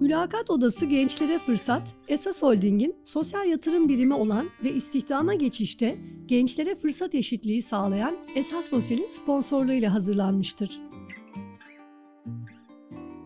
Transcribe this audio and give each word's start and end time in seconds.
Mülakat 0.00 0.50
Odası 0.50 0.86
Gençlere 0.86 1.38
Fırsat, 1.38 1.94
Esas 2.08 2.42
Holding'in 2.42 2.96
sosyal 3.04 3.46
yatırım 3.46 3.88
birimi 3.88 4.14
olan 4.14 4.50
ve 4.64 4.72
istihdama 4.72 5.34
geçişte 5.34 5.98
gençlere 6.26 6.74
fırsat 6.74 7.14
eşitliği 7.14 7.62
sağlayan 7.62 8.16
Esas 8.34 8.64
Sosyal'in 8.64 9.06
sponsorluğuyla 9.06 9.94
hazırlanmıştır. 9.94 10.80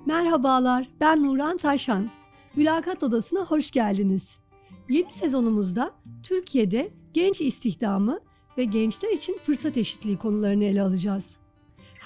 Merhabalar, 0.07 0.89
ben 1.01 1.23
Nuran 1.23 1.57
Taşan. 1.57 2.11
Mülakat 2.57 3.03
Odası'na 3.03 3.41
hoş 3.41 3.71
geldiniz. 3.71 4.39
Yeni 4.91 5.13
sezonumuzda 5.13 5.91
Türkiye'de 6.23 6.91
genç 7.15 7.41
istihdamı 7.41 8.21
ve 8.59 8.65
gençler 8.65 9.11
için 9.11 9.39
fırsat 9.43 9.77
eşitliği 9.77 10.19
konularını 10.19 10.65
ele 10.65 10.83
alacağız. 10.83 11.37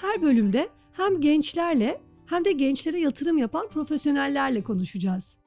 Her 0.01 0.21
bölümde 0.21 0.69
hem 0.93 1.21
gençlerle 1.21 2.01
hem 2.25 2.45
de 2.45 2.51
gençlere 2.51 2.99
yatırım 2.99 3.37
yapan 3.37 3.69
profesyonellerle 3.69 4.63
konuşacağız. 4.63 5.37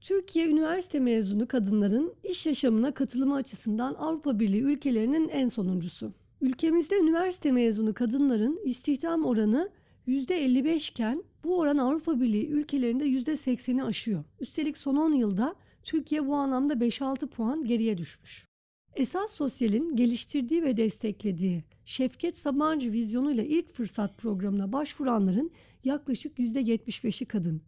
Türkiye 0.00 0.48
üniversite 0.48 1.00
mezunu 1.00 1.48
kadınların 1.48 2.14
iş 2.24 2.46
yaşamına 2.46 2.94
katılımı 2.94 3.34
açısından 3.34 3.94
Avrupa 3.94 4.40
Birliği 4.40 4.62
ülkelerinin 4.62 5.28
en 5.28 5.48
sonuncusu. 5.48 6.12
Ülkemizde 6.40 6.98
üniversite 6.98 7.52
mezunu 7.52 7.94
kadınların 7.94 8.60
istihdam 8.64 9.24
oranı 9.24 9.70
%55 10.06 10.90
iken 10.90 11.24
bu 11.44 11.58
oran 11.58 11.76
Avrupa 11.76 12.20
Birliği 12.20 12.48
ülkelerinde 12.48 13.04
%80'i 13.04 13.82
aşıyor. 13.82 14.24
Üstelik 14.40 14.76
son 14.78 14.96
10 14.96 15.12
yılda 15.12 15.54
Türkiye 15.82 16.26
bu 16.26 16.34
anlamda 16.34 16.72
5-6 16.72 17.26
puan 17.26 17.64
geriye 17.64 17.98
düşmüş. 17.98 18.46
Esas 18.94 19.34
Sosyal'in 19.34 19.96
geliştirdiği 19.96 20.62
ve 20.62 20.76
desteklediği 20.76 21.64
Şevket 21.84 22.38
Sabancı 22.38 22.92
vizyonuyla 22.92 23.44
ilk 23.44 23.74
fırsat 23.74 24.18
programına 24.18 24.72
başvuranların 24.72 25.50
yaklaşık 25.84 26.38
%75'i 26.38 27.26
kadın. 27.26 27.62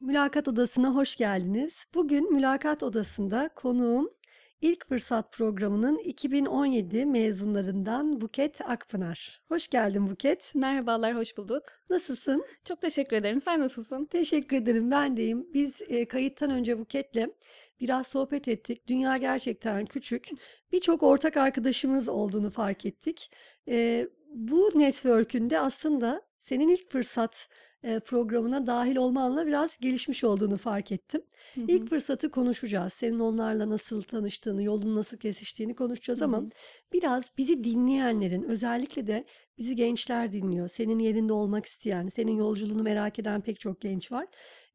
Mülakat 0.00 0.48
Odası'na 0.48 0.94
hoş 0.94 1.16
geldiniz. 1.16 1.84
Bugün 1.94 2.32
Mülakat 2.32 2.82
Odası'nda 2.82 3.50
konuğum 3.56 4.10
İlk 4.60 4.88
Fırsat 4.88 5.32
programının 5.32 5.98
2017 5.98 7.06
mezunlarından 7.06 8.20
Buket 8.20 8.60
Akpınar. 8.60 9.42
Hoş 9.48 9.68
geldin 9.68 10.10
Buket. 10.10 10.52
Merhabalar, 10.54 11.16
hoş 11.16 11.36
bulduk. 11.36 11.62
Nasılsın? 11.90 12.44
Çok 12.64 12.80
teşekkür 12.80 13.16
ederim. 13.16 13.40
Sen 13.40 13.60
nasılsın? 13.60 14.04
Teşekkür 14.04 14.56
ederim. 14.56 14.90
Ben 14.90 15.16
deyim. 15.16 15.46
Biz 15.54 15.82
e, 15.88 16.08
kayıttan 16.08 16.50
önce 16.50 16.78
Buket'le 16.78 17.26
biraz 17.80 18.06
sohbet 18.06 18.48
ettik. 18.48 18.86
Dünya 18.88 19.16
gerçekten 19.16 19.86
küçük. 19.86 20.28
Birçok 20.72 21.02
ortak 21.02 21.36
arkadaşımız 21.36 22.08
olduğunu 22.08 22.50
fark 22.50 22.86
ettik. 22.86 23.30
E, 23.68 24.08
bu 24.34 24.70
network'ün 24.74 25.50
de 25.50 25.60
aslında 25.60 26.22
senin 26.38 26.68
ilk 26.68 26.90
fırsat 26.90 27.48
programına 27.82 28.66
dahil 28.66 28.96
olmanla 28.96 29.46
biraz 29.46 29.78
gelişmiş 29.78 30.24
olduğunu 30.24 30.56
fark 30.56 30.92
ettim. 30.92 31.22
Hı 31.54 31.60
hı. 31.60 31.64
İlk 31.68 31.88
fırsatı 31.88 32.30
konuşacağız. 32.30 32.92
Senin 32.92 33.18
onlarla 33.18 33.70
nasıl 33.70 34.02
tanıştığını, 34.02 34.62
yolun 34.62 34.96
nasıl 34.96 35.16
kesiştiğini 35.16 35.74
konuşacağız 35.74 36.20
hı 36.20 36.24
hı. 36.24 36.28
ama 36.28 36.42
biraz 36.92 37.32
bizi 37.38 37.64
dinleyenlerin 37.64 38.42
özellikle 38.42 39.06
de 39.06 39.24
bizi 39.58 39.76
gençler 39.76 40.32
dinliyor. 40.32 40.68
Senin 40.68 40.98
yerinde 40.98 41.32
olmak 41.32 41.66
isteyen, 41.66 42.08
senin 42.08 42.36
yolculuğunu 42.36 42.82
merak 42.82 43.18
eden 43.18 43.40
pek 43.40 43.60
çok 43.60 43.80
genç 43.80 44.12
var. 44.12 44.26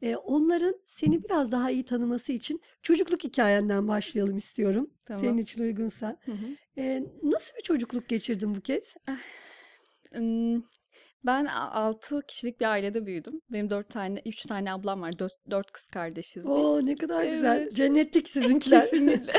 Ee, 0.02 0.16
onların 0.16 0.76
seni 0.86 1.24
biraz 1.24 1.52
daha 1.52 1.72
iyi 1.72 1.86
tanıması 1.86 2.32
için 2.32 2.62
çocukluk 2.82 3.24
hikayenden 3.24 3.88
başlayalım 3.88 4.38
istiyorum. 4.38 4.90
Tamam. 5.06 5.22
Senin 5.22 5.38
için 5.38 5.62
uygunsa. 5.62 6.18
Hı 6.26 6.32
hı. 6.32 6.46
Ee, 6.78 7.04
nasıl 7.24 7.56
bir 7.58 7.62
çocukluk 7.64 8.10
geçirdin 8.10 8.56
Buket? 8.56 8.96
Ben 11.26 11.46
6 11.46 12.22
kişilik 12.28 12.60
bir 12.60 12.66
ailede 12.66 13.06
büyüdüm. 13.06 13.42
Benim 13.50 13.70
4 13.70 13.90
tane, 13.90 14.22
3 14.26 14.44
tane 14.44 14.74
ablam 14.74 15.02
var. 15.02 15.20
4, 15.20 15.34
4 15.50 15.72
kız 15.72 15.88
kardeşiz 15.88 16.44
biz. 16.44 16.50
Oo 16.50 16.86
ne 16.86 16.96
kadar 16.96 17.26
güzel. 17.26 17.58
Evet. 17.62 17.76
Cennetlik 17.76 18.30
sizinkiler. 18.30 18.82
Kesinlikle. 18.90 19.34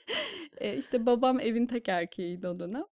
e, 0.60 0.76
işte 0.76 1.06
babam 1.06 1.40
evin 1.40 1.66
tek 1.66 1.88
erkeğiydi 1.88 2.48
o 2.48 2.58
dönem. 2.58 2.84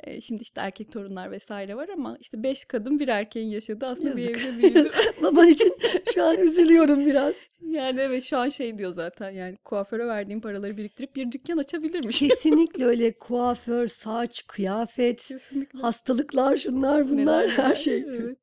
E, 0.00 0.20
şimdi 0.20 0.42
işte 0.42 0.60
erkek 0.60 0.92
torunlar 0.92 1.30
vesaire 1.30 1.76
var 1.76 1.88
ama 1.88 2.16
işte 2.20 2.42
beş 2.42 2.64
kadın 2.64 2.98
bir 2.98 3.08
erkeğin 3.08 3.48
yaşadığı 3.48 3.86
aslında 3.86 4.08
Yazık. 4.08 4.34
bir 4.34 4.40
evde 4.40 4.62
büyüdüm. 4.62 4.92
Baban 5.22 5.48
için 5.48 5.76
şu 6.14 6.24
an 6.24 6.38
üzülüyorum 6.38 7.06
biraz. 7.06 7.34
Yani 7.60 8.00
evet 8.00 8.24
şu 8.24 8.38
an 8.38 8.48
şey 8.48 8.78
diyor 8.78 8.92
zaten 8.92 9.30
yani 9.30 9.56
kuaföre 9.56 10.06
verdiğim 10.06 10.40
paraları 10.40 10.76
biriktirip 10.76 11.16
bir 11.16 11.32
dükkan 11.32 11.58
açabilirmiş. 11.58 12.18
Kesinlikle 12.18 12.84
öyle 12.86 13.12
kuaför, 13.18 13.86
saç, 13.86 14.46
kıyafet, 14.46 15.26
Kesinlikle. 15.28 15.78
hastalıklar 15.78 16.56
şunlar 16.56 17.10
bunlar 17.10 17.42
Neler 17.42 17.48
her 17.48 17.76
şey. 17.76 17.98
Evet. 18.08 18.38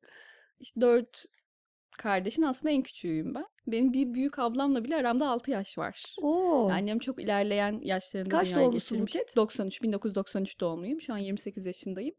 İşte 0.60 0.80
dört 0.80 1.24
kardeşin 1.98 2.42
aslında 2.42 2.70
en 2.70 2.82
küçüğüyüm 2.82 3.34
ben. 3.34 3.46
Benim 3.66 3.92
bir 3.92 4.14
büyük 4.14 4.38
ablamla 4.38 4.84
bile 4.84 4.96
aramda 4.96 5.28
6 5.28 5.50
yaş 5.50 5.78
var. 5.78 6.14
Oo. 6.22 6.68
Annem 6.70 6.98
çok 6.98 7.22
ilerleyen 7.22 7.80
yaşlarında 7.82 8.30
Kaç 8.36 8.50
dünyaya 8.50 8.68
getirmiş. 8.68 9.14
Buket? 9.14 9.36
93, 9.36 9.82
1993 9.82 10.60
doğumluyum. 10.60 11.00
Şu 11.00 11.14
an 11.14 11.18
28 11.18 11.66
yaşındayım. 11.66 12.14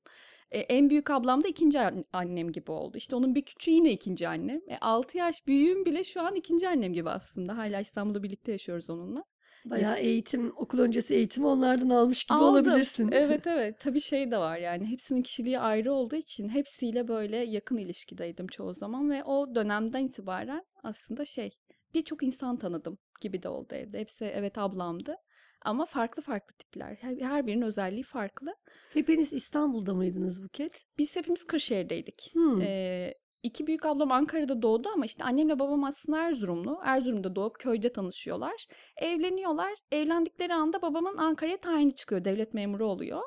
Ee, 0.52 0.60
en 0.60 0.90
büyük 0.90 1.10
ablam 1.10 1.44
da 1.44 1.48
ikinci 1.48 1.80
annem 2.14 2.52
gibi 2.52 2.72
oldu. 2.72 2.98
İşte 2.98 3.16
onun 3.16 3.36
bir 3.36 3.42
küçüğü 3.42 3.72
yine 3.72 3.92
ikinci 3.92 4.28
annem. 4.28 4.62
E, 4.68 4.78
6 4.82 5.18
yaş 5.18 5.48
büyüğüm 5.48 5.86
bile 5.86 6.04
şu 6.04 6.22
an 6.22 6.36
ikinci 6.36 6.68
annem 6.70 6.94
gibi 6.94 7.10
aslında. 7.10 7.58
Hala 7.58 7.82
İstanbul'da 7.82 8.24
birlikte 8.24 8.52
yaşıyoruz 8.52 8.90
onunla. 8.90 9.24
Bayağı 9.66 9.98
eğitim, 9.98 10.54
okul 10.58 10.80
öncesi 10.80 11.16
eğitimi 11.16 11.48
onlardan 11.48 11.90
almış 11.90 12.24
gibi 12.24 12.38
Aldım. 12.38 12.48
olabilirsin. 12.48 13.10
Evet 13.12 13.48
evet. 13.48 13.80
Tabii 13.80 14.02
şey 14.02 14.32
de 14.32 14.38
var 14.38 14.58
yani 14.58 14.88
hepsinin 14.88 15.22
kişiliği 15.22 15.60
ayrı 15.60 15.94
olduğu 15.94 16.16
için 16.16 16.50
hepsiyle 16.50 17.08
böyle 17.08 17.38
yakın 17.38 17.78
ilişkideydim 17.78 18.48
çoğu 18.48 18.74
zaman 18.74 19.10
ve 19.10 19.24
o 19.24 19.56
dönemden 19.56 20.04
itibaren 20.04 20.66
aslında 20.84 21.26
şey 21.26 21.52
birçok 21.94 22.24
insan 22.24 22.58
tanıdım 22.58 22.98
gibi 23.22 23.44
de 23.44 23.50
oldu 23.50 23.76
evde. 23.76 24.00
Hepsi 24.00 24.26
evet 24.26 24.58
ablamdı. 24.58 25.16
Ama 25.62 25.86
farklı 25.86 26.22
farklı 26.22 26.56
tipler. 26.56 26.98
Her 27.20 27.48
birinin 27.48 27.62
özelliği 27.62 28.04
farklı. 28.04 28.56
Hepiniz 28.94 29.34
İstanbul'da 29.34 29.94
mıydınız 29.94 30.44
Buket? 30.44 30.86
Biz 30.98 31.16
hepimiz 31.16 31.44
Kırşehir'deydik. 31.44 32.30
Hmm. 32.34 32.62
Ee, 32.62 33.14
İki 33.44 33.68
büyük 33.68 33.86
ablam 33.86 34.12
Ankara'da 34.12 34.62
doğdu 34.62 34.90
ama 34.94 35.06
işte 35.06 35.24
annemle 35.24 35.60
babam 35.60 35.84
aslında 35.84 36.18
Erzurumlu. 36.18 36.80
Erzurum'da 36.84 37.36
doğup 37.36 37.60
köyde 37.60 37.94
tanışıyorlar. 37.94 38.68
Evleniyorlar. 38.98 39.74
Evlendikleri 39.92 40.54
anda 40.54 40.82
babamın 40.82 41.18
Ankara'ya 41.18 41.58
tayini 41.58 41.96
çıkıyor. 41.96 42.26
Devlet 42.26 42.54
memuru 42.54 42.88
oluyor. 42.88 43.22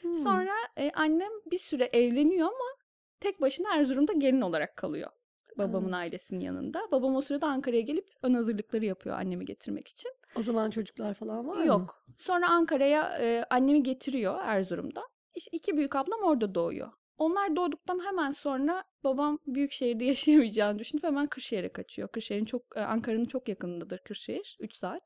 Hmm. 0.00 0.14
Sonra 0.14 0.52
e, 0.76 0.90
annem 0.94 1.30
bir 1.50 1.58
süre 1.58 1.84
evleniyor 1.84 2.46
ama 2.46 2.76
tek 3.20 3.40
başına 3.40 3.74
Erzurum'da 3.76 4.12
gelin 4.12 4.40
olarak 4.40 4.76
kalıyor. 4.76 5.10
Babamın 5.58 5.86
hmm. 5.86 5.94
ailesinin 5.94 6.40
yanında. 6.40 6.80
Babam 6.92 7.16
o 7.16 7.20
sırada 7.20 7.46
Ankara'ya 7.46 7.82
gelip 7.82 8.08
ön 8.22 8.34
hazırlıkları 8.34 8.84
yapıyor 8.84 9.16
annemi 9.16 9.44
getirmek 9.44 9.88
için. 9.88 10.12
O 10.36 10.42
zaman 10.42 10.70
çocuklar 10.70 11.14
falan 11.14 11.48
var 11.48 11.56
Yok. 11.56 11.58
mı? 11.58 11.66
Yok. 11.66 12.04
Sonra 12.18 12.50
Ankara'ya 12.50 13.18
e, 13.20 13.44
annemi 13.50 13.82
getiriyor 13.82 14.40
Erzurum'da. 14.42 15.02
İşte 15.34 15.50
iki 15.56 15.76
büyük 15.76 15.96
ablam 15.96 16.20
orada 16.22 16.54
doğuyor. 16.54 16.92
Onlar 17.20 17.56
doğduktan 17.56 18.06
hemen 18.06 18.30
sonra 18.30 18.84
babam 19.04 19.38
büyük 19.46 19.72
şehirde 19.72 20.04
yaşayamayacağını 20.14 20.78
düşünüp 20.78 21.04
hemen 21.04 21.26
Kırşehir'e 21.26 21.72
kaçıyor. 21.72 22.08
Kırşehir'in 22.08 22.44
çok 22.44 22.62
e, 22.76 22.80
Ankara'nın 22.80 23.24
çok 23.24 23.48
yakınındadır 23.48 23.98
Kırşehir. 23.98 24.56
3 24.60 24.74
saat. 24.74 25.02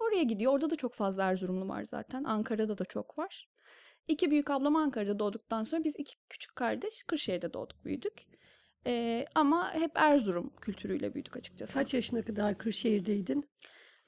Oraya 0.00 0.22
gidiyor. 0.22 0.52
Orada 0.52 0.70
da 0.70 0.76
çok 0.76 0.94
fazla 0.94 1.22
Erzurumlu 1.22 1.68
var 1.68 1.82
zaten. 1.82 2.24
Ankara'da 2.24 2.78
da 2.78 2.84
çok 2.84 3.18
var. 3.18 3.48
İki 4.08 4.30
büyük 4.30 4.50
ablam 4.50 4.76
Ankara'da 4.76 5.18
doğduktan 5.18 5.64
sonra 5.64 5.84
biz 5.84 5.94
iki 5.98 6.14
küçük 6.28 6.56
kardeş 6.56 7.02
Kırşehir'de 7.02 7.52
doğduk, 7.52 7.84
büyüdük. 7.84 8.26
Ee, 8.86 9.26
ama 9.34 9.74
hep 9.74 9.90
Erzurum 9.94 10.52
kültürüyle 10.60 11.14
büyüdük 11.14 11.36
açıkçası. 11.36 11.74
Kaç 11.74 11.94
yaşına 11.94 12.22
kadar 12.22 12.58
Kırşehir'deydin? 12.58 13.50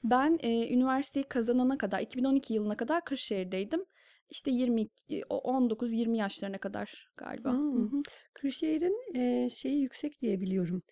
Ben 0.03 0.39
e, 0.41 0.73
üniversiteyi 0.73 1.23
kazanana 1.23 1.77
kadar, 1.77 1.99
2012 1.99 2.53
yılına 2.53 2.77
kadar 2.77 3.05
Kırşehir'deydim. 3.05 3.85
İşte 4.31 4.51
20 4.51 4.87
19-20 5.29 6.17
yaşlarına 6.17 6.57
kadar 6.57 7.05
galiba. 7.17 7.51
Hmm. 7.51 8.01
Kırşehir'in 8.33 9.15
e, 9.15 9.49
şeyi 9.49 9.81
yüksek 9.81 10.21
diye 10.21 10.41
biliyorum. 10.41 10.83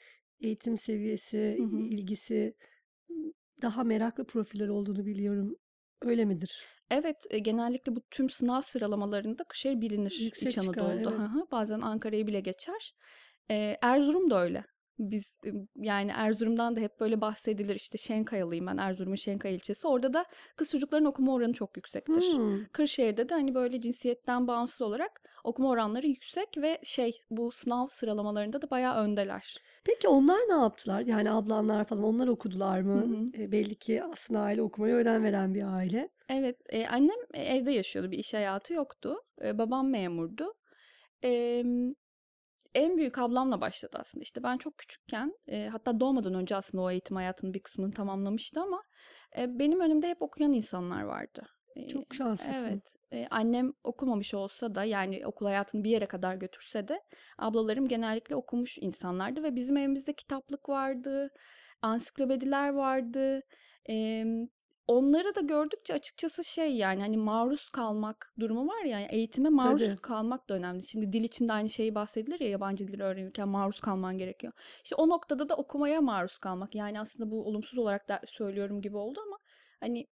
Eğitim 0.42 0.78
seviyesi, 0.78 1.56
hı 1.58 1.64
hı. 1.64 1.78
ilgisi 1.78 2.56
daha 3.62 3.84
meraklı 3.84 4.26
profiller 4.26 4.68
olduğunu 4.68 5.06
biliyorum. 5.06 5.56
Öyle 6.02 6.26
midir? 6.26 6.66
Evet, 6.92 7.18
e, 7.30 7.40
genellikle 7.40 7.96
bu 7.96 8.02
tüm 8.12 8.30
sınav 8.30 8.62
sıralamalarında 8.62 9.44
Kırşehir 9.44 9.82
bilinir 9.82 10.18
Yüksek 10.22 10.50
İç 10.50 10.58
Anadolu'da. 10.58 11.32
Evet. 11.36 11.52
Bazen 11.52 11.82
Ankara'yı 11.82 12.28
bile 12.28 12.40
geçer. 12.40 12.96
E, 13.52 13.78
Erzurum 13.82 14.30
da 14.30 14.44
öyle. 14.44 14.64
Biz 15.00 15.34
yani 15.76 16.12
Erzurum'dan 16.16 16.76
da 16.76 16.80
hep 16.80 17.00
böyle 17.00 17.22
bahsedilir. 17.22 17.76
İşte 17.76 17.98
Şenkayalıyım 17.98 18.68
ben 18.68 18.78
Erzurum'un 18.78 19.16
Şenkaya 19.16 19.54
ilçesi. 19.54 19.88
Orada 19.88 20.14
da 20.14 20.26
kız 20.56 20.72
çocukların 20.72 21.06
okuma 21.06 21.34
oranı 21.34 21.54
çok 21.54 21.78
yüksektir. 21.78 22.34
Hmm. 22.34 22.66
Kırşehir'de 22.66 23.30
de 23.30 23.34
hani 23.34 23.56
böyle 23.56 23.82
cinsiyetten 23.82 24.48
bağımsız 24.48 24.82
olarak 24.82 25.22
okuma 25.44 25.70
oranları 25.70 26.08
yüksek 26.08 26.58
ve 26.58 26.80
şey 26.84 27.22
bu 27.32 27.52
sınav 27.52 27.88
sıralamalarında 27.88 28.62
da 28.62 28.70
bayağı 28.70 28.96
öndeler. 29.04 29.58
Peki 29.84 30.08
onlar 30.08 30.40
ne 30.40 30.54
yaptılar? 30.54 31.02
Yani 31.02 31.32
ablanlar 31.32 31.86
falan 31.86 32.04
onlar 32.04 32.28
okudular 32.28 32.82
mı? 32.82 33.30
hı. 33.36 33.42
E, 33.42 33.52
belli 33.52 33.76
ki 33.76 34.04
aslında 34.04 34.40
aile 34.40 34.62
okumaya 34.62 34.96
önem 34.96 35.24
veren 35.24 35.54
bir 35.54 35.76
aile. 35.76 36.10
Evet, 36.30 36.58
e, 36.70 36.88
annem 36.88 37.18
e, 37.34 37.42
evde 37.42 37.72
yaşıyordu. 37.72 38.12
Bir 38.12 38.18
iş 38.18 38.34
hayatı 38.34 38.74
yoktu. 38.74 39.16
E, 39.44 39.58
babam 39.58 39.90
memurdu. 39.90 40.54
Em, 41.24 41.96
en 42.76 42.98
büyük 42.98 43.18
ablamla 43.18 43.62
başladı 43.62 43.98
aslında. 44.00 44.24
İşte 44.24 44.44
ben 44.44 44.58
çok 44.58 44.78
küçükken, 44.78 45.34
e, 45.48 45.68
hatta 45.68 46.00
doğmadan 46.00 46.34
önce 46.34 46.56
aslında 46.56 46.84
o 46.84 46.92
eğitim 46.92 47.16
hayatının 47.16 47.54
bir 47.54 47.60
kısmını 47.60 47.92
tamamlamıştı 47.92 48.62
ama 48.62 48.84
e, 49.38 49.60
benim 49.60 49.80
önümde 49.80 50.10
hep 50.10 50.22
okuyan 50.22 50.54
insanlar 50.54 51.04
vardı. 51.04 51.48
E, 51.76 51.88
Çok 51.88 52.16
şanslısın. 52.16 52.68
evet, 52.68 52.96
e, 53.12 53.28
annem 53.32 53.74
okumamış 53.84 54.34
olsa 54.34 54.76
da 54.76 54.84
yani 54.84 55.26
okul 55.26 55.46
hayatını 55.46 55.84
bir 55.84 55.90
yere 55.90 56.06
kadar 56.06 56.36
götürse 56.36 56.88
de 56.88 57.04
ablalarım 57.38 57.88
genellikle 57.88 58.36
okumuş 58.36 58.78
insanlardı 58.78 59.44
ve 59.44 59.56
bizim 59.56 59.78
evimizde 59.78 60.14
kitaplık 60.14 60.70
vardı, 60.70 61.30
ansiklopediler 61.82 62.70
vardı. 62.70 63.42
Em, 63.86 64.48
onları 64.90 65.36
da 65.36 65.42
gördükçe 65.42 65.94
açıkçası 65.94 66.44
şey 66.44 66.76
yani 66.76 67.02
hani 67.02 67.18
maruz 67.18 67.70
kalmak 67.70 68.34
durumu 68.40 68.68
var 68.68 68.84
ya 68.84 69.00
yani 69.00 69.08
eğitime 69.12 69.50
maruz 69.50 69.82
Tabii. 69.82 69.98
kalmak 70.02 70.50
da 70.50 70.54
önemli. 70.54 70.88
Şimdi 70.88 71.14
dil 71.14 71.24
içinde 71.24 71.54
aynı 71.54 71.70
şeyi 71.70 71.96
bahsedilir 71.96 72.40
ya 72.40 72.50
yabancı 72.50 72.88
dil 72.88 73.02
öğrenirken 73.02 73.48
maruz 73.48 73.80
kalman 73.80 74.18
gerekiyor. 74.18 74.54
İşte 74.84 74.96
o 74.96 75.10
noktada 75.10 75.50
da 75.50 75.56
okumaya 75.56 76.02
maruz 76.02 76.38
kalmak. 76.38 76.76
Yani 76.76 77.00
aslında 77.00 77.32
bu 77.32 77.46
olumsuz 77.46 77.80
olarak 77.80 78.10
da 78.10 78.22
söylüyorum 78.28 78.82
gibi 78.82 78.98
oldu 78.98 79.20
ama 79.28 79.38
hani, 79.80 80.08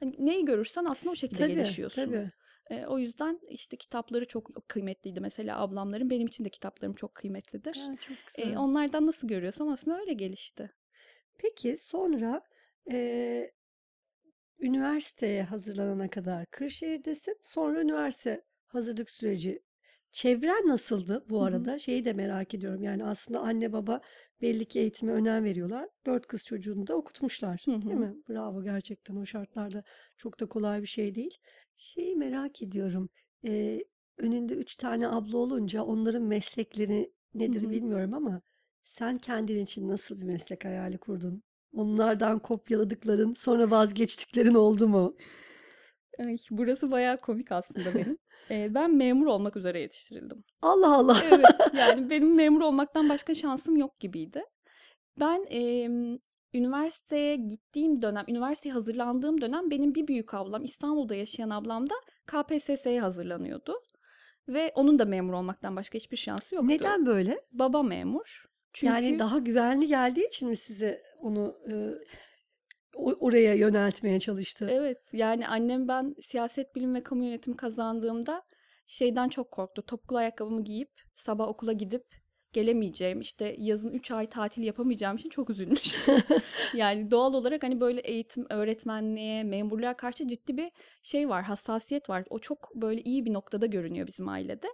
hani 0.00 0.14
neyi 0.18 0.44
görürsen 0.44 0.84
aslında 0.84 1.12
o 1.12 1.14
şekilde 1.14 1.42
Tabii, 1.42 1.54
gelişiyorsun. 1.54 2.04
tabii. 2.06 2.30
E, 2.70 2.86
o 2.86 2.98
yüzden 2.98 3.40
işte 3.48 3.76
kitapları 3.76 4.26
çok 4.26 4.68
kıymetliydi. 4.68 5.20
Mesela 5.20 5.60
ablamların 5.60 6.10
benim 6.10 6.26
için 6.26 6.44
de 6.44 6.48
kitaplarım 6.48 6.94
çok 6.94 7.14
kıymetlidir. 7.14 7.74
Ha, 7.74 7.96
çok 8.06 8.16
E, 8.38 8.42
güzel. 8.44 8.58
onlardan 8.58 9.06
nasıl 9.06 9.28
görüyorsam 9.28 9.68
aslında 9.68 10.00
öyle 10.00 10.12
gelişti. 10.12 10.70
Peki 11.38 11.76
sonra 11.76 12.42
e, 12.92 13.50
üniversiteye 14.60 15.42
hazırlanana 15.42 16.10
kadar 16.10 16.46
Kırşehir'desin. 16.46 17.36
Sonra 17.42 17.80
üniversite 17.82 18.44
hazırlık 18.66 19.10
süreci. 19.10 19.62
Çevren 20.12 20.68
nasıldı 20.68 21.24
bu 21.30 21.42
Hı 21.42 21.44
hı. 21.44 21.44
arada? 21.44 21.78
Şeyi 21.78 22.04
de 22.04 22.12
merak 22.12 22.54
ediyorum. 22.54 22.82
Yani 22.82 23.04
aslında 23.04 23.40
anne 23.40 23.72
baba 23.72 24.00
belli 24.40 24.64
ki 24.64 24.80
eğitime 24.80 25.12
önem 25.12 25.44
veriyorlar. 25.44 25.88
Dört 26.06 26.26
kız 26.26 26.44
çocuğunu 26.46 26.86
da 26.86 26.94
okutmuşlar, 26.96 27.64
Hı 27.64 27.70
değil 27.88 27.98
hı. 27.98 28.00
mi? 28.00 28.14
Bravo 28.28 28.62
gerçekten 28.64 29.16
o 29.16 29.26
şartlarda 29.26 29.84
çok 30.16 30.40
da 30.40 30.46
kolay 30.46 30.82
bir 30.82 30.86
şey 30.86 31.14
değil. 31.14 31.38
Şeyi 31.76 32.16
merak 32.16 32.62
ediyorum. 32.62 33.08
E, 33.46 33.80
önünde 34.18 34.54
üç 34.54 34.76
tane 34.76 35.08
abla 35.08 35.38
olunca 35.38 35.82
onların 35.82 36.22
meslekleri 36.22 37.12
Hı 37.44 37.44
nedir 37.44 37.70
hı. 37.70 37.70
bilmiyorum 37.70 38.14
ama 38.14 38.42
sen 38.84 39.18
kendin 39.18 39.64
için 39.64 39.88
nasıl 39.88 40.20
bir 40.20 40.24
meslek 40.24 40.64
hayali 40.64 40.98
kurdun? 40.98 41.42
Onlardan 41.72 42.38
kopyaladıkların, 42.38 43.34
sonra 43.34 43.70
vazgeçtiklerin 43.70 44.54
oldu 44.54 44.88
mu? 44.88 45.16
Ay, 46.18 46.36
burası 46.50 46.90
bayağı 46.90 47.18
komik 47.18 47.52
aslında 47.52 47.94
benim. 47.94 48.18
E, 48.50 48.74
ben 48.74 48.96
memur 48.96 49.26
olmak 49.26 49.56
üzere 49.56 49.80
yetiştirildim. 49.80 50.44
Allah 50.62 50.94
Allah. 50.94 51.16
Evet, 51.28 51.44
yani 51.74 52.10
benim 52.10 52.34
memur 52.34 52.60
olmaktan 52.60 53.08
başka 53.08 53.34
şansım 53.34 53.76
yok 53.76 54.00
gibiydi. 54.00 54.42
Ben 55.20 55.44
em, 55.48 56.18
üniversiteye 56.54 57.36
gittiğim 57.36 58.02
dönem, 58.02 58.24
üniversiteye 58.28 58.72
hazırlandığım 58.72 59.40
dönem 59.40 59.70
benim 59.70 59.94
bir 59.94 60.06
büyük 60.06 60.34
ablam, 60.34 60.64
İstanbul'da 60.64 61.14
yaşayan 61.14 61.50
ablam 61.50 61.86
da 61.90 61.94
KPSS'ye 62.26 63.00
hazırlanıyordu. 63.00 63.80
Ve 64.48 64.72
onun 64.74 64.98
da 64.98 65.04
memur 65.04 65.32
olmaktan 65.32 65.76
başka 65.76 65.98
hiçbir 65.98 66.16
şansı 66.16 66.54
yoktu. 66.54 66.68
Neden 66.68 67.06
böyle? 67.06 67.40
Baba 67.52 67.82
memur. 67.82 68.44
Yani 68.82 69.06
Çünkü 69.06 69.18
daha 69.18 69.38
güvenli 69.38 69.86
geldiği 69.86 70.26
için 70.26 70.48
mi 70.48 70.56
size 70.56 71.02
onu 71.22 71.56
e, 71.70 71.74
oraya 72.96 73.54
yöneltmeye 73.54 74.20
çalıştı? 74.20 74.68
evet 74.70 74.98
yani 75.12 75.48
annem 75.48 75.88
ben 75.88 76.14
siyaset 76.20 76.74
bilimi 76.74 76.94
ve 76.94 77.02
kamu 77.02 77.24
yönetimi 77.24 77.56
kazandığımda 77.56 78.42
şeyden 78.86 79.28
çok 79.28 79.50
korktu. 79.50 79.82
Topuklu 79.82 80.16
ayakkabımı 80.16 80.64
giyip 80.64 80.90
sabah 81.16 81.48
okula 81.48 81.72
gidip 81.72 82.19
gelemeyeceğim 82.52 83.20
işte 83.20 83.54
yazın 83.58 83.90
3 83.92 84.10
ay 84.10 84.26
tatil 84.26 84.62
yapamayacağım 84.62 85.16
için 85.16 85.28
çok 85.28 85.50
üzülmüş. 85.50 85.96
Yani 86.74 87.10
doğal 87.10 87.34
olarak 87.34 87.62
hani 87.62 87.80
böyle 87.80 88.00
eğitim, 88.00 88.46
öğretmenliğe, 88.50 89.44
memurluğa 89.44 89.96
karşı 89.96 90.28
ciddi 90.28 90.56
bir 90.56 90.70
şey 91.02 91.28
var, 91.28 91.42
hassasiyet 91.42 92.08
var. 92.10 92.24
O 92.30 92.38
çok 92.38 92.74
böyle 92.74 93.00
iyi 93.02 93.24
bir 93.24 93.32
noktada 93.32 93.66
görünüyor 93.66 94.06
bizim 94.06 94.28
ailede. 94.28 94.66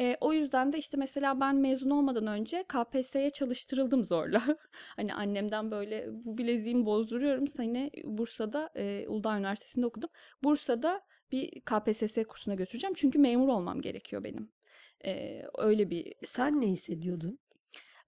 Ee, 0.00 0.16
o 0.20 0.32
yüzden 0.32 0.72
de 0.72 0.78
işte 0.78 0.96
mesela 0.96 1.40
ben 1.40 1.56
mezun 1.56 1.90
olmadan 1.90 2.26
önce 2.26 2.64
KPSS'ye 2.68 3.30
çalıştırıldım 3.30 4.04
zorla. 4.04 4.42
Hani 4.96 5.14
annemden 5.14 5.70
böyle 5.70 6.06
bu 6.10 6.38
bileziğimi 6.38 6.86
bozduruyorum 6.86 7.48
seni 7.48 7.90
Bursa'da, 8.04 8.70
e, 8.76 9.08
Uludağ 9.08 9.38
Üniversitesi'nde 9.38 9.86
okudum. 9.86 10.10
Bursa'da 10.44 11.02
bir 11.32 11.60
KPSS 11.60 12.24
kursuna 12.28 12.54
götüreceğim 12.54 12.94
çünkü 12.94 13.18
memur 13.18 13.48
olmam 13.48 13.80
gerekiyor 13.80 14.24
benim. 14.24 14.55
Ee, 15.04 15.42
öyle 15.58 15.90
bir 15.90 16.14
Sen 16.24 16.60
ne 16.60 16.66
hissediyordun? 16.66 17.38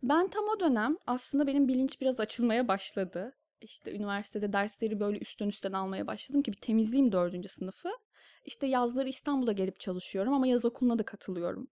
ben 0.03 0.29
tam 0.29 0.45
o 0.45 0.61
dönem 0.61 0.97
aslında 1.07 1.47
benim 1.47 1.69
bilinç 1.69 2.01
biraz 2.01 2.21
açılmaya 2.21 2.69
başladı. 2.69 3.37
İşte 3.61 3.93
üniversitede 3.93 4.53
dersleri 4.53 5.01
böyle 5.01 5.19
üstten 5.19 5.49
üstten 5.49 5.73
almaya 5.73 6.07
başladım 6.07 6.43
ki 6.43 6.53
bir 6.53 6.61
temizleyeyim 6.61 7.13
dördüncü 7.13 7.49
sınıfı. 7.49 7.89
İşte 8.45 8.67
yazları 8.67 9.09
İstanbul'a 9.09 9.53
gelip 9.53 9.81
çalışıyorum 9.81 10.33
ama 10.33 10.47
yaz 10.47 10.65
okuluna 10.65 10.99
da 10.99 11.03
katılıyorum. 11.03 11.69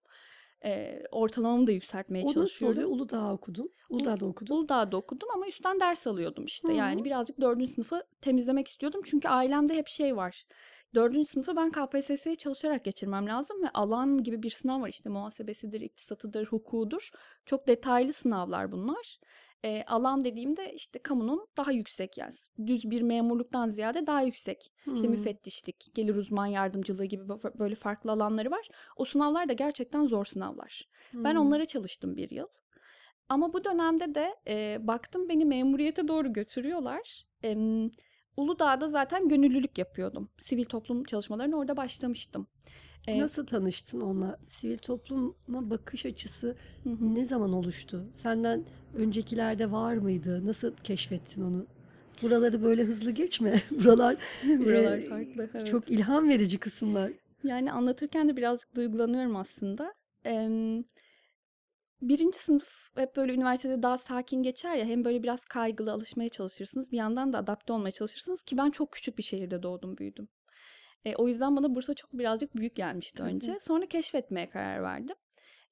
Ee, 0.64 1.02
ortalamamı 1.12 1.66
da 1.66 1.72
yükseltmeye 1.72 2.24
O 2.24 2.28
nasıl 2.28 2.34
çalışıyorum. 2.34 2.76
oluyor? 2.76 2.90
Uludağ 2.90 3.32
okudun. 3.32 3.72
Uludağ'da 3.88 4.26
okudun. 4.26 4.56
Uludağ'da 4.56 4.96
okudum 4.96 5.28
ama 5.34 5.46
üstten 5.46 5.80
ders 5.80 6.06
alıyordum 6.06 6.44
işte. 6.44 6.72
Hı 6.72 6.76
Yani 6.76 7.04
birazcık 7.04 7.40
dördüncü 7.40 7.72
sınıfı 7.72 8.02
temizlemek 8.20 8.68
istiyordum. 8.68 9.00
Çünkü 9.04 9.28
ailemde 9.28 9.74
hep 9.74 9.88
şey 9.88 10.16
var. 10.16 10.46
Dördüncü 10.94 11.30
sınıfı 11.30 11.56
ben 11.56 11.70
KPSS'ye 11.70 12.36
çalışarak 12.36 12.84
geçirmem 12.84 13.26
lazım 13.26 13.62
ve 13.62 13.68
alan 13.74 14.22
gibi 14.22 14.42
bir 14.42 14.50
sınav 14.50 14.80
var. 14.80 14.88
İşte 14.88 15.08
muhasebesidir, 15.08 15.80
iktisatıdır, 15.80 16.46
hukukudur. 16.46 17.10
Çok 17.46 17.66
detaylı 17.66 18.12
sınavlar 18.12 18.72
bunlar. 18.72 19.18
Ee, 19.64 19.82
alan 19.86 20.24
dediğimde 20.24 20.72
işte 20.72 20.98
kamunun 21.02 21.46
daha 21.56 21.72
yüksek 21.72 22.18
yani 22.18 22.32
düz 22.66 22.90
bir 22.90 23.02
memurluktan 23.02 23.68
ziyade 23.68 24.06
daha 24.06 24.22
yüksek. 24.22 24.72
İşte 24.94 25.08
Hmm. 25.08 25.10
müfettişlik, 25.10 25.94
gelir 25.94 26.16
uzman 26.16 26.46
yardımcılığı 26.46 27.04
gibi 27.04 27.22
bö- 27.22 27.58
böyle 27.58 27.74
farklı 27.74 28.12
alanları 28.12 28.50
var. 28.50 28.68
O 28.96 29.04
sınavlar 29.04 29.48
da 29.48 29.52
gerçekten 29.52 30.06
zor 30.06 30.24
sınavlar. 30.24 30.88
Ben 31.24 31.34
Hmm. 31.34 31.40
onlara 31.40 31.64
çalıştım 31.64 32.16
bir 32.16 32.30
yıl. 32.30 32.48
Ama 33.28 33.52
bu 33.52 33.64
dönemde 33.64 34.14
de 34.14 34.36
e, 34.48 34.78
baktım 34.80 35.28
beni 35.28 35.44
memuriyete 35.44 36.08
doğru 36.08 36.32
götürüyorlar. 36.32 37.24
Em, 37.42 37.90
Uludağ'da 38.36 38.88
zaten 38.88 39.28
gönüllülük 39.28 39.78
yapıyordum. 39.78 40.28
Sivil 40.40 40.64
toplum 40.64 41.04
çalışmalarına 41.04 41.56
orada 41.56 41.76
başlamıştım. 41.76 42.46
E, 43.06 43.20
Nasıl 43.20 43.46
tanıştın 43.46 44.00
onunla? 44.00 44.38
Sivil 44.46 44.78
topluma 44.78 45.70
bakış 45.70 46.06
açısı 46.06 46.56
hı 46.84 47.14
ne 47.14 47.24
zaman 47.24 47.52
oluştu? 47.52 48.04
Senden 48.14 48.64
öncekilerde 48.94 49.72
var 49.72 49.94
mıydı? 49.96 50.46
Nasıl 50.46 50.72
keşfettin 50.84 51.42
onu? 51.42 51.66
Buraları 52.22 52.62
böyle 52.62 52.82
hızlı 52.84 53.10
geçme. 53.10 53.62
Buralar 53.70 54.16
Buralar 54.44 54.98
e, 54.98 55.08
farklı. 55.08 55.48
Evet. 55.54 55.66
çok 55.66 55.90
ilham 55.90 56.28
verici 56.28 56.58
kısımlar. 56.58 57.12
Yani 57.44 57.72
anlatırken 57.72 58.28
de 58.28 58.36
birazcık 58.36 58.76
duygulanıyorum 58.76 59.36
aslında. 59.36 59.94
Em, 60.24 60.84
birinci 62.02 62.38
sınıf 62.38 62.90
hep 62.96 63.16
böyle 63.16 63.32
üniversitede 63.34 63.82
daha 63.82 63.98
sakin 63.98 64.42
geçer 64.42 64.74
ya 64.74 64.84
hem 64.84 65.04
böyle 65.04 65.22
biraz 65.22 65.44
kaygılı 65.44 65.92
alışmaya 65.92 66.28
çalışırsınız 66.28 66.92
bir 66.92 66.96
yandan 66.96 67.32
da 67.32 67.38
adapte 67.38 67.72
olmaya 67.72 67.92
çalışırsınız 67.92 68.42
ki 68.42 68.56
ben 68.56 68.70
çok 68.70 68.92
küçük 68.92 69.18
bir 69.18 69.22
şehirde 69.22 69.62
doğdum 69.62 69.96
büyüdüm. 69.96 70.28
E, 71.04 71.16
o 71.16 71.28
yüzden 71.28 71.56
bana 71.56 71.74
Bursa 71.74 71.94
çok 71.94 72.12
birazcık 72.12 72.56
büyük 72.56 72.76
gelmişti 72.76 73.22
önce. 73.22 73.58
Sonra 73.60 73.86
keşfetmeye 73.86 74.46
karar 74.46 74.82
verdim. 74.82 75.16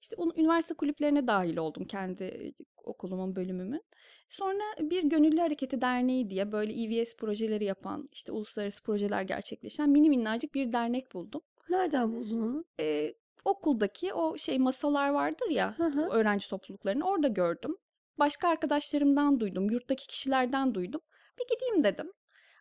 İşte 0.03 0.17
onun 0.17 0.35
üniversite 0.37 0.75
kulüplerine 0.75 1.27
dahil 1.27 1.57
oldum 1.57 1.85
kendi 1.85 2.25
e, 2.25 2.53
okulumun 2.85 3.37
bölümümün. 3.37 3.83
Sonra 4.29 4.63
bir 4.81 5.05
Gönüllü 5.05 5.41
Hareketi 5.41 5.81
Derneği 5.81 6.31
diye 6.31 6.53
böyle 6.53 6.73
EVS 6.73 7.17
projeleri 7.17 7.65
yapan, 7.65 8.09
işte 8.13 8.33
uluslararası 8.33 8.83
projeler 8.83 9.23
gerçekleşen 9.23 9.91
mini 9.91 10.09
minnacık 10.11 10.55
bir 10.55 10.73
dernek 10.73 11.15
buldum 11.15 11.43
Nereden 11.71 12.13
buldun 12.13 12.41
onu? 12.41 12.65
e, 12.81 13.15
okuldaki 13.45 14.15
o 14.15 14.39
şey 14.39 14.59
masalar 14.59 15.09
vardır 15.09 15.51
ya 15.51 15.79
Hı 15.79 15.85
hı. 15.85 16.09
öğrenci 16.11 16.49
topluluklarını 16.49 17.07
orada 17.09 17.29
gördüm. 17.29 17.77
Başka 18.19 18.49
arkadaşlarımdan 18.49 19.41
duydum, 19.41 19.71
yurttaki 19.71 20.07
kişilerden 20.07 20.75
duydum. 20.75 21.01
Bir 21.39 21.55
gideyim 21.55 21.85
dedim. 21.85 22.13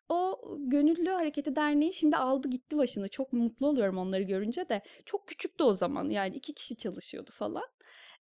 O 0.09 0.41
Gönüllü 0.59 1.09
Hareketi 1.09 1.55
Derneği 1.55 1.93
şimdi 1.93 2.17
aldı 2.17 2.47
gitti 2.47 2.77
başını. 2.77 3.09
Çok 3.09 3.33
mutlu 3.33 3.67
oluyorum 3.67 3.97
onları 3.97 4.23
görünce 4.23 4.69
de. 4.69 4.81
Çok 5.05 5.27
küçüktü 5.27 5.63
o 5.63 5.75
zaman 5.75 6.09
yani 6.09 6.35
iki 6.35 6.53
kişi 6.53 6.77
çalışıyordu 6.77 7.31
falan. 7.33 7.67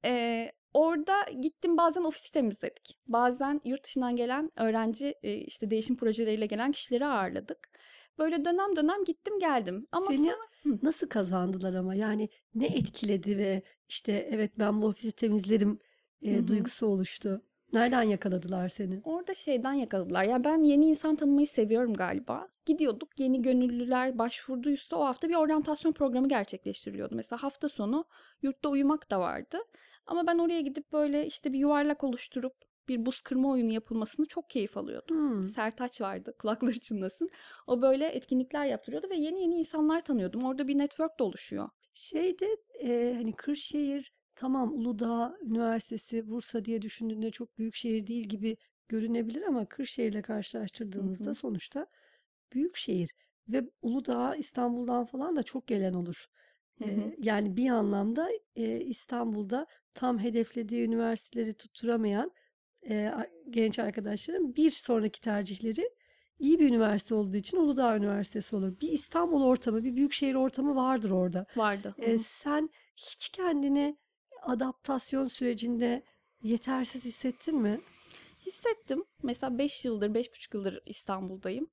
Ee, 0.06 0.52
orada 0.74 1.16
gittim 1.42 1.78
bazen 1.78 2.04
ofisi 2.04 2.32
temizledik. 2.32 2.98
Bazen 3.08 3.62
yurt 3.66 3.84
dışından 3.84 4.16
gelen 4.16 4.52
öğrenci 4.56 5.16
işte 5.24 5.70
değişim 5.70 5.98
projeleriyle 5.98 6.46
gelen 6.46 6.72
kişileri 6.72 7.06
ağırladık. 7.06 7.70
Böyle 8.18 8.46
dönem 8.46 8.76
dönem 8.76 9.04
gittim 9.04 9.40
geldim. 9.40 9.88
Ama 9.92 10.06
Seni 10.06 10.18
sonra 10.18 10.49
Hı. 10.64 10.80
nasıl 10.84 11.08
kazandılar 11.10 11.74
ama? 11.74 11.96
Yani 11.96 12.30
ne 12.56 12.66
etkiledi 12.68 13.38
ve 13.38 13.62
işte 13.90 14.30
evet 14.32 14.52
ben 14.60 14.82
bu 14.82 14.86
ofisi 14.88 15.12
temizlerim 15.12 15.80
Hı 16.24 16.30
e, 16.30 16.36
hı. 16.36 16.48
duygusu 16.48 16.88
oluştu. 16.88 17.42
Nereden 17.74 18.04
yakaladılar 18.04 18.70
seni? 18.70 19.04
Orada 19.04 19.36
şeyden 19.36 19.74
yakaladılar. 19.74 20.24
Ya 20.24 20.44
ben 20.44 20.64
yeni 20.64 20.86
insan 20.86 21.16
tanımayı 21.16 21.48
seviyorum 21.48 21.94
galiba. 21.94 22.48
Gidiyorduk 22.66 23.20
yeni 23.20 23.42
gönüllüler 23.42 24.18
başvurduysa 24.18 24.96
o 24.98 25.04
hafta 25.06 25.30
bir 25.30 25.36
oryantasyon 25.36 25.92
programı 25.92 26.28
gerçekleştiriliyordu. 26.30 27.16
Mesela 27.16 27.44
hafta 27.44 27.70
sonu 27.70 28.06
yurtta 28.42 28.70
uyumak 28.70 29.12
da 29.12 29.20
vardı. 29.20 29.58
Ama 30.06 30.28
ben 30.28 30.38
oraya 30.38 30.62
gidip 30.62 30.92
böyle 30.92 31.26
işte 31.26 31.54
bir 31.54 31.60
yuvarlak 31.60 32.04
oluşturup 32.04 32.54
bir 32.90 33.06
buz 33.06 33.22
kırma 33.22 33.52
oyunu 33.52 33.72
yapılmasını 33.72 34.26
çok 34.26 34.50
keyif 34.50 34.78
alıyordum. 34.78 35.18
Hmm. 35.18 35.48
Sertaç 35.48 36.02
vardı 36.02 36.34
kulakları 36.40 36.80
çınlasın. 36.80 37.30
O 37.68 37.82
böyle 37.82 38.08
etkinlikler 38.08 38.66
yaptırıyordu 38.66 39.08
ve 39.10 39.16
yeni 39.16 39.42
yeni 39.42 39.56
insanlar 39.56 40.04
tanıyordum. 40.06 40.44
Orada 40.44 40.68
bir 40.68 40.78
network 40.78 41.20
de 41.20 41.24
oluşuyor. 41.24 41.70
Şeyde 41.94 42.58
e, 42.80 43.14
hani 43.18 43.34
Kırşehir 43.34 44.14
tamam 44.36 44.74
Uludağ 44.74 45.38
Üniversitesi 45.42 46.30
Bursa 46.30 46.66
diye 46.66 46.82
düşündüğünde 46.82 47.32
çok 47.32 47.58
büyük 47.58 47.76
şehir 47.76 48.08
değil 48.08 48.24
gibi 48.24 48.58
görünebilir 48.90 49.42
ama 49.42 49.66
Kırşehir'le 49.66 50.22
karşılaştırdığımızda 50.22 51.30
hı. 51.30 51.34
sonuçta 51.34 51.88
büyük 52.54 52.76
şehir 52.76 53.10
ve 53.48 53.70
Uludağ 53.82 54.36
İstanbul'dan 54.36 55.06
falan 55.06 55.36
da 55.36 55.44
çok 55.44 55.68
gelen 55.68 55.94
olur. 55.94 56.26
Hı 56.78 56.86
hı. 56.86 57.14
Yani 57.18 57.58
bir 57.58 57.70
anlamda 57.70 58.30
e, 58.56 58.80
İstanbul'da 58.80 59.68
tam 59.94 60.20
hedeflediği 60.20 60.84
üniversiteleri 60.84 61.54
tutturamayan 61.54 62.32
e, 62.90 63.14
genç 63.50 63.80
arkadaşlarım 63.80 64.56
bir 64.56 64.70
sonraki 64.70 65.22
tercihleri 65.22 65.90
iyi 66.40 66.60
bir 66.60 66.70
üniversite 66.70 67.16
olduğu 67.16 67.38
için 67.38 67.58
Uludağ 67.58 67.98
Üniversitesi 67.98 68.56
olur. 68.56 68.80
Bir 68.82 68.92
İstanbul 68.92 69.44
ortamı, 69.44 69.84
bir 69.84 69.96
büyükşehir 69.96 70.36
ortamı 70.36 70.76
vardır 70.76 71.10
orada. 71.10 71.46
Vardı. 71.56 71.96
E, 71.98 72.18
sen 72.18 72.70
hiç 72.96 73.30
kendini 73.30 73.98
adaptasyon 74.42 75.28
sürecinde 75.28 76.04
yetersiz 76.44 77.06
hissettin 77.06 77.58
mi? 77.58 77.82
Hissettim. 78.46 79.04
Mesela 79.24 79.58
5 79.58 79.86
yıldır, 79.86 80.14
beş 80.14 80.32
buçuk 80.32 80.54
yıldır 80.54 80.82
İstanbul'dayım. 80.86 81.70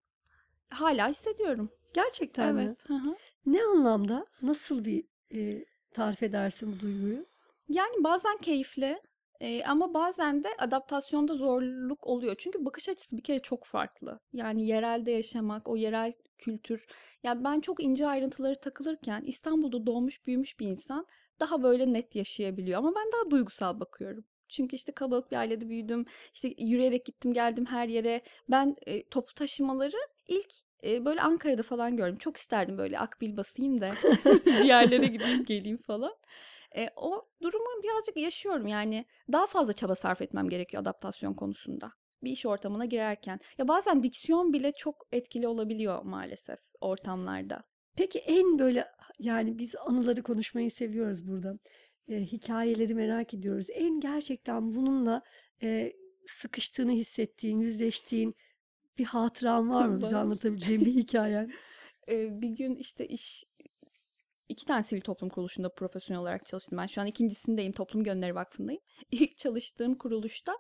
Hala 0.69 1.09
hissediyorum. 1.09 1.71
Gerçekten 1.95 2.55
mi? 2.55 2.63
Evet. 2.63 2.89
Hı 2.89 2.95
hı. 2.95 3.17
Ne 3.47 3.63
anlamda? 3.63 4.27
Nasıl 4.43 4.85
bir 4.85 5.05
e, 5.35 5.65
tarif 5.91 6.23
edersin 6.23 6.73
bu 6.73 6.81
duyguyu? 6.81 7.25
Yani 7.69 8.05
bazen 8.05 8.37
keyifli 8.37 9.01
e, 9.41 9.65
ama 9.65 9.95
bazen 9.95 10.45
de 10.45 10.49
adaptasyonda 10.59 11.35
zorluk 11.35 12.07
oluyor. 12.07 12.35
Çünkü 12.39 12.65
bakış 12.65 12.89
açısı 12.89 13.17
bir 13.17 13.23
kere 13.23 13.39
çok 13.39 13.65
farklı. 13.65 14.21
Yani 14.33 14.67
yerelde 14.67 15.11
yaşamak, 15.11 15.69
o 15.69 15.77
yerel 15.77 16.13
kültür. 16.39 16.87
Yani 17.23 17.45
ben 17.45 17.61
çok 17.61 17.83
ince 17.83 18.07
ayrıntıları 18.07 18.61
takılırken 18.61 19.23
İstanbul'da 19.27 19.87
doğmuş 19.87 20.27
büyümüş 20.27 20.61
bir 20.61 20.67
insan 20.67 21.07
daha 21.41 21.63
böyle 21.63 21.93
net 21.93 22.15
yaşayabiliyor. 22.15 22.79
Ama 22.79 22.93
ben 22.97 23.13
daha 23.13 23.31
duygusal 23.31 23.81
bakıyorum. 23.81 24.25
Çünkü 24.49 24.77
işte 24.77 24.93
kalabalık 24.93 25.31
bir 25.31 25.37
ailede 25.37 25.69
büyüdüm. 25.69 26.05
İşte 26.35 26.55
yürüyerek 26.59 27.05
gittim 27.05 27.33
geldim 27.33 27.67
her 27.67 27.89
yere. 27.89 28.21
Ben 28.51 28.77
e, 28.87 29.09
toplu 29.09 29.35
taşımaları 29.35 29.97
ilk 30.29 30.53
e, 30.85 31.05
böyle 31.05 31.21
Ankara'da 31.21 31.63
falan 31.63 31.97
gördüm. 31.97 32.19
Çok 32.19 32.37
isterdim 32.37 32.79
böyle 32.79 32.99
akbil 32.99 33.37
basayım 33.37 33.81
da 33.81 33.91
bir 34.47 34.65
yerlere 34.65 35.07
gideyim 35.07 35.45
geleyim 35.45 35.79
falan. 35.79 36.13
E, 36.77 36.89
o 36.97 37.29
durumu 37.43 37.83
birazcık 37.83 38.17
yaşıyorum. 38.17 38.67
Yani 38.67 39.07
daha 39.33 39.47
fazla 39.47 39.73
çaba 39.73 39.95
sarf 39.95 40.23
etmem 40.23 40.49
gerekiyor 40.49 40.83
adaptasyon 40.83 41.35
konusunda. 41.35 41.93
Bir 42.23 42.31
iş 42.31 42.47
ortamına 42.47 42.85
girerken. 42.85 43.41
Ya 43.59 43.69
bazen 43.69 44.03
diksiyon 44.03 44.53
bile 44.53 44.73
çok 44.73 45.07
etkili 45.13 45.49
olabiliyor 45.49 46.03
maalesef 46.03 46.59
ortamlarda. 46.81 47.63
Peki 47.97 48.19
en 48.19 48.59
böyle 48.59 48.87
yani 49.19 49.59
biz 49.59 49.75
anıları 49.77 50.23
konuşmayı 50.23 50.71
seviyoruz 50.71 51.29
burada. 51.29 51.59
E, 52.09 52.21
hikayeleri 52.21 52.95
merak 52.95 53.35
ediyoruz. 53.35 53.67
En 53.73 54.01
gerçekten 54.01 54.75
bununla 54.75 55.23
e, 55.63 55.93
sıkıştığını 56.27 56.93
hissettiğin, 56.93 57.61
yüzleştiğin 57.61 58.35
bir 58.99 59.05
hatıran 59.05 59.71
var 59.71 59.87
mı? 59.87 60.01
Bize 60.01 60.17
anlatabileceğin 60.17 60.81
bir 60.81 60.95
hikayen. 60.95 61.51
E, 62.09 62.41
bir 62.41 62.49
gün 62.49 62.75
işte 62.75 63.07
iş 63.07 63.45
iki 64.49 64.67
tane 64.67 64.83
sivil 64.83 65.01
toplum 65.01 65.29
kuruluşunda 65.29 65.69
profesyonel 65.69 66.23
olarak 66.23 66.47
çalıştım. 66.47 66.79
Ben 66.79 66.87
şu 66.87 67.01
an 67.01 67.07
ikincisindeyim. 67.07 67.73
Toplum 67.73 68.05
Gönülleri 68.05 68.35
Vakfı'ndayım. 68.35 68.83
İlk 69.11 69.37
çalıştığım 69.37 69.95
kuruluşta 69.95 70.53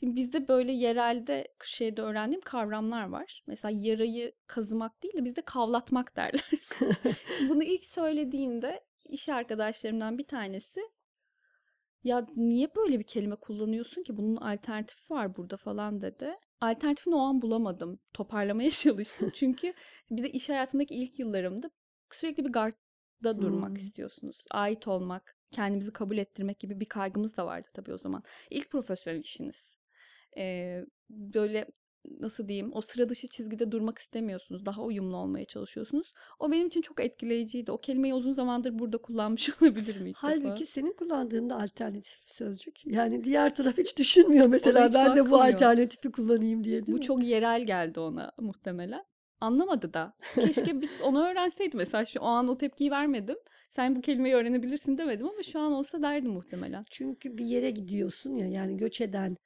şimdi 0.00 0.16
bizde 0.16 0.48
böyle 0.48 0.72
yerelde 0.72 1.48
Kırşehir'de 1.58 2.02
öğrendiğim 2.02 2.40
kavramlar 2.40 3.08
var. 3.08 3.42
Mesela 3.46 3.78
yarayı 3.80 4.32
kazımak 4.46 5.02
değil 5.02 5.14
de 5.14 5.24
bizde 5.24 5.40
kavlatmak 5.40 6.16
derler. 6.16 6.50
Bunu 7.48 7.64
ilk 7.64 7.84
söylediğimde 7.84 8.80
iş 9.04 9.28
arkadaşlarımdan 9.28 10.18
bir 10.18 10.26
tanesi 10.26 10.80
ya 12.04 12.26
niye 12.36 12.74
böyle 12.76 12.98
bir 12.98 13.04
kelime 13.04 13.36
kullanıyorsun 13.36 14.02
ki? 14.02 14.16
Bunun 14.16 14.36
alternatifi 14.36 15.14
var 15.14 15.36
burada 15.36 15.56
falan 15.56 16.00
dedi. 16.00 16.34
Alternatifini 16.60 17.14
o 17.14 17.18
an 17.18 17.42
bulamadım. 17.42 18.00
Toparlamaya 18.14 18.70
çalıştım. 18.84 19.30
Çünkü 19.34 19.74
bir 20.10 20.22
de 20.22 20.30
iş 20.30 20.48
hayatımdaki 20.48 20.94
ilk 20.94 21.18
yıllarımda 21.18 21.70
sürekli 22.10 22.44
bir 22.44 22.52
gardda 23.22 23.42
durmak 23.42 23.68
Hmm. 23.68 23.76
istiyorsunuz. 23.76 24.44
Ait 24.50 24.88
olmak, 24.88 25.36
kendimizi 25.50 25.92
kabul 25.92 26.18
ettirmek 26.18 26.60
gibi 26.60 26.80
bir 26.80 26.86
kaygımız 26.86 27.36
da 27.36 27.46
vardı 27.46 27.68
tabii 27.74 27.92
o 27.92 27.98
zaman. 27.98 28.22
İlk 28.50 28.70
profesyonel 28.70 29.20
işiniz. 29.20 29.76
Ee, 30.36 30.86
böyle 31.10 31.66
nasıl 32.20 32.48
diyeyim 32.48 32.70
o 32.74 32.80
sıra 32.80 33.08
dışı 33.08 33.28
çizgide 33.28 33.70
durmak 33.70 33.98
istemiyorsunuz. 33.98 34.66
Daha 34.66 34.82
uyumlu 34.82 35.16
olmaya 35.16 35.44
çalışıyorsunuz. 35.44 36.12
O 36.38 36.52
benim 36.52 36.66
için 36.66 36.82
çok 36.82 37.00
etkileyiciydi. 37.00 37.72
O 37.72 37.78
kelimeyi 37.78 38.14
uzun 38.14 38.32
zamandır 38.32 38.78
burada 38.78 38.98
kullanmış 38.98 39.50
olabilirim 39.62 40.06
ilk 40.06 40.22
defa. 40.22 40.28
Halbuki 40.28 40.66
senin 40.66 40.92
kullandığın 40.92 41.50
da 41.50 41.56
alternatif 41.62 42.18
sözcük. 42.26 42.86
Yani 42.86 43.24
diğer 43.24 43.54
taraf 43.54 43.78
hiç 43.78 43.98
düşünmüyor 43.98 44.46
mesela 44.46 44.88
hiç 44.88 44.94
ben 44.94 45.16
de 45.16 45.26
bu 45.26 45.30
bakmıyor. 45.30 45.44
alternatifi 45.54 46.10
kullanayım 46.12 46.64
diye 46.64 46.86
Bu 46.86 46.90
mi? 46.96 47.00
çok 47.00 47.22
yerel 47.24 47.66
geldi 47.66 48.00
ona 48.00 48.32
muhtemelen. 48.38 49.04
Anlamadı 49.42 49.92
da. 49.92 50.14
Keşke 50.34 50.80
bir, 50.80 50.90
onu 51.04 51.26
öğrenseydi 51.26 51.76
mesela. 51.76 52.06
Şu 52.06 52.20
o 52.20 52.26
an 52.26 52.48
o 52.48 52.58
tepkiyi 52.58 52.90
vermedim. 52.90 53.36
Sen 53.70 53.96
bu 53.96 54.00
kelimeyi 54.00 54.34
öğrenebilirsin 54.34 54.98
demedim 54.98 55.28
ama 55.28 55.42
şu 55.42 55.60
an 55.60 55.72
olsa 55.72 56.02
derdim 56.02 56.30
muhtemelen. 56.30 56.84
Çünkü 56.90 57.38
bir 57.38 57.44
yere 57.44 57.70
gidiyorsun 57.70 58.34
ya 58.34 58.46
yani 58.46 58.76
göç 58.76 59.00
eden 59.00 59.36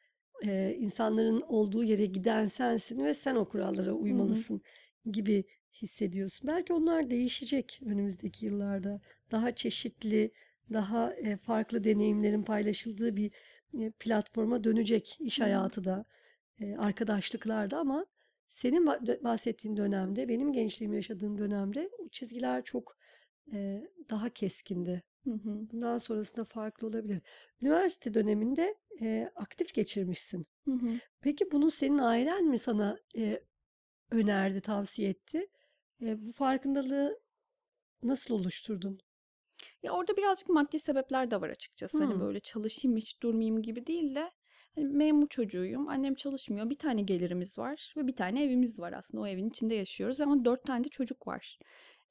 e, 0.44 0.76
insanların 0.78 1.40
olduğu 1.40 1.84
yere 1.84 2.06
giden 2.06 2.44
sensin 2.44 3.04
ve 3.04 3.14
sen 3.14 3.34
o 3.34 3.48
kurallara 3.48 3.92
uymalısın 3.92 4.62
gibi 5.10 5.44
hissediyorsun. 5.82 6.48
Belki 6.48 6.72
onlar 6.72 7.10
değişecek 7.10 7.80
önümüzdeki 7.86 8.46
yıllarda. 8.46 9.00
Daha 9.30 9.54
çeşitli, 9.54 10.30
daha 10.72 11.14
e, 11.14 11.36
farklı 11.36 11.84
deneyimlerin 11.84 12.42
paylaşıldığı 12.42 13.16
bir 13.16 13.30
e, 13.80 13.90
platforma 13.90 14.64
dönecek 14.64 15.16
iş 15.20 15.40
hayatı 15.40 15.84
da, 15.84 16.04
e, 16.60 16.76
arkadaşlıklar 16.76 17.70
da 17.70 17.78
ama 17.78 18.06
senin 18.50 18.86
bahsettiğin 19.24 19.76
dönemde, 19.76 20.28
benim 20.28 20.52
gençliğimi 20.52 20.96
yaşadığım 20.96 21.38
dönemde 21.38 21.90
o 21.98 22.08
çizgiler 22.08 22.64
çok 22.64 22.96
e, 23.52 23.82
daha 24.10 24.30
keskindi. 24.30 25.02
Hı 25.24 25.30
hı. 25.30 25.68
Bundan 25.72 25.98
sonrasında 25.98 26.44
farklı 26.44 26.86
olabilir. 26.88 27.22
Üniversite 27.62 28.14
döneminde 28.14 28.74
e, 29.02 29.30
aktif 29.36 29.74
geçirmişsin. 29.74 30.46
Hı 30.64 30.70
hı. 30.70 31.00
Peki 31.20 31.52
bunu 31.52 31.70
senin 31.70 31.98
ailen 31.98 32.44
mi 32.44 32.58
sana 32.58 32.98
e, 33.16 33.40
önerdi, 34.10 34.60
tavsiye 34.60 35.10
etti? 35.10 35.48
E, 36.02 36.26
bu 36.28 36.32
farkındalığı 36.32 37.20
nasıl 38.02 38.34
oluşturdun? 38.34 39.00
Ya 39.82 39.92
orada 39.92 40.16
birazcık 40.16 40.48
maddi 40.48 40.78
sebepler 40.78 41.30
de 41.30 41.40
var 41.40 41.50
açıkçası. 41.50 42.04
Hani 42.04 42.18
Hmm. 42.18 42.20
böyle 42.20 42.40
çalışayım 42.40 42.96
hiç 42.96 43.22
durmayayım 43.22 43.62
gibi 43.62 43.86
değil 43.86 44.14
de 44.14 44.30
hani 44.76 44.88
memur 44.88 45.28
çocuğuyum. 45.28 45.88
Annem 45.88 46.14
çalışmıyor. 46.14 46.70
Bir 46.70 46.78
tane 46.78 47.02
gelirimiz 47.02 47.58
var 47.58 47.94
ve 47.96 48.06
bir 48.06 48.16
tane 48.16 48.44
evimiz 48.44 48.78
var 48.78 48.92
aslında. 48.92 49.22
O 49.22 49.26
evin 49.26 49.48
içinde 49.48 49.74
yaşıyoruz 49.74 50.20
ama 50.20 50.44
dört 50.44 50.64
tane 50.64 50.84
de 50.84 50.88
çocuk 50.88 51.26
var. 51.26 51.58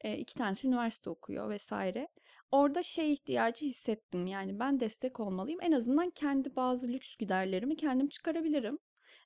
E, 0.01 0.17
iki 0.17 0.35
tanesi 0.35 0.67
üniversite 0.67 1.09
okuyor 1.09 1.49
vesaire. 1.49 2.07
Orada 2.51 2.83
şey 2.83 3.13
ihtiyacı 3.13 3.65
hissettim. 3.65 4.27
Yani 4.27 4.59
ben 4.59 4.79
destek 4.79 5.19
olmalıyım. 5.19 5.59
En 5.61 5.71
azından 5.71 6.09
kendi 6.09 6.55
bazı 6.55 6.87
lüks 6.87 7.17
giderlerimi 7.17 7.75
kendim 7.75 8.09
çıkarabilirim. 8.09 8.79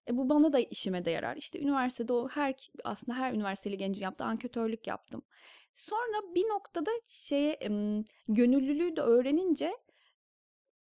E, 0.10 0.18
bu 0.18 0.30
bana 0.30 0.54
da 0.54 0.60
işime 0.60 1.06
de 1.06 1.12
yarar. 1.12 1.38
İşte 1.38 1.60
üniversitede 1.60 2.14
o 2.14 2.28
her 2.30 2.72
aslında 2.84 3.18
her 3.18 3.34
üniversiteli 3.34 3.78
gencin 3.78 4.04
yaptığı 4.04 4.24
anketörlük 4.24 4.88
yaptım. 4.88 5.22
Sonra 5.76 6.36
bir 6.36 6.44
noktada 6.44 6.92
şeye 7.08 7.58
gönüllülüğü 8.28 8.96
de 8.96 9.02
öğrenince 9.02 9.72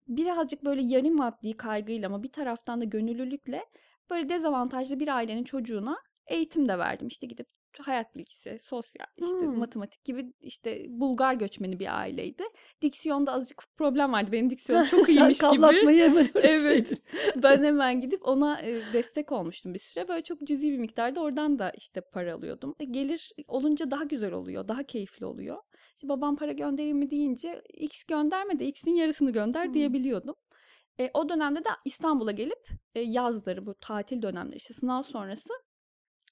birazcık 0.08 0.64
böyle 0.64 0.82
yarı 0.82 1.10
maddi 1.10 1.56
kaygıyla 1.56 2.08
ama 2.08 2.22
bir 2.22 2.32
taraftan 2.32 2.80
da 2.80 2.84
gönüllülükle 2.84 3.64
böyle 4.10 4.28
dezavantajlı 4.28 5.00
bir 5.00 5.08
ailenin 5.08 5.44
çocuğuna 5.44 5.96
eğitim 6.26 6.68
de 6.68 6.78
verdim. 6.78 7.08
İşte 7.08 7.26
gidip 7.26 7.46
hayat 7.82 8.14
bilgisi, 8.14 8.58
sosyal, 8.62 9.06
işte 9.16 9.30
Hımm. 9.30 9.58
matematik 9.58 10.04
gibi 10.04 10.32
işte 10.40 10.84
Bulgar 10.88 11.34
göçmeni 11.34 11.78
bir 11.80 11.98
aileydi. 11.98 12.42
Diksiyonda 12.82 13.32
azıcık 13.32 13.62
problem 13.76 14.12
vardı. 14.12 14.32
Benim 14.32 14.50
diksiyonum 14.50 14.86
çok 14.86 15.08
iyiymiş 15.08 15.38
gibi. 15.38 15.98
hemen 15.98 16.28
Evet. 16.34 17.02
Ben 17.36 17.62
hemen 17.64 18.00
gidip 18.00 18.28
ona 18.28 18.60
e, 18.60 18.75
destek 18.92 19.32
olmuştum 19.32 19.75
bir 19.75 19.78
süre. 19.78 20.08
Böyle 20.08 20.22
çok 20.22 20.40
cüzi 20.40 20.72
bir 20.72 20.78
miktarda 20.78 21.20
oradan 21.20 21.58
da 21.58 21.70
işte 21.70 22.00
para 22.12 22.34
alıyordum. 22.34 22.75
E, 22.80 22.84
gelir 22.84 23.32
olunca 23.48 23.90
daha 23.90 24.04
güzel 24.04 24.32
oluyor, 24.32 24.68
daha 24.68 24.82
keyifli 24.82 25.26
oluyor. 25.26 25.58
İşte 25.97 26.09
babam 26.09 26.37
para 26.37 26.53
göndereyim 26.53 26.99
mi 26.99 27.11
deyince 27.11 27.62
X 27.75 28.05
gönderme 28.05 28.59
de 28.59 28.67
X'in 28.67 28.95
yarısını 28.95 29.31
gönder 29.31 29.75
diyebiliyordum. 29.75 30.35
E, 31.00 31.11
o 31.15 31.29
dönemde 31.29 31.65
de 31.65 31.69
İstanbul'a 31.85 32.33
gelip 32.33 32.69
e, 32.95 33.00
yazları 33.00 33.67
bu 33.67 33.75
tatil 33.75 34.23
dönemleri 34.23 34.57
işte 34.57 34.75
sınav 34.75 35.03
sonrası 35.03 35.50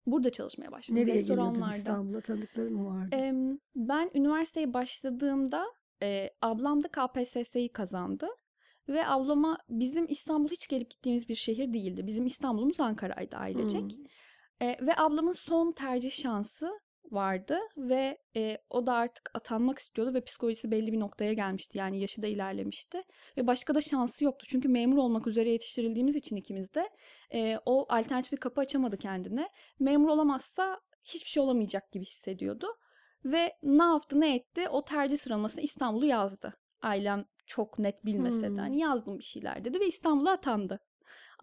burada 0.06 0.30
çalışmaya 0.30 0.72
başladım 0.72 1.02
Nereye 1.02 1.22
geliyordun 1.22 1.42
restoranlarda. 1.42 1.76
İstanbul'a? 1.76 2.20
Tanıdıkların 2.20 2.72
mı 2.72 2.86
vardı? 2.86 3.16
Em, 3.16 3.58
ben 3.76 4.10
üniversiteye 4.14 4.74
başladığımda 4.74 5.66
e, 6.02 6.30
ablam 6.42 6.82
da 6.82 6.88
KPSS'yi 6.88 7.72
kazandı. 7.72 8.28
Ve 8.88 9.06
ablama 9.06 9.58
bizim 9.68 10.06
İstanbul 10.08 10.48
hiç 10.48 10.68
gelip 10.68 10.90
gittiğimiz 10.90 11.28
bir 11.28 11.34
şehir 11.34 11.72
değildi. 11.72 12.06
Bizim 12.06 12.26
İstanbul'umuz 12.26 12.80
Ankara'ydı 12.80 13.36
ailecek. 13.36 13.82
Hımm. 13.82 14.04
E, 14.60 14.86
ve 14.86 14.96
ablamın 14.96 15.32
son 15.32 15.72
tercih 15.72 16.10
şansı 16.10 16.80
vardı 17.10 17.58
ve 17.76 18.18
e, 18.36 18.58
o 18.70 18.86
da 18.86 18.94
artık 18.94 19.30
atanmak 19.34 19.78
istiyordu 19.78 20.14
ve 20.14 20.20
psikolojisi 20.20 20.70
belli 20.70 20.92
bir 20.92 21.00
noktaya 21.00 21.32
gelmişti. 21.32 21.78
Yani 21.78 22.00
yaşı 22.00 22.22
da 22.22 22.26
ilerlemişti 22.26 23.02
ve 23.36 23.46
başka 23.46 23.74
da 23.74 23.80
şansı 23.80 24.24
yoktu. 24.24 24.46
Çünkü 24.50 24.68
memur 24.68 24.98
olmak 24.98 25.26
üzere 25.26 25.50
yetiştirildiğimiz 25.50 26.16
için 26.16 26.36
ikimiz 26.36 26.74
de 26.74 26.88
e, 27.34 27.58
o 27.66 27.86
alternatif 27.88 28.32
bir 28.32 28.36
kapı 28.36 28.60
açamadı 28.60 28.98
kendine. 28.98 29.48
Memur 29.80 30.08
olamazsa 30.08 30.80
hiçbir 31.04 31.30
şey 31.30 31.42
olamayacak 31.42 31.92
gibi 31.92 32.04
hissediyordu. 32.04 32.66
Ve 33.24 33.52
ne 33.62 33.84
yaptı 33.84 34.20
ne 34.20 34.34
etti 34.34 34.68
o 34.68 34.84
tercih 34.84 35.18
sıralamasına 35.18 35.62
İstanbul'u 35.62 36.06
yazdı. 36.06 36.54
Ailem 36.82 37.24
çok 37.46 37.78
net 37.78 38.04
bilmese 38.04 38.42
de 38.42 38.46
Hımm. 38.46 38.58
hani 38.58 38.78
yazdım 38.78 39.18
bir 39.18 39.24
şeyler 39.24 39.64
dedi 39.64 39.80
ve 39.80 39.86
İstanbul'a 39.86 40.32
atandı 40.32 40.80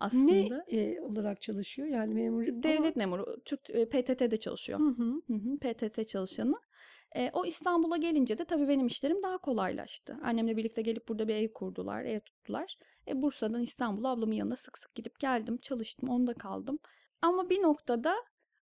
Ne, 0.02 0.06
aslında. 0.06 0.66
eee, 0.68 1.02
olarak 1.02 1.42
çalışıyor? 1.42 1.88
Yani 1.88 2.14
memur 2.14 2.48
ama 2.48 2.64
Devlet 2.64 2.96
memuru, 2.96 3.36
Türk 3.46 3.70
e, 3.70 3.90
PTT'de 3.90 4.38
çalışıyor. 4.38 4.80
Hı 4.80 4.84
hı. 5.04 5.22
Hı 5.28 5.34
hı, 5.34 5.58
PTT 5.60 6.08
çalışanı. 6.08 6.56
E, 7.16 7.30
o 7.34 7.46
İstanbul'a 7.46 7.98
gelince 7.98 8.38
de 8.38 8.46
tabii 8.46 8.68
benim 8.68 8.88
işlerim 8.88 9.24
daha 9.24 9.38
kolaylaştı. 9.38 10.18
Annemle 10.24 10.58
birlikte 10.58 10.82
gelip 10.82 11.08
burada 11.08 11.28
bir 11.28 11.36
ev 11.36 11.54
kurdular, 11.54 12.06
ev 12.06 12.20
tuttular. 12.20 12.78
E, 13.08 13.22
Bursa'dan 13.22 13.62
İstanbul'a 13.62 14.10
ablamın 14.10 14.34
yanına 14.34 14.56
sık 14.56 14.78
sık 14.78 14.96
gidip 14.96 15.20
geldim, 15.20 15.58
çalıştım, 15.58 16.10
onda 16.10 16.34
kaldım. 16.34 16.80
Ama 17.22 17.50
bir 17.50 17.62
noktada 17.62 18.16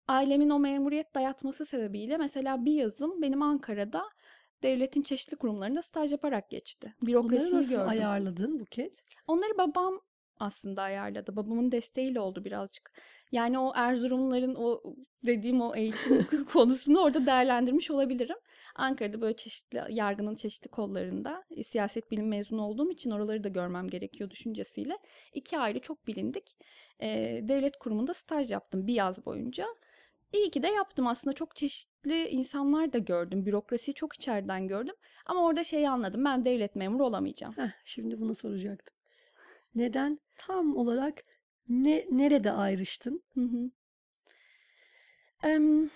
ailemin 0.08 0.50
o 0.50 0.60
memuriyet 0.60 1.16
dayatması 1.16 1.66
sebebiyle 1.66 2.18
mesela 2.18 2.66
bir 2.66 2.74
yazım 2.74 3.22
benim 3.22 3.42
Ankara'da 3.42 4.04
devletin 4.64 5.02
çeşitli 5.02 5.38
kurumlarında 5.38 5.82
staj 5.82 6.12
yaparak 6.12 6.50
geçti. 6.50 6.96
Bürokrasiyi 7.02 7.54
nasıl 7.54 7.70
gördüm. 7.76 7.90
ayarladın 7.90 8.60
Buket? 8.60 9.04
Onları 9.28 9.58
babam 9.58 10.02
aslında 10.40 10.82
ayarladı. 10.82 11.36
Babamın 11.36 11.72
desteğiyle 11.72 12.20
oldu 12.20 12.46
birazcık. 12.46 12.92
Yani 13.32 13.60
o 13.60 13.72
Erzurumluların 13.76 14.56
o 14.56 14.84
dediğim 15.26 15.62
o 15.62 15.76
eğitim 15.76 16.28
konusunu 16.54 17.00
orada 17.00 17.26
değerlendirmiş 17.26 17.92
olabilirim. 17.92 18.38
Ankara'da 18.76 19.22
böyle 19.22 19.36
çeşitli 19.36 19.82
yargının 19.90 20.36
çeşitli 20.36 20.68
kollarında 20.68 21.44
e, 21.50 21.64
siyaset 21.64 22.12
bilim 22.12 22.28
mezunu 22.28 22.62
olduğum 22.62 22.92
için 22.92 23.12
oraları 23.12 23.44
da 23.44 23.50
görmem 23.50 23.90
gerekiyor 23.90 24.30
düşüncesiyle. 24.30 24.98
iki 25.34 25.60
ayrı 25.60 25.80
çok 25.80 26.08
bilindik 26.08 26.56
e, 27.00 27.40
devlet 27.44 27.78
kurumunda 27.78 28.14
staj 28.14 28.52
yaptım 28.52 28.88
bir 28.88 28.94
yaz 28.94 29.26
boyunca. 29.26 29.66
İyi 30.34 30.52
ki 30.52 30.64
de 30.64 30.68
yaptım 30.68 31.08
aslında 31.08 31.34
çok 31.36 31.56
çeşitli 31.56 32.28
insanlar 32.28 32.94
da 32.94 32.98
gördüm. 32.98 33.46
Bürokrasiyi 33.46 33.96
çok 33.96 34.16
içeriden 34.16 34.68
gördüm. 34.68 34.96
Ama 35.26 35.44
orada 35.44 35.64
şeyi 35.64 35.90
anladım 35.90 36.26
ben 36.26 36.46
devlet 36.46 36.76
memuru 36.76 37.06
olamayacağım. 37.06 37.54
Heh, 37.58 37.72
şimdi 37.86 38.22
bunu 38.22 38.36
soracaktım. 38.36 38.99
Neden? 39.76 40.20
Tam 40.38 40.78
olarak 40.78 41.24
ne 41.70 42.06
nerede 42.12 42.52
ayrıştın? 42.52 43.24
Hı 43.34 43.42
hı. 43.42 43.72
Em, 45.44 45.90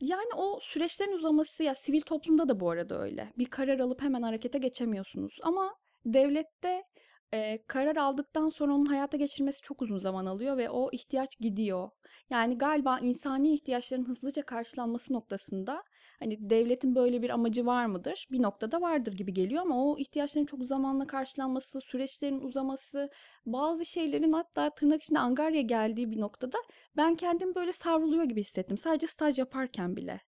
yani 0.00 0.34
o 0.36 0.60
süreçlerin 0.62 1.12
uzaması 1.12 1.62
ya 1.62 1.74
sivil 1.74 2.00
toplumda 2.00 2.48
da 2.48 2.60
bu 2.60 2.70
arada 2.70 3.02
öyle. 3.02 3.32
Bir 3.38 3.46
karar 3.46 3.78
alıp 3.78 4.02
hemen 4.02 4.22
harekete 4.22 4.58
geçemiyorsunuz. 4.58 5.38
Ama 5.42 5.74
devlette 6.04 6.84
e, 7.32 7.58
karar 7.66 7.96
aldıktan 7.96 8.48
sonra 8.48 8.74
onun 8.74 8.86
hayata 8.86 9.16
geçirmesi 9.16 9.60
çok 9.62 9.82
uzun 9.82 9.98
zaman 9.98 10.26
alıyor 10.26 10.56
ve 10.56 10.70
o 10.70 10.90
ihtiyaç 10.92 11.38
gidiyor. 11.38 11.90
Yani 12.30 12.58
galiba 12.58 12.98
insani 12.98 13.54
ihtiyaçların 13.54 14.04
hızlıca 14.08 14.42
karşılanması 14.42 15.12
noktasında 15.12 15.82
hani 16.20 16.50
devletin 16.50 16.94
böyle 16.94 17.22
bir 17.22 17.30
amacı 17.30 17.66
var 17.66 17.86
mıdır? 17.86 18.26
Bir 18.30 18.42
noktada 18.42 18.80
vardır 18.80 19.12
gibi 19.12 19.34
geliyor 19.34 19.62
ama 19.62 19.84
o 19.84 19.98
ihtiyaçların 19.98 20.46
çok 20.46 20.64
zamanla 20.64 21.06
karşılanması, 21.06 21.80
süreçlerin 21.80 22.40
uzaması, 22.40 23.10
bazı 23.46 23.84
şeylerin 23.84 24.32
hatta 24.32 24.70
tırnak 24.70 25.02
içinde 25.02 25.18
angarya 25.18 25.60
geldiği 25.60 26.10
bir 26.10 26.20
noktada 26.20 26.58
ben 26.96 27.16
kendimi 27.16 27.54
böyle 27.54 27.72
savruluyor 27.72 28.24
gibi 28.24 28.40
hissettim. 28.40 28.78
Sadece 28.78 29.06
staj 29.06 29.38
yaparken 29.38 29.96
bile. 29.96 30.20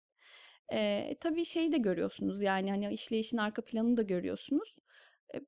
Ee, 0.73 1.17
tabii 1.21 1.45
şeyi 1.45 1.73
de 1.73 1.79
görüyorsunuz 1.79 2.41
yani 2.43 2.71
hani 2.71 2.95
işleyişin 2.95 3.37
arka 3.39 3.63
planını 3.65 3.97
da 3.97 4.03
görüyorsunuz. 4.03 4.77
Ee, 5.35 5.41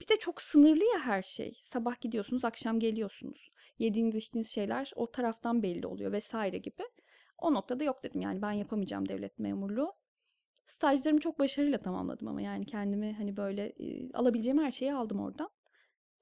bir 0.00 0.08
de 0.08 0.16
çok 0.18 0.42
sınırlı 0.42 0.84
ya 0.84 1.00
her 1.00 1.22
şey. 1.22 1.52
Sabah 1.62 2.00
gidiyorsunuz, 2.00 2.44
akşam 2.44 2.80
geliyorsunuz. 2.80 3.50
Yediğiniz 3.78 4.16
içtiğiniz 4.16 4.48
şeyler 4.48 4.92
o 4.96 5.10
taraftan 5.10 5.62
belli 5.62 5.86
oluyor 5.86 6.12
vesaire 6.12 6.58
gibi. 6.58 6.82
O 7.38 7.54
noktada 7.54 7.84
yok 7.84 8.02
dedim 8.02 8.20
yani 8.20 8.42
ben 8.42 8.52
yapamayacağım 8.52 9.08
devlet 9.08 9.38
memurluğu. 9.38 9.94
Stajlarımı 10.66 11.20
çok 11.20 11.38
başarıyla 11.38 11.78
tamamladım 11.78 12.28
ama 12.28 12.42
yani 12.42 12.66
kendimi 12.66 13.12
hani 13.12 13.36
böyle 13.36 13.66
e, 13.66 14.12
alabileceğim 14.12 14.58
her 14.58 14.70
şeyi 14.70 14.94
aldım 14.94 15.20
oradan. 15.20 15.50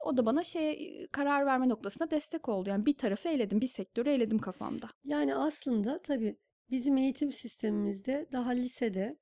O 0.00 0.16
da 0.16 0.26
bana 0.26 0.44
şey 0.44 0.70
e, 1.02 1.06
karar 1.06 1.46
verme 1.46 1.68
noktasında 1.68 2.10
destek 2.10 2.48
oldu. 2.48 2.68
Yani 2.68 2.86
bir 2.86 2.98
tarafı 2.98 3.28
eledim, 3.28 3.60
bir 3.60 3.68
sektörü 3.68 4.10
eledim 4.10 4.38
kafamda. 4.38 4.90
Yani 5.04 5.34
aslında 5.34 5.98
tabii 5.98 6.36
bizim 6.70 6.96
eğitim 6.96 7.32
sistemimizde 7.32 8.26
daha 8.32 8.50
lisede 8.50 9.16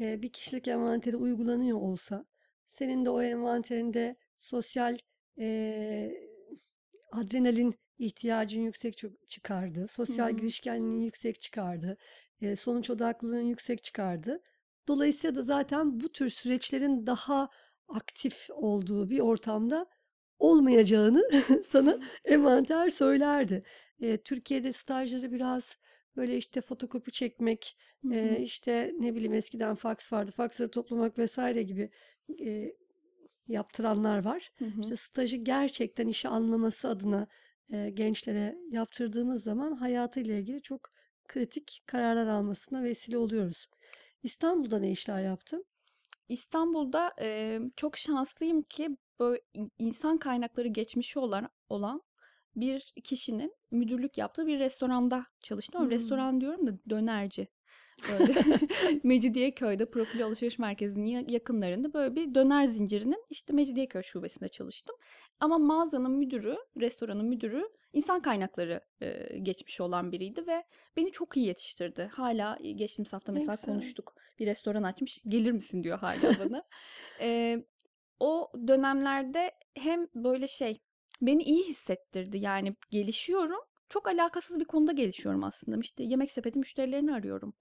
e, 0.00 0.22
bir 0.22 0.32
kişilik 0.32 0.68
envanteri 0.68 1.16
uygulanıyor 1.16 1.78
olsa 1.78 2.24
senin 2.68 3.04
de 3.04 3.10
o 3.10 3.22
envanterinde 3.22 4.16
sosyal 4.36 4.98
e, 5.38 6.10
adrenalin 7.12 7.74
ihtiyacın 7.98 8.60
yüksek 8.60 9.02
çıkardı. 9.28 9.88
Sosyal 9.88 10.28
hı. 10.30 10.36
girişkenliğin 10.36 11.00
yüksek 11.00 11.40
çıkardı. 11.40 11.96
e, 12.42 12.56
sonuç 12.56 12.90
odaklılığın 12.90 13.40
yüksek 13.42 13.82
çıkardı. 13.82 14.42
Dolayısıyla 14.88 15.36
da 15.36 15.42
zaten 15.42 16.00
bu 16.00 16.12
tür 16.12 16.28
süreçlerin 16.28 17.06
daha 17.06 17.48
aktif 17.88 18.46
olduğu 18.50 19.10
bir 19.10 19.20
ortamda 19.20 19.86
olmayacağını 20.38 21.22
sana 21.66 21.98
envanter 22.24 22.88
söylerdi. 22.90 23.62
E, 24.00 24.16
Türkiye'de 24.16 24.72
stajları 24.72 25.32
biraz 25.32 25.78
böyle 26.16 26.36
işte 26.36 26.60
fotokopi 26.60 27.12
çekmek, 27.12 27.76
Hı 28.02 28.14
e, 28.14 28.40
işte 28.40 28.92
ne 29.00 29.14
bileyim 29.14 29.34
eskiden 29.34 29.74
faks 29.74 30.12
vardı, 30.12 30.30
faksları 30.30 30.70
toplamak 30.70 31.18
vesaire 31.18 31.62
gibi 31.62 31.90
e, 32.40 32.74
yaptıranlar 33.48 34.24
var. 34.24 34.52
Hı 34.58 34.64
hı. 34.64 34.80
İşte 34.80 34.96
stajı 34.96 35.36
gerçekten 35.36 36.08
işi 36.08 36.28
anlaması 36.28 36.88
adına 36.88 37.26
e, 37.72 37.90
gençlere 37.90 38.56
yaptırdığımız 38.70 39.42
zaman 39.42 39.72
hayatıyla 39.76 40.34
ilgili 40.34 40.62
çok 40.62 40.90
kritik 41.28 41.82
kararlar 41.86 42.26
almasına 42.26 42.82
vesile 42.82 43.18
oluyoruz. 43.18 43.66
İstanbul'da 44.22 44.78
ne 44.78 44.90
işler 44.90 45.22
yaptın? 45.22 45.64
İstanbul'da 46.28 47.12
e, 47.20 47.60
çok 47.76 47.96
şanslıyım 47.98 48.62
ki 48.62 48.96
böyle 49.20 49.40
in- 49.54 49.72
insan 49.78 50.18
kaynakları 50.18 50.68
geçmişi 50.68 51.18
olan 51.18 51.48
olan 51.68 52.02
bir 52.56 52.92
kişinin 53.04 53.54
müdürlük 53.70 54.18
yaptığı 54.18 54.46
bir 54.46 54.58
restoranda 54.58 55.26
çalıştım. 55.40 55.82
Hmm. 55.82 55.90
restoran 55.90 56.40
diyorum 56.40 56.66
da 56.66 56.78
dönerci. 56.90 57.48
Mecidiyeköy'de 59.02 59.90
Profil 59.90 60.24
Alışveriş 60.24 60.58
Merkezi'nin 60.58 61.06
ya- 61.06 61.24
yakınlarında 61.28 61.92
böyle 61.92 62.14
bir 62.14 62.34
döner 62.34 62.64
zincirinin 62.64 63.24
işte 63.30 63.52
Mecidiyeköy 63.52 64.02
şubesinde 64.02 64.48
çalıştım. 64.48 64.96
Ama 65.40 65.58
mağazanın 65.58 66.12
müdürü, 66.12 66.56
restoranın 66.80 67.26
müdürü 67.26 67.68
insan 67.92 68.20
kaynakları 68.22 68.80
e, 69.00 69.38
geçmişi 69.38 69.82
olan 69.82 70.12
biriydi 70.12 70.46
ve 70.46 70.64
beni 70.96 71.12
çok 71.12 71.36
iyi 71.36 71.46
yetiştirdi. 71.46 72.10
Hala 72.12 72.58
geçtiğimiz 72.74 73.12
hafta 73.12 73.32
mesela 73.32 73.54
güzel. 73.54 73.66
konuştuk. 73.66 74.14
Bir 74.38 74.46
restoran 74.46 74.82
açmış. 74.82 75.22
Gelir 75.28 75.52
misin 75.52 75.84
diyor 75.84 75.98
hala 75.98 76.38
bana. 76.38 76.64
E, 77.20 77.58
o 78.20 78.52
dönemlerde 78.66 79.52
hem 79.74 80.06
böyle 80.14 80.48
şey 80.48 80.80
beni 81.22 81.42
iyi 81.42 81.64
hissettirdi. 81.64 82.38
Yani 82.38 82.76
gelişiyorum. 82.90 83.60
Çok 83.88 84.08
alakasız 84.08 84.60
bir 84.60 84.64
konuda 84.64 84.92
gelişiyorum 84.92 85.44
aslında. 85.44 85.80
İşte 85.80 86.04
yemek 86.04 86.30
sepeti 86.30 86.58
müşterilerini 86.58 87.14
arıyorum. 87.14 87.54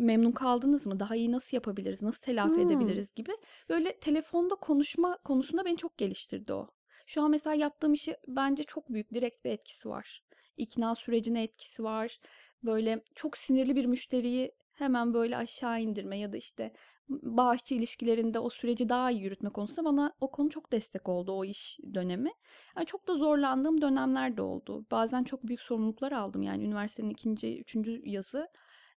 Memnun 0.00 0.32
kaldınız 0.32 0.86
mı? 0.86 1.00
Daha 1.00 1.16
iyi 1.16 1.32
nasıl 1.32 1.56
yapabiliriz? 1.56 2.02
Nasıl 2.02 2.20
telafi 2.22 2.54
Hmm. 2.54 2.60
edebiliriz 2.60 3.14
gibi. 3.14 3.32
Böyle 3.68 3.98
telefonda 3.98 4.54
konuşma 4.54 5.18
konusunda 5.24 5.64
beni 5.64 5.76
çok 5.76 5.98
geliştirdi 5.98 6.52
o. 6.52 6.68
Şu 7.06 7.22
an 7.22 7.30
mesela 7.30 7.54
yaptığım 7.54 7.92
işi 7.92 8.16
bence 8.28 8.62
çok 8.64 8.88
büyük 8.92 9.14
direkt 9.14 9.44
bir 9.44 9.50
etkisi 9.50 9.88
var. 9.88 10.22
İkna 10.56 10.94
sürecine 10.94 11.42
etkisi 11.42 11.84
var. 11.84 12.18
böyle 12.62 13.04
çok 13.14 13.36
sinirli 13.36 13.76
bir 13.76 13.84
müşteriyi 13.86 14.52
hemen 14.72 15.14
böyle 15.14 15.36
aşağı 15.36 15.80
indirme 15.80 16.18
ya 16.18 16.32
da 16.32 16.36
işte 16.36 16.72
bağışçı 17.08 17.74
ilişkilerinde 17.74 18.38
o 18.38 18.50
süreci 18.50 18.88
daha 18.88 19.10
iyi 19.10 19.22
yürütme 19.22 19.50
konusunda 19.50 19.84
bana 19.84 20.12
o 20.20 20.30
konu 20.30 20.50
çok 20.50 20.72
destek 20.72 21.08
oldu 21.08 21.32
o 21.32 21.44
iş 21.44 21.78
dönemi. 21.94 22.30
Yani 22.76 22.86
çok 22.86 23.08
da 23.08 23.14
zorlandığım 23.16 23.80
dönemler 23.80 24.36
de 24.36 24.42
oldu. 24.42 24.86
Bazen 24.90 25.24
çok 25.24 25.42
büyük 25.46 25.60
sorumluluklar 25.60 26.12
aldım. 26.12 26.42
Yani 26.42 26.64
üniversitenin 26.64 27.10
ikinci, 27.10 27.60
üçüncü 27.60 28.02
yazı 28.04 28.48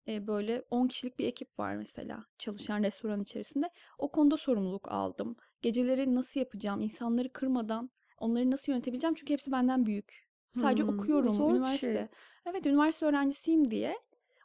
e, 0.08 0.28
böyle 0.28 0.64
10 0.72 0.88
kişilik 0.88 1.20
bir 1.20 1.28
ekip 1.28 1.60
var 1.60 1.76
mesela 1.76 2.26
çalışan 2.40 2.84
restoran 2.84 3.22
içerisinde. 3.22 3.70
O 3.98 4.12
konuda 4.12 4.38
sorumluluk 4.38 4.92
aldım. 4.92 5.36
Geceleri 5.62 6.16
nasıl 6.16 6.40
yapacağım, 6.40 6.82
insanları 6.82 7.34
kırmadan 7.34 7.90
onları 8.18 8.52
nasıl 8.52 8.72
yönetebileceğim 8.72 9.16
çünkü 9.16 9.34
hepsi 9.34 9.52
benden 9.52 9.86
büyük. 9.86 10.28
Sadece 10.54 10.84
Hmm, 10.84 10.86
okuyorum 10.86 11.30
zor 11.30 11.50
üniversite. 11.50 12.08
şey. 12.08 12.10
Evet 12.46 12.66
üniversite 12.66 13.06
öğrencisiyim 13.06 13.72
diye 13.72 13.98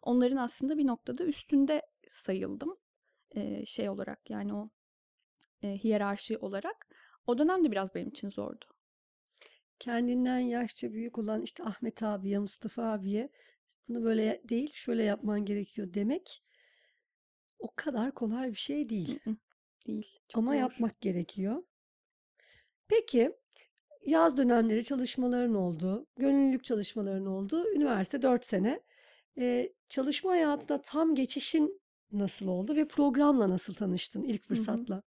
onların 0.03 0.37
aslında 0.37 0.79
bir 0.79 0.87
noktada 0.87 1.25
üstünde 1.25 1.83
sayıldım. 2.11 2.77
Ee, 3.37 3.67
şey 3.67 3.89
olarak 3.91 4.31
yani 4.31 4.55
o 4.55 4.71
e, 5.63 5.69
hiyerarşi 5.79 6.39
olarak. 6.39 6.89
O 7.27 7.39
dönem 7.39 7.65
de 7.65 7.71
biraz 7.71 7.95
benim 7.95 8.09
için 8.09 8.31
zordu. 8.31 8.67
Kendinden 9.79 10.39
yaşça 10.39 10.93
büyük 10.93 11.19
olan 11.19 11.43
işte 11.43 11.65
Ahmet 11.65 12.03
abiye, 12.03 12.39
Mustafa 12.39 12.83
abiye 12.93 13.29
bunu 13.89 14.05
böyle 14.05 14.43
değil, 14.49 14.71
şöyle 14.75 15.03
yapman 15.03 15.45
gerekiyor 15.45 15.95
demek 15.95 16.43
o 17.59 17.69
kadar 17.77 18.15
kolay 18.15 18.51
bir 18.51 18.59
şey 18.59 18.89
değil. 18.89 19.19
Değil. 19.87 20.19
Çok 20.29 20.39
Ama 20.39 20.51
zor. 20.53 20.59
yapmak 20.61 21.01
gerekiyor. 21.01 21.63
Peki 22.89 23.33
yaz 24.07 24.37
dönemleri 24.37 24.85
çalışmaların 24.85 25.55
oldu, 25.55 26.07
gönüllülük 26.17 26.65
çalışmaların 26.65 27.27
oldu. 27.27 27.65
Üniversite 27.75 28.23
4 28.23 28.45
sene. 28.45 28.81
Ee, 29.39 29.73
çalışma 29.89 30.31
hayatına 30.31 30.81
tam 30.81 31.15
geçişin 31.15 31.81
nasıl 32.13 32.49
oldu 32.49 32.77
ve 32.77 32.89
programla 32.89 33.51
nasıl 33.51 33.75
tanıştın 33.75 34.23
ilk 34.23 34.41
Hı 34.41 34.45
hı. 34.45 34.49
fırsatla? 34.49 35.03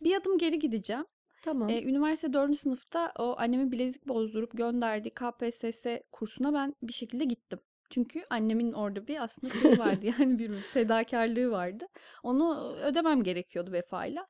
Bir 0.00 0.16
adım 0.16 0.38
geri 0.38 0.58
gideceğim. 0.58 1.04
Tamam. 1.42 1.68
Ee, 1.68 1.82
üniversite 1.82 2.32
4. 2.32 2.56
sınıfta 2.56 3.12
o 3.18 3.34
annemin 3.38 3.72
bilezik 3.72 4.08
bozdurup 4.08 4.56
gönderdiği 4.56 5.10
KPSS 5.10 5.86
kursuna 6.12 6.54
ben 6.54 6.74
bir 6.82 6.92
şekilde 6.92 7.24
gittim. 7.24 7.60
Çünkü 7.96 8.24
annemin 8.30 8.72
orada 8.72 9.06
bir 9.06 9.22
aslında 9.24 9.54
şey 9.54 9.78
vardı 9.78 10.06
yani 10.18 10.38
bir 10.38 10.60
fedakarlığı 10.60 11.50
vardı. 11.50 11.86
Onu 12.22 12.76
ödemem 12.76 13.22
gerekiyordu 13.22 13.72
vefayla. 13.72 14.26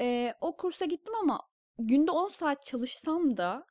Ee, 0.00 0.34
o 0.40 0.56
kursa 0.56 0.84
gittim 0.84 1.14
ama 1.22 1.40
günde 1.78 2.10
10 2.10 2.28
saat 2.28 2.66
çalışsam 2.66 3.36
da 3.36 3.66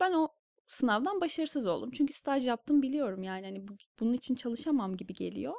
ben 0.00 0.12
o 0.12 0.28
sınavdan 0.68 1.20
başarısız 1.20 1.66
oldum. 1.66 1.90
Çünkü 1.90 2.12
staj 2.12 2.46
yaptım 2.46 2.82
biliyorum 2.82 3.22
yani 3.22 3.46
hani 3.46 3.68
bu- 3.68 3.76
bunun 4.00 4.12
için 4.12 4.34
çalışamam 4.34 4.96
gibi 4.96 5.14
geliyor. 5.14 5.54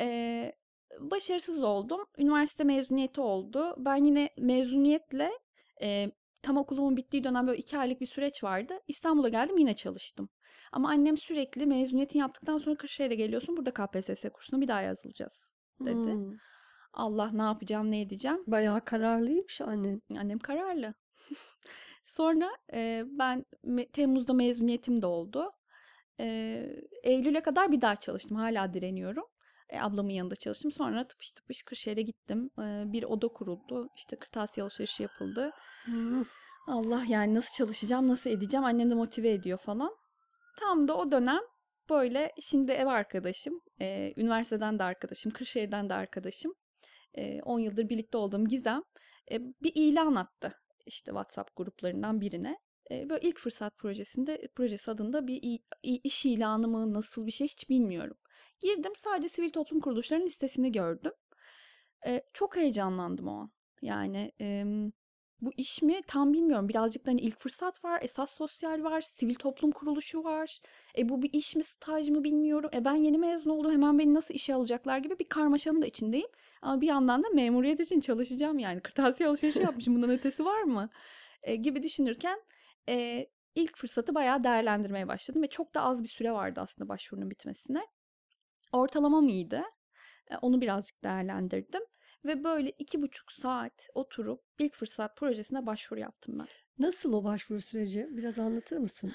Ee, 0.00 0.52
başarısız 1.00 1.64
oldum. 1.64 2.00
Üniversite 2.18 2.64
mezuniyeti 2.64 3.20
oldu. 3.20 3.74
Ben 3.78 4.04
yine 4.04 4.30
mezuniyetle 4.38 5.30
e, 5.82 6.10
tam 6.46 6.56
okulumun 6.56 6.96
bittiği 6.96 7.24
dönem 7.24 7.46
böyle 7.46 7.58
iki 7.58 7.78
aylık 7.78 8.00
bir 8.00 8.06
süreç 8.06 8.44
vardı. 8.44 8.74
İstanbul'a 8.88 9.28
geldim 9.28 9.58
yine 9.58 9.74
çalıştım. 9.74 10.28
Ama 10.72 10.88
annem 10.88 11.16
sürekli 11.16 11.66
mezuniyetini 11.66 12.20
yaptıktan 12.20 12.58
sonra 12.58 12.76
Kırşehir'e 12.76 13.14
geliyorsun. 13.14 13.56
Burada 13.56 13.70
KPSS 13.70 14.28
kursuna 14.28 14.60
bir 14.60 14.68
daha 14.68 14.80
yazılacağız 14.82 15.52
dedi. 15.80 15.94
Hmm, 15.94 16.32
Allah 16.92 17.30
ne 17.32 17.42
yapacağım 17.42 17.90
ne 17.90 18.00
edeceğim. 18.00 18.44
bayağı 18.46 18.84
kararlıymış 18.84 19.60
annen. 19.60 20.02
Annem 20.18 20.38
kararlı. 20.38 20.94
Sonra 22.04 22.50
e, 22.72 23.04
ben 23.06 23.44
me- 23.64 23.90
Temmuz'da 23.92 24.32
mezuniyetim 24.32 25.02
de 25.02 25.06
oldu. 25.06 25.52
E, 26.20 26.26
Eylül'e 27.02 27.40
kadar 27.40 27.72
bir 27.72 27.80
daha 27.80 27.96
çalıştım. 27.96 28.36
Hala 28.36 28.74
direniyorum. 28.74 29.24
E, 29.68 29.80
ablamın 29.80 30.10
yanında 30.10 30.36
çalıştım. 30.36 30.72
Sonra 30.72 31.08
tıpış 31.08 31.30
tıpış 31.30 31.62
Kırşehir'e 31.62 32.02
gittim. 32.02 32.50
E, 32.58 32.84
bir 32.92 33.02
oda 33.02 33.28
kuruldu. 33.28 33.88
İşte 33.96 34.16
kırtasiye 34.16 34.62
alışverişi 34.64 35.02
yapıldı. 35.02 35.50
Hmm, 35.84 36.22
Allah 36.66 37.04
yani 37.08 37.34
nasıl 37.34 37.56
çalışacağım, 37.56 38.08
nasıl 38.08 38.30
edeceğim? 38.30 38.64
Annem 38.64 38.90
de 38.90 38.94
motive 38.94 39.30
ediyor 39.30 39.58
falan. 39.58 39.96
Tam 40.60 40.88
da 40.88 40.96
o 40.96 41.12
dönem 41.12 41.40
böyle 41.90 42.32
şimdi 42.40 42.72
ev 42.72 42.86
arkadaşım, 42.86 43.60
e, 43.80 44.12
üniversiteden 44.16 44.78
de 44.78 44.82
arkadaşım, 44.82 45.32
Kırşehir'den 45.32 45.88
de 45.88 45.94
arkadaşım, 45.94 46.54
e, 47.14 47.42
10 47.42 47.58
yıldır 47.58 47.88
birlikte 47.88 48.18
olduğum 48.18 48.44
Gizem 48.44 48.82
bir 49.62 49.72
ilan 49.74 50.14
attı 50.14 50.54
işte 50.86 51.10
WhatsApp 51.10 51.56
gruplarından 51.56 52.20
birine. 52.20 52.58
Böyle 52.90 53.20
ilk 53.20 53.38
fırsat 53.38 53.78
projesinde 53.78 54.48
projesi 54.54 54.90
adında 54.90 55.26
bir 55.26 55.60
iş 55.82 56.26
ilanı 56.26 56.68
mı 56.68 56.94
nasıl 56.94 57.26
bir 57.26 57.30
şey 57.30 57.48
hiç 57.48 57.68
bilmiyorum. 57.68 58.16
Girdim 58.60 58.92
sadece 58.96 59.28
sivil 59.28 59.50
toplum 59.50 59.80
kuruluşlarının 59.80 60.26
listesini 60.26 60.72
gördüm. 60.72 61.12
E, 62.06 62.22
çok 62.32 62.56
heyecanlandım 62.56 63.28
o 63.28 63.32
an. 63.32 63.50
Yani 63.82 64.32
em, 64.38 64.92
bu 65.40 65.50
iş 65.56 65.82
mi 65.82 66.02
tam 66.06 66.32
bilmiyorum. 66.32 66.68
Birazcık 66.68 67.06
da 67.06 67.10
hani 67.10 67.20
ilk 67.20 67.40
fırsat 67.40 67.84
var, 67.84 68.02
esas 68.02 68.30
sosyal 68.30 68.82
var, 68.84 69.00
sivil 69.00 69.34
toplum 69.34 69.70
kuruluşu 69.70 70.24
var. 70.24 70.60
E 70.98 71.08
bu 71.08 71.22
bir 71.22 71.30
iş 71.32 71.56
mi, 71.56 71.64
staj 71.64 72.08
mı 72.10 72.24
bilmiyorum. 72.24 72.70
E 72.74 72.84
ben 72.84 72.94
yeni 72.94 73.18
mezun 73.18 73.50
oldum, 73.50 73.72
hemen 73.72 73.98
beni 73.98 74.14
nasıl 74.14 74.34
işe 74.34 74.54
alacaklar 74.54 74.98
gibi 74.98 75.18
bir 75.18 75.28
karmaşanın 75.28 75.82
da 75.82 75.86
içindeyim. 75.86 76.28
Ama 76.62 76.80
bir 76.80 76.86
yandan 76.86 77.22
da 77.22 77.28
memuriyet 77.28 77.80
için 77.80 78.00
çalışacağım 78.00 78.58
yani. 78.58 78.80
Kırtasiye 78.82 79.28
alışverişi 79.28 79.60
yapmışım, 79.62 79.94
bundan 79.94 80.10
ötesi 80.10 80.44
var 80.44 80.62
mı? 80.62 80.90
E, 81.42 81.56
gibi 81.56 81.82
düşünürken 81.82 82.40
e, 82.88 83.26
ilk 83.54 83.76
fırsatı 83.76 84.14
bayağı 84.14 84.44
değerlendirmeye 84.44 85.08
başladım. 85.08 85.42
Ve 85.42 85.46
çok 85.46 85.74
da 85.74 85.82
az 85.82 86.02
bir 86.02 86.08
süre 86.08 86.32
vardı 86.32 86.60
aslında 86.60 86.88
başvurunun 86.88 87.30
bitmesine. 87.30 87.82
Ortalamam 88.76 89.28
iyiydi. 89.28 89.62
E, 90.30 90.36
onu 90.36 90.60
birazcık 90.60 91.04
değerlendirdim. 91.04 91.82
Ve 92.24 92.44
böyle 92.44 92.70
iki 92.70 93.02
buçuk 93.02 93.32
saat 93.32 93.88
oturup 93.94 94.42
ilk 94.58 94.74
fırsat 94.74 95.16
projesine 95.16 95.66
başvuru 95.66 96.00
yaptım 96.00 96.38
ben. 96.38 96.46
Nasıl 96.78 97.12
o 97.12 97.24
başvuru 97.24 97.60
süreci? 97.60 98.08
Biraz 98.10 98.38
anlatır 98.38 98.76
mısın? 98.76 99.12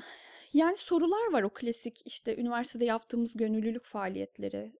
Yani 0.53 0.77
sorular 0.77 1.31
var 1.31 1.43
o 1.43 1.49
klasik 1.49 2.01
işte 2.05 2.37
üniversitede 2.37 2.85
yaptığımız 2.85 3.33
gönüllülük 3.33 3.85
faaliyetleri, 3.85 4.73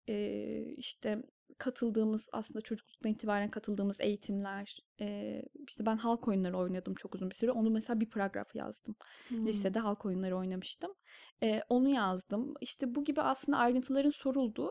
işte 0.77 1.23
katıldığımız 1.61 2.29
aslında 2.33 2.61
çocukluktan 2.61 3.11
itibaren 3.11 3.51
katıldığımız 3.51 3.97
eğitimler, 4.01 4.79
eee, 4.99 5.43
işte 5.67 5.85
ben 5.85 5.97
halk 5.97 6.27
oyunları 6.27 6.57
oynadım 6.57 6.95
çok 6.95 7.15
uzun 7.15 7.29
bir 7.29 7.35
süre. 7.35 7.51
Onu 7.51 7.69
mesela 7.69 7.99
bir 7.99 8.09
paragraf 8.09 8.55
yazdım. 8.55 8.95
Hmm. 9.29 9.45
Lisede 9.45 9.79
halk 9.79 10.05
oyunları 10.05 10.37
oynamıştım. 10.37 10.93
Eee, 11.41 11.63
onu 11.69 11.89
yazdım. 11.89 12.53
İşte 12.61 12.95
bu 12.95 13.03
gibi 13.03 13.21
aslında 13.21 13.57
ayrıntıların 13.57 14.09
sorulduğu 14.11 14.69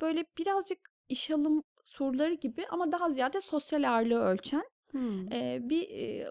böyle 0.00 0.24
birazcık 0.38 0.78
iş 1.08 1.30
alım 1.30 1.62
soruları 1.84 2.34
gibi 2.34 2.66
ama 2.70 2.92
daha 2.92 3.10
ziyade 3.10 3.40
sosyal 3.40 3.90
ağırlığı 3.94 4.20
ölçen 4.20 4.64
Hmm. 4.92 5.28
Eee, 5.32 5.58
bir, 5.62 5.88
eee, 5.88 6.30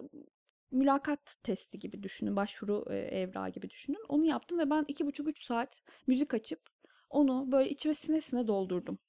mülakat 0.72 1.36
testi 1.44 1.80
gibi 1.80 2.04
düşünün, 2.04 2.36
başvuru, 2.36 2.86
eee, 2.89 2.96
evrağı 2.98 3.50
gibi 3.50 3.70
düşünün. 3.70 4.06
Onu 4.10 4.26
yaptım 4.26 4.60
ve 4.60 4.70
ben 4.70 4.86
2,5-3 4.88 5.46
saat 5.46 5.82
müzik 6.08 6.34
açıp 6.34 6.62
onu 7.10 7.52
böyle 7.52 7.70
içime 7.70 7.94
sine 7.94 8.22
sine 8.22 8.48
doldurdum. 8.48 9.00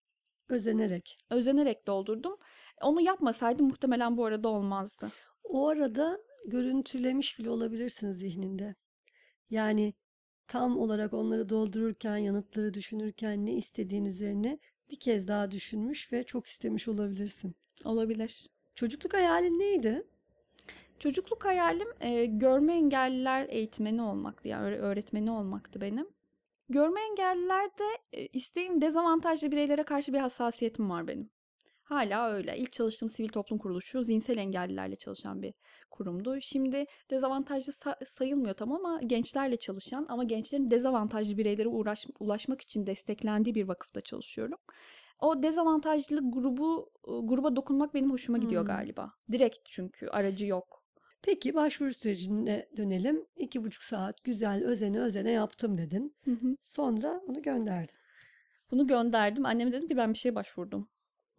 Özenerek. 0.49 1.19
Özenerek 1.31 1.87
doldurdum. 1.87 2.37
Onu 2.83 3.01
yapmasaydım 3.01 3.67
muhtemelen 3.67 4.17
bu 4.17 4.25
arada 4.25 4.49
olmazdı. 4.49 5.11
O 5.45 5.69
arada 5.69 6.19
görüntülemiş 6.47 7.39
bile 7.39 7.51
olabilirsiniz 7.51 8.19
zihninde. 8.19 8.75
Yani 9.51 9.95
tam 10.49 10.79
olarak 10.79 11.15
onları 11.15 11.49
doldururken, 11.49 12.17
yanıtları 12.17 12.75
düşünürken 12.75 13.47
ne 13.47 13.55
istediğin 13.55 14.05
üzerine 14.05 14.59
bir 14.91 14.99
kez 15.01 15.29
daha 15.29 15.51
düşünmüş 15.51 16.13
ve 16.13 16.25
çok 16.25 16.47
istemiş 16.47 16.89
olabilirsin. 16.89 17.55
Olabilir. 17.85 18.47
Çocukluk 18.75 19.15
hayalin 19.15 19.59
neydi? 19.59 20.03
Çocukluk 20.99 21.45
hayalim, 21.45 21.89
eee, 22.03 22.27
görme 22.27 22.75
engelliler 22.75 23.47
eğitmeni 23.49 24.03
olmaktı, 24.03 24.49
yani 24.49 24.65
öğre 24.65 24.79
öğretmeni 24.79 25.31
olmaktı 25.31 25.81
benim. 25.81 26.09
Görme 26.69 27.01
engellilerde, 27.01 27.85
eee, 28.13 28.29
isteğim 28.33 28.81
dezavantajlı 28.81 29.51
bireylere 29.51 29.83
karşı 29.85 30.13
bir 30.13 30.19
hassasiyetim 30.19 30.91
var 30.91 31.09
benim. 31.09 31.31
Hâlâ 31.85 32.31
öyle. 32.31 32.57
İlk 32.59 32.73
çalıştığım 32.73 33.09
sivil 33.11 33.29
toplum 33.29 33.59
kuruluşu 33.59 34.05
zihinsel 34.05 34.39
engellilerle 34.39 34.97
çalışan 34.97 35.43
bir 35.43 35.55
kurumdu. 35.91 36.41
Şimdi 36.41 36.85
dezavantajlı 37.11 37.73
sa 37.73 37.97
sayılmıyor 38.07 38.55
tam 38.55 38.73
ama 38.73 39.01
gençlerle 39.07 39.57
çalışan 39.57 40.07
ama 40.09 40.25
gençlerin 40.25 40.71
dezavantajlı 40.71 41.37
bireylere 41.39 41.69
uğraş 41.69 42.07
ulaşmak 42.21 42.61
için 42.61 42.87
desteklendiği 42.87 43.55
bir 43.55 43.69
vakıfta 43.69 44.01
çalışıyorum. 44.01 44.59
O 45.21 45.43
dezavantajlı 45.43 46.21
grubu 46.33 46.91
gruba 47.23 47.57
dokunmak 47.57 47.95
benim 47.95 48.11
hoşuma 48.13 48.39
gidiyor 48.39 48.63
Hımm. 48.63 48.67
galiba. 48.67 49.11
Direkt 49.33 49.59
çünkü 49.71 50.09
aracı 50.09 50.47
yok. 50.47 50.84
Peki 51.25 51.55
başvuru 51.55 51.95
sürecine 51.95 52.67
dönelim. 52.77 53.27
2,5 53.37 53.85
saat 53.85 54.25
güzel 54.25 54.65
özene 54.65 55.01
özene 55.01 55.31
yaptım 55.31 55.79
dedin. 55.79 56.15
Hı 56.25 56.31
hı. 56.31 56.57
Sonra 56.63 57.21
onu 57.29 57.43
gönderdin. 57.43 57.95
Bunu 58.71 58.87
gönderdim. 58.87 59.47
Anneme 59.47 59.73
dedim 59.73 59.89
ki 59.89 59.97
ben 59.97 60.13
bir 60.13 60.19
şeye 60.19 60.35
başvurdum. 60.35 60.89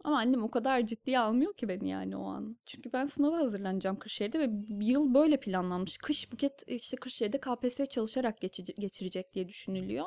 Ama 0.04 0.18
annem 0.18 0.44
o 0.44 0.52
kadar 0.52 0.86
ciddiye 0.86 1.20
almıyor 1.20 1.54
ki 1.54 1.70
beni 1.70 1.90
yani 1.90 2.18
o 2.18 2.26
an. 2.26 2.58
Çünkü 2.66 2.94
ben 2.94 3.06
sınava 3.06 3.38
hazırlanacağım 3.38 4.00
Kırşehir'de 4.00 4.40
ve 4.40 4.50
yıl 4.80 5.14
böyle 5.14 5.38
planlanmış. 5.38 5.98
Kış 5.98 6.32
Buket 6.32 6.64
işte 6.68 6.98
Kırşehir'de 6.98 7.40
KPSS 7.40 7.86
çalışarak 7.90 8.42
geçirecek 8.78 9.34
diye 9.34 9.48
düşünülüyor. 9.48 10.06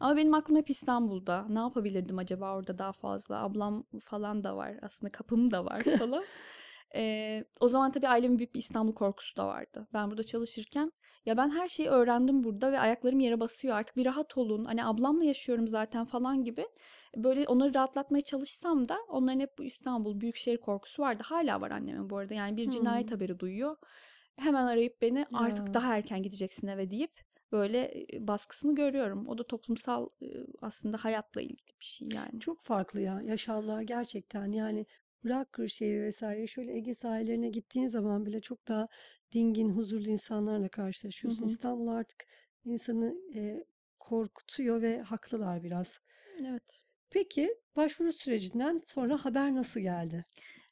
Ama 0.00 0.16
benim 0.16 0.34
aklım 0.34 0.56
hep 0.56 0.70
İstanbul'da. 0.70 1.46
Ne 1.48 1.58
yapabilirdim 1.58 2.18
acaba 2.18 2.56
orada 2.56 2.78
daha 2.78 2.92
fazla? 2.92 3.42
Ablam 3.42 3.84
falan 4.04 4.44
da 4.44 4.56
var. 4.56 4.74
Aslında 4.82 5.12
kapım 5.12 5.50
da 5.50 5.64
var 5.64 5.82
falan. 5.98 6.24
Ee, 6.94 7.44
o 7.60 7.68
zaman 7.68 7.92
tabii 7.92 8.08
ailemin 8.08 8.38
büyük 8.38 8.54
bir 8.54 8.58
İstanbul 8.58 8.94
korkusu 8.94 9.36
da 9.36 9.46
vardı. 9.46 9.88
Ben 9.94 10.10
burada 10.10 10.22
çalışırken 10.22 10.92
ya 11.26 11.36
ben 11.36 11.50
her 11.50 11.68
şeyi 11.68 11.88
öğrendim 11.88 12.44
burada 12.44 12.72
ve 12.72 12.80
ayaklarım 12.80 13.20
yere 13.20 13.40
basıyor. 13.40 13.76
Artık 13.76 13.96
bir 13.96 14.06
rahat 14.06 14.36
olun. 14.38 14.64
Hani 14.64 14.84
ablamla 14.84 15.24
yaşıyorum 15.24 15.68
zaten 15.68 16.04
falan 16.04 16.44
gibi. 16.44 16.66
Böyle 17.16 17.46
onları 17.48 17.74
rahatlatmaya 17.74 18.22
çalışsam 18.22 18.88
da 18.88 18.98
onların 19.08 19.40
hep 19.40 19.58
bu 19.58 19.64
İstanbul 19.64 20.20
büyükşehir 20.20 20.56
korkusu 20.58 21.02
vardı. 21.02 21.22
Hala 21.26 21.60
var 21.60 21.70
annemin 21.70 22.10
bu 22.10 22.16
arada. 22.18 22.34
Yani 22.34 22.56
bir 22.56 22.70
cinayet 22.70 23.10
Hmm. 23.10 23.12
haberi 23.12 23.38
duyuyor. 23.38 23.76
Hemen 24.36 24.66
arayıp 24.66 25.02
beni 25.02 25.26
artık 25.32 25.66
Ya. 25.66 25.74
daha 25.74 25.96
erken 25.96 26.22
gideceksin 26.22 26.66
eve 26.66 26.90
deyip 26.90 27.12
böyle 27.52 28.04
e, 28.14 28.26
baskısını 28.28 28.74
görüyorum. 28.74 29.28
O 29.28 29.38
da 29.38 29.46
toplumsal 29.46 30.08
e, 30.22 30.26
aslında 30.62 30.96
hayatla 31.04 31.40
ilgili 31.42 31.80
bir 31.80 31.84
şey 31.84 32.08
yani. 32.14 32.40
Çok 32.40 32.60
farklı 32.60 33.00
ya 33.00 33.20
yaşamlar 33.22 33.82
gerçekten 33.82 34.52
yani 34.52 34.86
bırak 35.24 35.52
Kırşehir 35.52 36.02
vesaire 36.02 36.46
şöyle 36.46 36.72
Ege 36.76 36.94
sahillerine 36.94 37.48
gittiğin 37.48 37.88
zaman 37.88 38.26
bile 38.26 38.40
çok 38.40 38.68
daha 38.68 38.88
dingin, 39.32 39.68
huzurlu 39.70 40.08
insanlarla 40.08 40.68
Hı 40.68 40.68
karşılaşıyorsun. 40.68 41.42
hı. 41.42 41.46
İstanbul 41.46 41.88
artık 41.88 42.24
insanı 42.64 43.14
e, 43.34 43.64
korkutuyor 44.00 44.82
ve 44.82 45.00
haklılar 45.02 45.62
biraz. 45.62 46.00
Evet. 46.40 46.82
Peki 47.10 47.54
başvuru 47.76 48.12
sürecinden 48.12 48.76
sonra 48.76 49.24
haber 49.24 49.54
nasıl 49.54 49.80
geldi? 49.80 50.24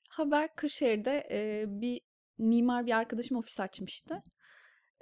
Haber 0.09 0.55
Kırşehir'de 0.57 1.29
e, 1.31 1.65
bir 1.69 2.01
mimar 2.39 2.87
bir 2.87 2.93
arkadaşım 2.97 3.37
ofis 3.37 3.61
açmıştı. 3.61 4.23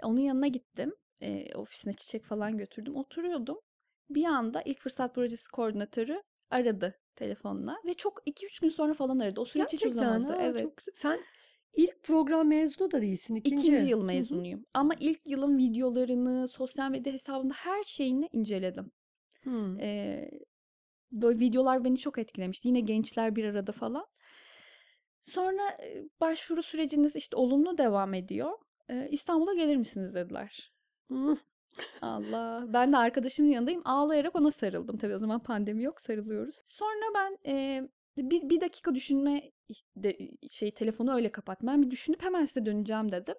Onun 0.03 0.21
yanına 0.21 0.47
gittim. 0.47 0.95
E, 1.21 1.55
ofisine 1.55 1.93
çiçek 1.93 2.25
falan 2.25 2.59
götürdüm. 2.59 2.97
Oturuyordum. 2.97 3.61
Bir 4.11 4.25
anda 4.25 4.63
ilk 4.63 4.81
fırsat 4.81 5.15
projesi 5.15 5.51
koordinatörü 5.51 6.23
aradı 6.51 6.99
telefonla 7.17 7.77
ve 7.87 7.95
çok 7.95 8.23
2-3 8.27 8.61
gün 8.61 8.69
sonra 8.69 8.95
falan 8.95 9.19
aradı. 9.19 9.41
O 9.41 9.45
süreç 9.45 9.73
hiç 9.73 9.81
Gerçekten 9.81 10.03
uzamadı. 10.03 10.33
ha, 10.33 10.39
Evet. 10.43 10.63
çok. 10.63 10.73
Sen 10.95 11.21
ilk 11.75 12.03
program 12.03 12.49
mezunu 12.49 12.91
da 12.91 13.03
değilsin, 13.03 13.35
ikinci. 13.35 13.63
İkinci 13.63 13.87
yıl 13.91 14.03
mezunuyum. 14.03 14.65
Ama 14.75 14.95
ilk 15.01 15.21
yılın 15.27 15.59
videolarını, 15.59 16.49
sosyal 16.49 16.91
medya 16.91 17.13
hesabında 17.13 17.55
her 17.55 17.83
şeyini 17.83 18.29
inceledim. 18.33 18.91
Hı. 19.45 19.77
Ee, 19.81 20.31
böyle 21.13 21.39
videolar 21.39 21.85
beni 21.85 21.99
çok 21.99 22.19
etkilemişti. 22.19 22.69
Yine 22.69 22.81
gençler 22.81 23.37
bir 23.37 23.45
arada 23.45 23.73
falan. 23.73 24.07
Sonra 25.23 25.77
başvuru 26.21 26.63
süreciniz 26.63 27.17
işte 27.17 27.37
olumlu 27.37 27.79
devam 27.79 28.15
ediyor. 28.15 28.53
Ee, 28.91 29.09
İstanbul'a 29.11 29.55
gelir 29.55 29.77
misiniz 29.77 30.15
dediler. 30.15 30.73
Hı. 31.11 31.37
Allah. 32.03 32.65
Ben 32.69 32.93
de 32.93 32.97
arkadaşımın 32.97 33.51
yanındayım. 33.51 33.83
Ağlayarak 33.85 34.37
ona 34.37 34.51
sarıldım. 34.51 34.99
Tabii 34.99 35.15
o 35.15 35.19
zaman 35.19 35.43
pandemi 35.43 35.83
yok 35.83 36.01
sarılıyoruz. 36.01 36.57
Sonra 36.67 37.05
ben 37.15 37.39
e, 37.47 37.83
bir, 38.17 38.49
bir 38.49 38.61
dakika 38.61 38.95
düşünme 38.95 39.51
de, 39.97 40.19
şey 40.51 40.75
telefonu 40.75 41.15
öyle 41.15 41.33
kapattım. 41.33 41.69
Ben 41.69 41.83
bir 41.83 41.91
düşünüp 41.91 42.23
hemen 42.23 42.45
size 42.45 42.67
döneceğim 42.67 43.13
dedim. 43.13 43.35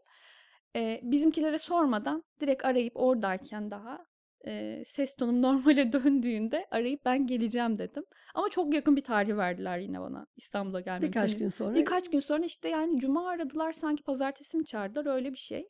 E, 0.76 1.00
bizimkilere 1.04 1.58
sormadan 1.58 2.24
direkt 2.42 2.66
arayıp 2.66 2.94
oradayken 2.96 3.72
daha 3.72 4.06
e, 4.48 4.84
ses 4.86 5.16
tonum 5.16 5.42
normale 5.42 5.94
döndüğünde 5.94 6.68
arayıp 6.72 7.06
ben 7.06 7.28
geleceğim 7.28 7.78
dedim. 7.78 8.04
Ama 8.36 8.50
çok 8.50 8.74
yakın 8.74 8.96
bir 8.96 9.04
tarih 9.04 9.38
verdiler 9.38 9.78
yine 9.78 10.02
bana 10.02 10.28
İstanbul'a 10.36 10.80
gelmem 10.80 11.02
Birkaç 11.02 11.30
için. 11.30 11.40
gün 11.40 11.50
sonra. 11.50 11.76
Birkaç 11.76 12.10
gün 12.10 12.20
sonra 12.20 12.46
işte 12.46 12.70
yani 12.70 13.00
cuma 13.00 13.30
aradılar 13.30 13.74
sanki 13.74 14.04
pazartesi 14.04 14.58
mi 14.58 14.66
çağırdılar 14.66 15.16
öyle 15.16 15.32
bir 15.32 15.38
şey. 15.38 15.70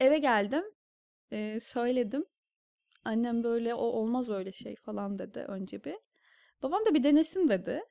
Eve 0.00 0.18
geldim. 0.18 0.64
E, 1.30 1.60
söyledim. 1.60 2.24
Annem 3.04 3.44
böyle 3.44 3.74
o 3.74 3.84
olmaz 3.84 4.28
öyle 4.28 4.52
şey 4.52 4.76
falan 4.76 5.18
dedi 5.18 5.38
önce 5.38 5.84
bir. 5.84 5.96
Babam 6.62 6.86
da 6.86 6.94
bir 6.94 7.04
denesin 7.04 7.48
dedi. 7.48 7.82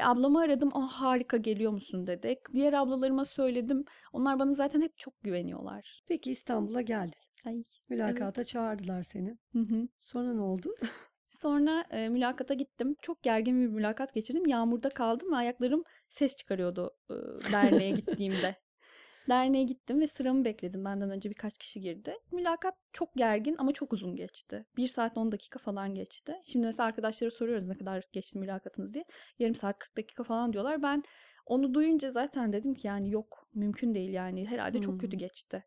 E, 0.00 0.04
ablamı 0.04 0.40
aradım. 0.40 0.70
Ah 0.74 0.92
harika 0.92 1.36
geliyor 1.36 1.72
musun 1.72 2.06
dedi. 2.06 2.40
Diğer 2.52 2.72
ablalarıma 2.72 3.24
söyledim. 3.24 3.84
Onlar 4.12 4.38
bana 4.38 4.54
zaten 4.54 4.80
hep 4.82 4.98
çok 4.98 5.22
güveniyorlar. 5.22 6.02
Peki 6.08 6.30
İstanbul'a 6.30 6.80
geldin. 6.80 7.18
Ay 7.46 7.62
Mülakata 7.88 8.40
evet. 8.40 8.48
çağırdılar 8.48 9.02
seni. 9.02 9.38
Hı 9.52 9.58
hı. 9.58 9.88
Sonra 9.98 10.34
ne 10.34 10.40
oldu? 10.40 10.74
Sonra 11.30 11.84
e, 11.90 12.08
mülakata 12.08 12.54
gittim. 12.54 12.96
Çok 13.02 13.22
gergin 13.22 13.60
bir 13.60 13.66
mülakat 13.66 14.14
geçirdim. 14.14 14.46
Yağmurda 14.46 14.88
kaldım 14.88 15.32
ve 15.32 15.36
ayaklarım 15.36 15.84
ses 16.08 16.36
çıkarıyordu 16.36 16.90
e, 17.10 17.14
derneğe 17.52 17.90
gittiğimde. 17.90 18.56
Derneğe 19.28 19.64
gittim 19.64 20.00
ve 20.00 20.06
sıramı 20.06 20.44
bekledim. 20.44 20.84
Benden 20.84 21.10
önce 21.10 21.30
birkaç 21.30 21.58
kişi 21.58 21.80
girdi. 21.80 22.16
Mülakat 22.32 22.74
çok 22.92 23.14
gergin 23.14 23.56
ama 23.58 23.72
çok 23.72 23.92
uzun 23.92 24.16
geçti. 24.16 24.64
1 24.76 24.88
saat 24.88 25.16
10 25.16 25.32
dakika 25.32 25.58
falan 25.58 25.94
geçti. 25.94 26.34
Şimdi 26.44 26.66
mesela 26.66 26.86
arkadaşlara 26.86 27.30
soruyoruz 27.30 27.66
ne 27.68 27.74
kadar 27.78 28.04
geçti 28.12 28.38
mülakatınız 28.38 28.94
diye. 28.94 29.04
Yarım 29.38 29.54
saat 29.54 29.78
40 29.78 29.96
dakika 29.96 30.24
falan 30.24 30.52
diyorlar. 30.52 30.82
Ben 30.82 31.02
onu 31.46 31.74
duyunca 31.74 32.12
zaten 32.12 32.52
dedim 32.52 32.74
ki 32.74 32.86
yani 32.86 33.10
yok 33.10 33.48
mümkün 33.54 33.94
değil 33.94 34.12
yani 34.12 34.46
herhalde 34.46 34.80
çok 34.80 35.00
kötü 35.00 35.12
Hmm. 35.12 35.18
geçti. 35.18 35.64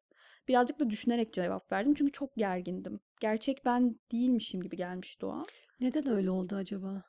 Birazcık 0.48 0.80
da 0.80 0.90
düşünerek 0.90 1.34
cevap 1.34 1.72
verdim 1.72 1.94
çünkü 1.94 2.12
çok 2.12 2.36
gergindim. 2.36 3.00
Gerçek 3.22 3.66
ben 3.66 4.00
değilmişim 4.12 4.62
gibi 4.62 4.78
gelmişti 4.78 5.26
o. 5.26 5.44
Neden 5.80 6.10
öyle 6.10 6.32
oldu 6.32 6.56
acaba? 6.56 7.04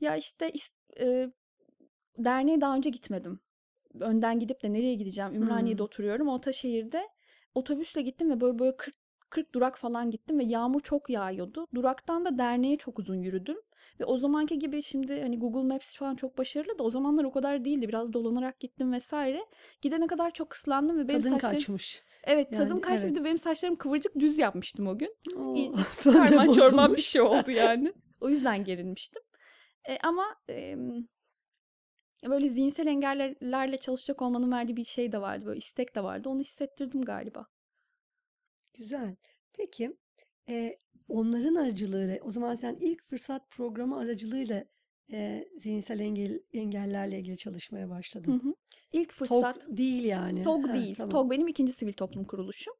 Ya 0.00 0.16
işte 0.16 0.52
e, 1.00 1.30
derneğe 2.18 2.60
daha 2.60 2.76
önce 2.76 2.90
gitmedim. 2.90 3.40
Önden 4.00 4.38
gidip 4.38 4.62
de 4.62 4.72
nereye 4.72 4.94
gideceğim? 4.94 5.34
Ümraniye'de 5.34 5.78
Hmm. 5.78 5.84
oturuyorum. 5.84 6.28
Ortaşehir'de 6.28 7.08
otobüsle 7.54 8.02
gittim 8.02 8.30
ve 8.30 8.40
böyle 8.40 8.58
böyle 8.58 8.76
40 8.76 8.94
40 9.30 9.54
durak 9.54 9.78
falan 9.78 10.10
gittim 10.10 10.38
ve 10.38 10.44
yağmur 10.44 10.80
çok 10.80 11.10
yağıyordu. 11.10 11.66
Duraktan 11.74 12.24
da 12.24 12.38
derneğe 12.38 12.76
çok 12.76 12.98
uzun 12.98 13.22
yürüdüm. 13.22 13.56
Ve 14.00 14.04
o 14.04 14.18
zamanki 14.18 14.58
gibi 14.58 14.82
şimdi 14.82 15.20
hani 15.20 15.38
Google 15.38 15.62
Maps 15.74 15.96
falan 15.96 16.16
çok 16.16 16.38
başarılı 16.38 16.78
da 16.78 16.82
o 16.82 16.90
zamanlar 16.90 17.24
o 17.24 17.30
kadar 17.32 17.64
değildi. 17.64 17.88
Biraz 17.88 18.12
dolanarak 18.12 18.60
gittim 18.60 18.92
vesaire. 18.92 19.46
Gidene 19.82 20.06
kadar 20.06 20.30
çok 20.30 20.54
ıslandım 20.54 20.98
ve 20.98 21.08
benim 21.08 21.20
Tadın 21.20 21.34
saçlarım... 21.34 21.56
kaçmış. 21.56 22.02
Evet 22.24 22.50
tadım 22.52 22.68
Yani 22.68 22.80
kaçtı. 22.80 23.06
evet. 23.06 23.24
Benim 23.24 23.38
saçlarım 23.38 23.76
kıvırcık 23.76 24.18
düz 24.18 24.38
yapmıştım 24.38 24.86
o 24.86 24.98
gün. 24.98 25.16
De 26.04 26.12
Karman 26.12 26.52
çorman 26.52 26.96
bir 26.96 27.02
şey 27.02 27.20
oldu 27.20 27.50
yani. 27.50 27.92
O 28.20 28.28
yüzden 28.28 28.64
gerilmiştim. 28.64 29.22
E, 29.88 29.98
ama 29.98 30.24
em, 30.48 31.08
böyle 32.28 32.48
zihinsel 32.48 32.86
engellerle 32.86 33.76
çalışacak 33.76 34.22
olmanın 34.22 34.52
verdiği 34.52 34.76
bir 34.76 34.84
şey 34.84 35.12
de 35.12 35.20
vardı. 35.20 35.46
Böyle 35.46 35.58
istek 35.58 35.94
de 35.96 36.02
vardı. 36.02 36.28
Onu 36.28 36.40
hissettirdim 36.40 37.02
galiba. 37.02 37.46
Güzel. 38.74 39.16
Peki 39.52 39.96
e, 40.48 40.76
onların 41.08 41.54
aracılığıyla 41.54 42.18
o 42.22 42.30
zaman 42.30 42.54
sen 42.54 42.76
ilk 42.80 43.08
fırsat 43.10 43.50
programı 43.50 43.98
aracılığıyla 43.98 44.64
e, 45.12 45.48
zihinsel 45.58 46.00
engel, 46.00 46.40
engellerle 46.52 47.18
ilgili 47.18 47.36
çalışmaya 47.36 47.86
Hı 47.86 47.90
başladın. 47.90 48.32
hı. 48.38 48.54
İlk 48.92 49.08
TOG 49.08 49.18
fırsat 49.18 49.66
değil 49.68 50.04
yani. 50.04 50.42
TOG 50.42 50.66
Ha, 50.66 50.74
değil. 50.74 50.94
tamam. 50.94 51.10
TOG 51.10 51.30
benim 51.30 51.48
ikinci 51.48 51.72
sivil 51.72 51.92
toplum 51.92 52.24
kuruluşum. 52.24 52.74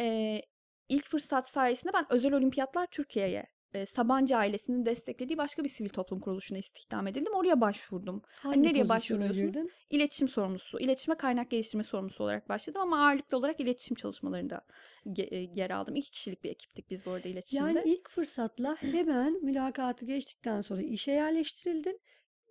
Ee, 0.00 0.42
ilk 0.88 1.04
fırsat 1.04 1.48
sayesinde 1.48 1.92
ben 1.92 2.06
Özel 2.10 2.32
Olimpiyatlar 2.32 2.86
Türkiye'ye 2.86 3.46
e, 3.74 3.86
Sabancı 3.86 4.36
ailesinin 4.36 4.86
desteklediği 4.86 5.38
başka 5.38 5.64
bir 5.64 5.68
sivil 5.68 5.88
toplum 5.88 6.20
kuruluşuna 6.20 6.58
istihdam 6.58 7.06
edildim. 7.06 7.34
Oraya 7.34 7.60
başvurdum. 7.60 8.22
Hani 8.42 8.54
Hangi 8.56 8.68
nereye 8.68 8.84
pozisyona 8.86 8.98
başvuruyorsunuz? 8.98 9.54
girdin? 9.54 9.72
İletişim 9.90 10.28
sorumlusu, 10.28 10.80
iletişime 10.80 11.14
kaynak 11.16 11.50
geliştirme 11.50 11.82
sorumlusu 11.84 12.24
olarak 12.24 12.48
başladım 12.48 12.80
ama 12.80 13.04
ağırlıklı 13.06 13.36
olarak 13.36 13.60
iletişim 13.60 13.94
çalışmalarında 13.94 14.60
ge- 15.06 15.34
e, 15.34 15.36
yer 15.60 15.70
aldım. 15.70 15.96
İki 15.96 16.10
kişilik 16.10 16.44
bir 16.44 16.50
ekiptik 16.50 16.90
biz 16.90 17.06
bu 17.06 17.10
arada 17.10 17.28
iletişimde. 17.28 17.62
Yani 17.62 17.82
ilk 17.84 18.10
fırsatla 18.10 18.76
hemen 18.80 19.44
mülakatı 19.44 20.04
geçtikten 20.04 20.60
sonra 20.60 20.82
işe 20.82 21.12
yerleştirildin. 21.12 22.00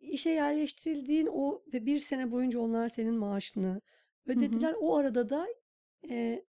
İşe 0.01 0.29
yerleştirildiğin 0.29 1.29
o 1.31 1.61
ve 1.73 1.85
bir 1.85 1.99
sene 1.99 2.31
boyunca 2.31 2.59
onlar 2.59 2.89
senin 2.89 3.13
maaşını 3.15 3.81
ödediler. 4.25 4.75
O 4.79 4.97
arada 4.97 5.29
da 5.29 5.47
e, 6.09 6.45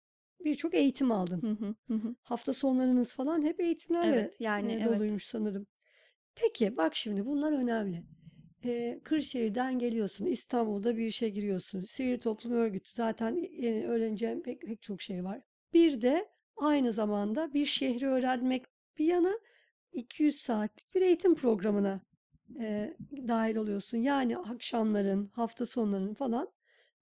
birçok 0.43 0.73
eğitim 0.73 1.11
aldın. 1.11 1.41
Hı 1.41 1.65
hı, 1.65 1.93
hı. 1.93 2.15
Hafta 2.23 2.53
sonlarınız 2.53 3.15
falan 3.15 3.41
hep 3.41 3.59
eğitimlerle 3.59 4.09
Evet, 4.09 4.35
yani 4.39 4.71
e, 4.71 4.75
evet. 4.75 4.85
doluymuş 4.85 5.25
sanırım. 5.25 5.67
Peki 6.35 6.77
bak 6.77 6.95
şimdi 6.95 7.25
bunlar 7.25 7.51
önemli. 7.51 8.03
E, 8.65 8.99
Kırşehir'den 9.03 9.79
geliyorsun, 9.79 10.25
İstanbul'da 10.25 10.97
bir 10.97 11.07
işe 11.07 11.29
giriyorsun. 11.29 11.81
Sivil 11.81 12.19
toplum 12.19 12.51
örgütü 12.53 12.89
zaten 12.91 13.35
yeni 13.35 13.87
öğreneceğin 13.87 14.41
pek, 14.41 14.61
pek 14.61 14.81
çok 14.81 15.01
şey 15.01 15.23
var. 15.23 15.41
Bir 15.73 16.01
de 16.01 16.29
aynı 16.57 16.91
zamanda 16.93 17.53
bir 17.53 17.65
şehri 17.65 18.07
öğrenmek 18.07 18.65
bir 18.97 19.05
yana 19.05 19.39
200 19.93 20.41
saatlik 20.41 20.95
bir 20.95 21.01
eğitim 21.01 21.35
programına 21.35 22.01
e, 22.59 22.93
dahil 23.27 23.55
oluyorsun. 23.55 23.97
Yani 23.97 24.37
akşamların, 24.37 25.29
hafta 25.33 25.65
sonların 25.65 26.13
falan 26.13 26.47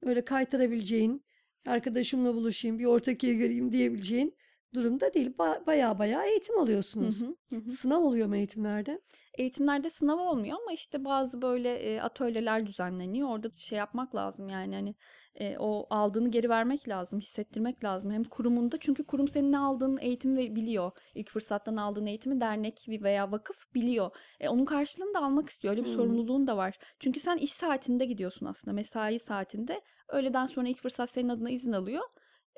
öyle 0.01 0.25
kaytarabileceğin, 0.25 1.25
arkadaşımla 1.65 2.35
buluşayım, 2.35 2.79
bir 2.79 2.85
ortakiye 2.85 3.33
göreyim 3.33 3.71
diyebileceğin 3.71 4.37
durumda 4.73 5.13
değil. 5.13 5.27
Ba- 5.37 5.65
Baya 5.67 5.99
baya 5.99 6.25
eğitim 6.25 6.59
alıyorsunuz. 6.59 7.21
hı, 7.21 7.35
hı 7.49 7.55
hı. 7.55 7.71
Sınav 7.71 8.01
oluyor 8.01 8.27
mu 8.27 8.35
eğitimlerde? 8.35 9.01
Eğitimlerde 9.37 9.89
sınav 9.89 10.17
olmuyor 10.19 10.57
ama 10.61 10.73
işte 10.73 11.05
bazı 11.05 11.41
böyle 11.41 11.75
e, 11.75 12.01
atölyeler 12.01 12.65
düzenleniyor. 12.65 13.29
Orada 13.29 13.49
şey 13.57 13.77
yapmak 13.77 14.15
lazım 14.15 14.49
yani 14.49 14.75
hani 14.75 14.95
E, 15.39 15.57
o 15.59 15.87
aldığını 15.89 16.31
geri 16.31 16.49
vermek 16.49 16.87
lazım, 16.89 17.19
hissettirmek 17.19 17.83
lazım. 17.83 18.11
Hem 18.11 18.23
kurumunda 18.23 18.77
çünkü 18.79 19.05
kurum 19.05 19.27
senin 19.27 19.51
ne 19.51 19.57
aldığın 19.57 19.97
eğitimi 20.01 20.55
biliyor. 20.55 20.91
İlk 21.15 21.29
fırsattan 21.29 21.75
aldığın 21.77 22.05
eğitimi 22.05 22.41
dernek 22.41 22.85
veya 22.89 23.31
vakıf 23.31 23.57
biliyor. 23.73 24.11
E, 24.39 24.49
onun 24.49 24.65
karşılığını 24.65 25.13
da 25.13 25.19
almak 25.19 25.49
istiyor. 25.49 25.71
Öyle 25.71 25.83
bir 25.83 25.87
Hmm. 25.87 25.95
sorumluluğun 25.95 26.47
da 26.47 26.57
var. 26.57 26.77
Çünkü 26.99 27.19
sen 27.19 27.37
iş 27.37 27.51
saatinde 27.51 28.05
gidiyorsun 28.05 28.45
aslında. 28.45 28.75
Mesai 28.75 29.19
saatinde. 29.19 29.81
Öğleden 30.09 30.47
sonra 30.47 30.67
ilk 30.67 30.77
fırsat 30.77 31.09
senin 31.09 31.29
adına 31.29 31.49
izin 31.49 31.71
alıyor. 31.71 32.03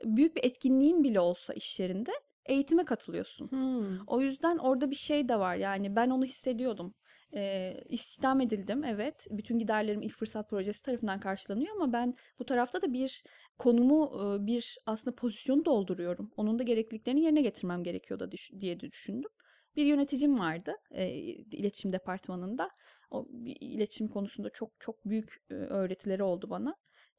Büyük 0.03 0.35
bir 0.35 0.43
etkinliğin 0.43 1.03
bile 1.03 1.19
olsa 1.19 1.53
iş 1.53 1.79
yerinde 1.79 2.11
eğitime 2.45 2.85
katılıyorsun. 2.85 3.51
Hmm. 3.51 3.99
O 4.07 4.21
yüzden 4.21 4.57
orada 4.57 4.91
bir 4.91 4.95
şey 4.95 5.29
de 5.29 5.39
var 5.39 5.55
yani 5.55 5.95
ben 5.95 6.09
onu 6.09 6.25
hissediyordum. 6.25 6.93
Ee, 7.35 7.73
istihdam 7.89 8.41
edildim 8.41 8.83
evet. 8.83 9.27
Bütün 9.29 9.59
giderlerim 9.59 10.01
ilk 10.01 10.13
fırsat 10.13 10.49
projesi 10.49 10.81
tarafından 10.81 11.19
karşılanıyor 11.19 11.75
ama 11.75 11.93
ben 11.93 12.13
bu 12.39 12.45
tarafta 12.45 12.81
da 12.81 12.93
bir 12.93 13.23
konumu 13.57 14.05
e, 14.05 14.45
bir 14.47 14.77
aslında 14.85 15.15
pozisyonu 15.15 15.65
dolduruyorum. 15.65 16.31
Onun 16.37 16.59
da 16.59 16.63
gerekliliklerini 16.63 17.21
yerine 17.21 17.41
getirmem 17.41 17.83
gerekiyor 17.83 18.19
da 18.19 18.31
düş- 18.31 18.51
diye 18.61 18.79
düşündüm. 18.79 19.29
Bir 19.75 19.85
yöneticim 19.85 20.39
vardı 20.39 20.75
e, 20.91 21.09
iletişim 21.09 21.93
departmanında. 21.93 22.69
O 23.11 23.27
iletişim 23.45 24.07
konusunda 24.07 24.49
çok 24.49 24.71
çok 24.79 25.05
büyük 25.05 25.37
e, 25.49 25.53
öğretileri 25.53 26.23
oldu 26.23 26.49
bana. 26.49 26.75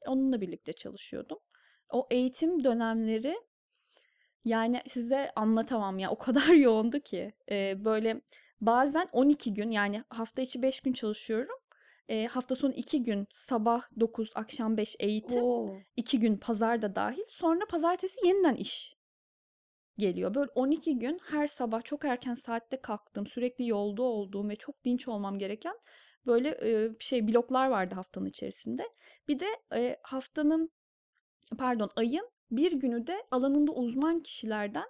Onunla 0.07 0.41
birlikte 0.41 0.73
çalışıyordum. 0.73 1.37
O 1.89 2.07
eğitim 2.11 2.63
dönemleri 2.63 3.35
yani 4.45 4.81
size 4.87 5.31
anlatamam 5.35 5.99
ya 5.99 6.11
o 6.11 6.17
kadar 6.17 6.47
yoğundu 6.53 6.99
ki 6.99 7.33
Ee, 7.51 7.85
böyle 7.85 8.21
bazen 8.61 9.09
12 9.11 9.53
gün 9.53 9.71
yani 9.71 10.03
hafta 10.09 10.41
içi 10.41 10.61
5 10.61 10.79
gün 10.81 10.93
çalışıyorum. 10.93 11.55
Ee, 12.09 12.25
hafta 12.25 12.55
sonu 12.55 12.73
2 12.73 13.03
gün 13.03 13.27
sabah 13.33 13.83
9 13.99 14.31
akşam 14.35 14.77
5 14.77 14.95
eğitim. 14.99 15.43
Oo. 15.43 15.75
2 15.95 16.19
gün 16.19 16.37
pazar 16.37 16.81
da 16.81 16.95
dahil. 16.95 17.23
Sonra 17.29 17.65
pazartesi 17.69 18.27
yeniden 18.27 18.55
iş 18.55 18.99
geliyor. 19.97 20.35
Böyle 20.35 20.51
12 20.55 20.99
gün 20.99 21.19
her 21.31 21.47
sabah 21.47 21.83
çok 21.83 22.05
erken 22.05 22.33
saatte 22.33 22.81
kalktım. 22.81 23.27
Sürekli 23.27 23.67
yolda 23.67 24.03
olduğum 24.03 24.49
ve 24.49 24.55
çok 24.55 24.83
dinç 24.85 25.07
olmam 25.07 25.39
gereken 25.39 25.75
böyle 26.25 26.49
e, 26.63 26.89
şey 26.99 27.27
bloklar 27.27 27.69
vardı 27.69 27.95
haftanın 27.95 28.25
içerisinde. 28.25 28.89
Bir 29.27 29.39
de 29.39 29.47
e, 29.75 29.97
haftanın 30.03 30.71
pardon 31.57 31.89
ayın 31.95 32.29
bir 32.51 32.71
günü 32.71 33.07
de 33.07 33.23
alanında 33.31 33.71
uzman 33.71 34.19
kişilerden 34.19 34.85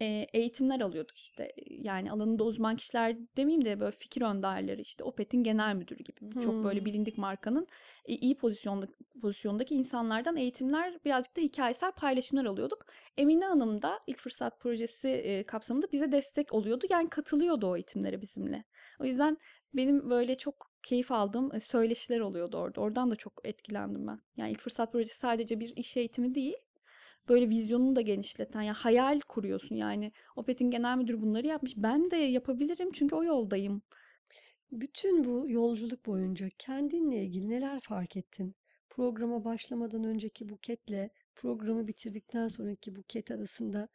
e, 0.00 0.26
eğitimler 0.32 0.80
alıyorduk 0.80 1.16
işte. 1.16 1.52
Yani 1.68 2.12
alanında 2.12 2.44
uzman 2.44 2.76
kişiler 2.76 3.16
demeyeyim 3.36 3.64
de 3.64 3.80
böyle 3.80 3.96
fikir 3.96 4.22
önderleri 4.22 4.80
işte 4.80 5.04
Opet'in 5.04 5.42
genel 5.44 5.74
müdürü 5.76 6.02
gibi 6.04 6.38
çok 6.40 6.64
böyle 6.64 6.78
Hmm. 6.78 6.84
bilindik 6.84 7.18
markanın 7.18 7.66
e, 8.04 8.14
iyi 8.14 8.36
pozisyonda, 8.36 8.86
pozisyondaki 9.22 9.74
insanlardan 9.74 10.36
eğitimler 10.36 10.98
birazcık 11.04 11.36
da 11.36 11.40
hikayesel 11.40 11.92
paylaşımlar 11.92 12.44
alıyorduk. 12.44 12.86
Emine 13.16 13.44
Hanım 13.44 13.82
da 13.82 14.00
ilk 14.06 14.18
fırsat 14.18 14.60
projesi 14.60 15.08
e, 15.08 15.42
kapsamında 15.46 15.92
bize 15.92 16.12
destek 16.12 16.54
oluyordu. 16.54 16.86
Yani 16.90 17.08
katılıyordu 17.08 17.66
o 17.66 17.76
eğitimlere 17.76 18.20
bizimle. 18.22 18.64
O 19.00 19.04
yüzden 19.04 19.36
benim 19.74 20.10
böyle 20.10 20.38
çok 20.38 20.70
keyif 20.82 21.12
aldığım 21.12 21.54
e, 21.54 21.60
söyleşiler 21.60 22.20
oluyordu 22.20 22.56
orada. 22.58 22.80
Oradan 22.80 23.10
da 23.10 23.16
çok 23.16 23.32
etkilendim 23.44 24.06
ben. 24.06 24.20
Yani 24.36 24.50
ilk 24.50 24.60
fırsat 24.60 24.92
projesi 24.92 25.16
sadece 25.16 25.60
bir 25.60 25.76
iş 25.76 25.96
eğitimi 25.96 26.34
değil. 26.34 26.56
Böyle 27.28 27.48
vizyonunu 27.48 27.96
da 27.96 28.00
genişleten, 28.00 28.62
ya 28.62 28.74
hayal 28.74 29.20
kuruyorsun 29.20 29.76
yani. 29.76 30.12
Opet'in 30.36 30.70
genel 30.70 30.96
müdürü 30.96 31.22
bunları 31.22 31.46
yapmış. 31.46 31.74
Ben 31.76 32.10
de 32.10 32.16
yapabilirim 32.16 32.92
çünkü 32.92 33.14
o 33.14 33.24
yoldayım. 33.24 33.82
Bütün 34.72 35.24
bu 35.24 35.44
yolculuk 35.48 36.06
boyunca 36.06 36.48
kendinle 36.58 37.22
ilgili 37.24 37.48
neler 37.50 37.80
fark 37.80 38.16
ettin? 38.16 38.54
Programa 38.90 39.44
başlamadan 39.44 40.04
önceki 40.04 40.48
Buket'le 40.48 41.10
programı 41.34 41.88
bitirdikten 41.88 42.48
sonraki 42.48 42.96
Buket 42.96 43.30
arasında 43.30 43.88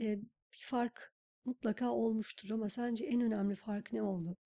e, 0.00 0.18
bir 0.52 0.64
fark 0.64 1.12
mutlaka 1.44 1.90
olmuştur 1.90 2.50
ama 2.50 2.68
sence 2.68 3.04
en 3.04 3.20
önemli 3.20 3.56
fark 3.56 3.92
ne 3.92 4.02
oldu? 4.02 4.36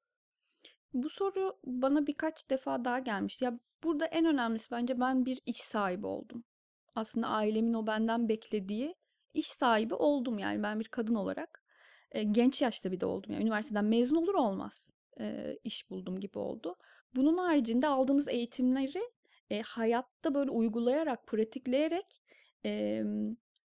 Bu 0.95 1.11
soru 1.11 1.59
bana 1.65 2.07
birkaç 2.07 2.51
defa 2.51 2.85
daha 2.85 2.99
gelmişti. 2.99 3.45
Ya 3.45 3.59
burada 3.85 4.07
en 4.07 4.27
önemlisi 4.27 4.71
bence 4.71 5.01
ben 5.01 5.27
bir 5.27 5.41
iş 5.47 5.57
sahibi 5.57 6.07
oldum. 6.07 6.45
Aslında 6.95 7.29
ailemin 7.29 7.75
o 7.75 7.87
benden 7.87 8.29
beklediği 8.29 8.95
iş 9.35 9.47
sahibi 9.47 9.95
oldum 9.95 10.39
yani 10.39 10.63
ben 10.63 10.81
bir 10.81 10.89
kadın 10.89 11.15
olarak. 11.15 11.65
E, 12.13 12.23
genç 12.23 12.63
yaşta 12.63 12.93
bir 12.93 13.01
de 13.01 13.07
oldum. 13.07 13.33
Yani 13.33 13.43
üniversiteden 13.43 13.85
mezun 13.85 14.17
olur 14.17 14.35
olmaz 14.35 14.91
e, 15.21 15.57
iş 15.65 15.91
buldum 15.91 16.21
gibi 16.21 16.39
oldu. 16.39 16.77
Bunun 17.17 17.39
haricinde 17.39 17.87
aldığımız 17.87 18.29
eğitimleri 18.29 19.03
e, 19.51 19.63
hayatta 19.63 20.35
böyle 20.35 20.51
uygulayarak, 20.51 21.27
pratikleyerek 21.27 22.21
e, 22.65 23.03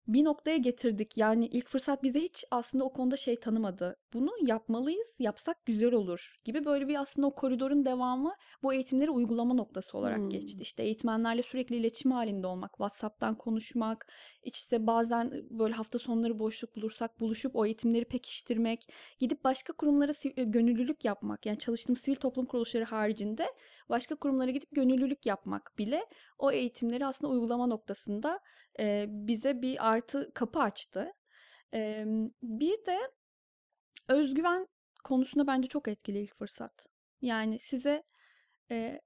bir 0.08 0.24
noktaya 0.24 0.58
getirdik. 0.58 1.18
Yani 1.18 1.46
ilk 1.48 1.68
fırsat 1.68 2.04
bize 2.04 2.20
hiç 2.20 2.46
aslında 2.52 2.84
o 2.84 2.94
konuda 2.94 3.18
şey 3.18 3.40
tanımadı. 3.40 3.96
Bunu 4.14 4.32
yapmalıyız, 4.42 5.14
yapsak 5.20 5.66
güzel 5.66 5.94
olur 5.94 6.36
gibi 6.44 6.66
böyle 6.66 6.88
bir 6.88 7.02
aslında 7.02 7.28
o 7.28 7.36
koridorun 7.36 7.86
devamı 7.86 8.36
bu 8.64 8.74
eğitimleri 8.74 9.10
uygulama 9.12 9.54
noktası 9.54 9.98
olarak 9.98 10.18
Hmm. 10.18 10.30
geçti. 10.32 10.62
İşte 10.62 10.84
eğitmenlerle 10.84 11.44
sürekli 11.44 11.76
iletişim 11.76 12.12
halinde 12.12 12.48
olmak, 12.48 12.72
WhatsApp'tan 12.72 13.36
konuşmak, 13.36 14.08
işte 14.44 14.88
bazen 14.88 15.32
böyle 15.50 15.74
hafta 15.74 16.00
sonları 16.00 16.40
boşluk 16.40 16.76
bulursak 16.76 17.20
buluşup 17.20 17.56
o 17.56 17.66
eğitimleri 17.66 18.06
pekiştirmek, 18.06 18.88
gidip 19.20 19.44
başka 19.44 19.74
kurumlara 19.74 20.12
gönüllülük 20.38 21.06
yapmak. 21.06 21.46
Yani 21.46 21.60
çalıştığım 21.60 21.96
sivil 21.96 22.16
toplum 22.16 22.46
kuruluşları 22.46 22.84
haricinde 22.86 23.46
başka 23.90 24.16
kurumlara 24.16 24.52
gidip 24.52 24.72
gönüllülük 24.72 25.26
yapmak 25.26 25.78
bile 25.78 26.06
o 26.38 26.52
eğitimleri 26.52 27.06
aslında 27.06 27.34
uygulama 27.34 27.68
noktasında 27.68 28.40
e, 28.80 29.06
bize 29.10 29.62
bir 29.62 29.90
artı 29.90 30.32
kapı 30.34 30.60
açtı. 30.60 31.14
E, 31.74 32.06
bir 32.44 32.86
de 32.86 33.00
özgüven 34.08 34.68
konusunda 35.04 35.48
bence 35.48 35.68
çok 35.68 35.88
etkili 35.88 36.20
ilk 36.20 36.36
fırsat. 36.36 36.88
Yani 37.22 37.60
size 37.60 38.04
e, 38.72 39.02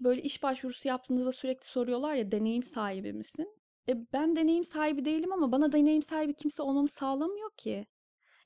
böyle 0.00 0.22
iş 0.22 0.42
başvurusu 0.42 0.88
yaptığınızda 0.88 1.32
sürekli 1.32 1.66
soruyorlar 1.66 2.14
ya 2.14 2.32
deneyim 2.32 2.62
sahibi 2.62 3.12
misin? 3.12 3.60
E, 3.88 4.12
ben 4.12 4.36
deneyim 4.36 4.64
sahibi 4.64 5.04
değilim 5.04 5.32
ama 5.32 5.52
bana 5.52 5.72
deneyim 5.72 6.02
sahibi 6.02 6.34
kimse 6.34 6.62
olmamı 6.62 6.88
sağlamıyor 6.88 7.50
ki. 7.56 7.86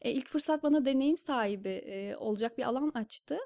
E, 0.02 0.12
ilk 0.12 0.28
fırsat 0.28 0.62
bana 0.62 0.84
deneyim 0.84 1.18
sahibi 1.18 1.68
e, 1.68 2.16
olacak 2.16 2.58
bir 2.58 2.62
alan 2.62 2.92
açtı. 2.94 3.38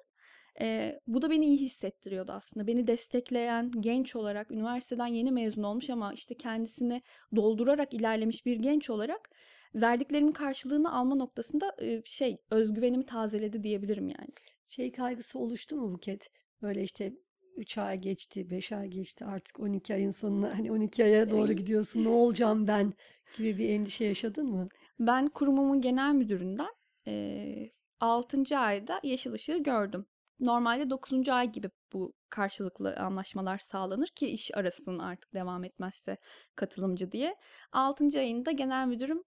E, 0.60 1.00
bu 1.06 1.22
da 1.22 1.30
beni 1.30 1.46
iyi 1.46 1.58
hissettiriyordu 1.58 2.32
aslında. 2.32 2.66
Beni 2.66 2.86
destekleyen 2.86 3.70
genç 3.80 4.16
olarak 4.16 4.50
üniversiteden 4.50 5.06
yeni 5.06 5.32
mezun 5.32 5.62
olmuş 5.62 5.90
ama 5.90 6.12
işte 6.12 6.34
kendisini 6.34 7.02
doldurarak 7.36 7.94
ilerlemiş 7.94 8.46
bir 8.46 8.56
genç 8.56 8.90
olarak 8.90 9.30
verdiklerimin 9.74 10.32
karşılığını 10.32 10.94
alma 10.94 11.14
noktasında 11.14 11.76
e, 11.82 12.02
şey 12.04 12.36
özgüvenimi 12.50 13.06
tazeledi 13.06 13.62
diyebilirim 13.62 14.08
yani. 14.08 14.28
Şey 14.66 14.92
kaygısı 14.92 15.38
oluştu 15.38 15.76
mu 15.76 15.92
Buket? 15.92 16.30
Böyle 16.62 16.82
işte 16.82 17.12
3 17.56 17.78
ay 17.78 17.98
geçti, 17.98 18.50
5 18.50 18.72
ay 18.72 18.88
geçti 18.88 19.24
artık 19.24 19.60
12 19.60 19.94
ayın 19.94 20.10
sonuna 20.10 20.58
hani 20.58 20.72
12 20.72 21.04
aya 21.04 21.30
doğru 21.30 21.52
gidiyorsun 21.52 22.04
ne 22.04 22.08
olacağım 22.08 22.66
ben 22.66 22.92
gibi 23.36 23.58
bir 23.58 23.68
endişe 23.68 24.04
yaşadın 24.04 24.46
mı? 24.46 24.68
Ben 25.00 25.26
kurumumun 25.26 25.80
genel 25.80 26.14
müdüründen 26.14 26.74
e, 27.06 27.70
6. 28.00 28.58
ayda 28.58 29.00
yeşil 29.02 29.32
ışığı 29.32 29.58
gördüm. 29.58 30.06
Normalde 30.40 30.90
9. 30.90 31.32
ay 31.32 31.52
gibi 31.52 31.70
bu 31.92 32.12
karşılıklı 32.30 32.96
anlaşmalar 32.96 33.58
sağlanır 33.58 34.06
ki 34.08 34.26
iş 34.26 34.50
arasının 34.56 34.98
artık 34.98 35.34
devam 35.34 35.64
etmezse 35.64 36.16
katılımcı 36.54 37.12
diye. 37.12 37.36
6. 37.72 38.18
ayında 38.18 38.50
genel 38.50 38.86
müdürüm 38.86 39.22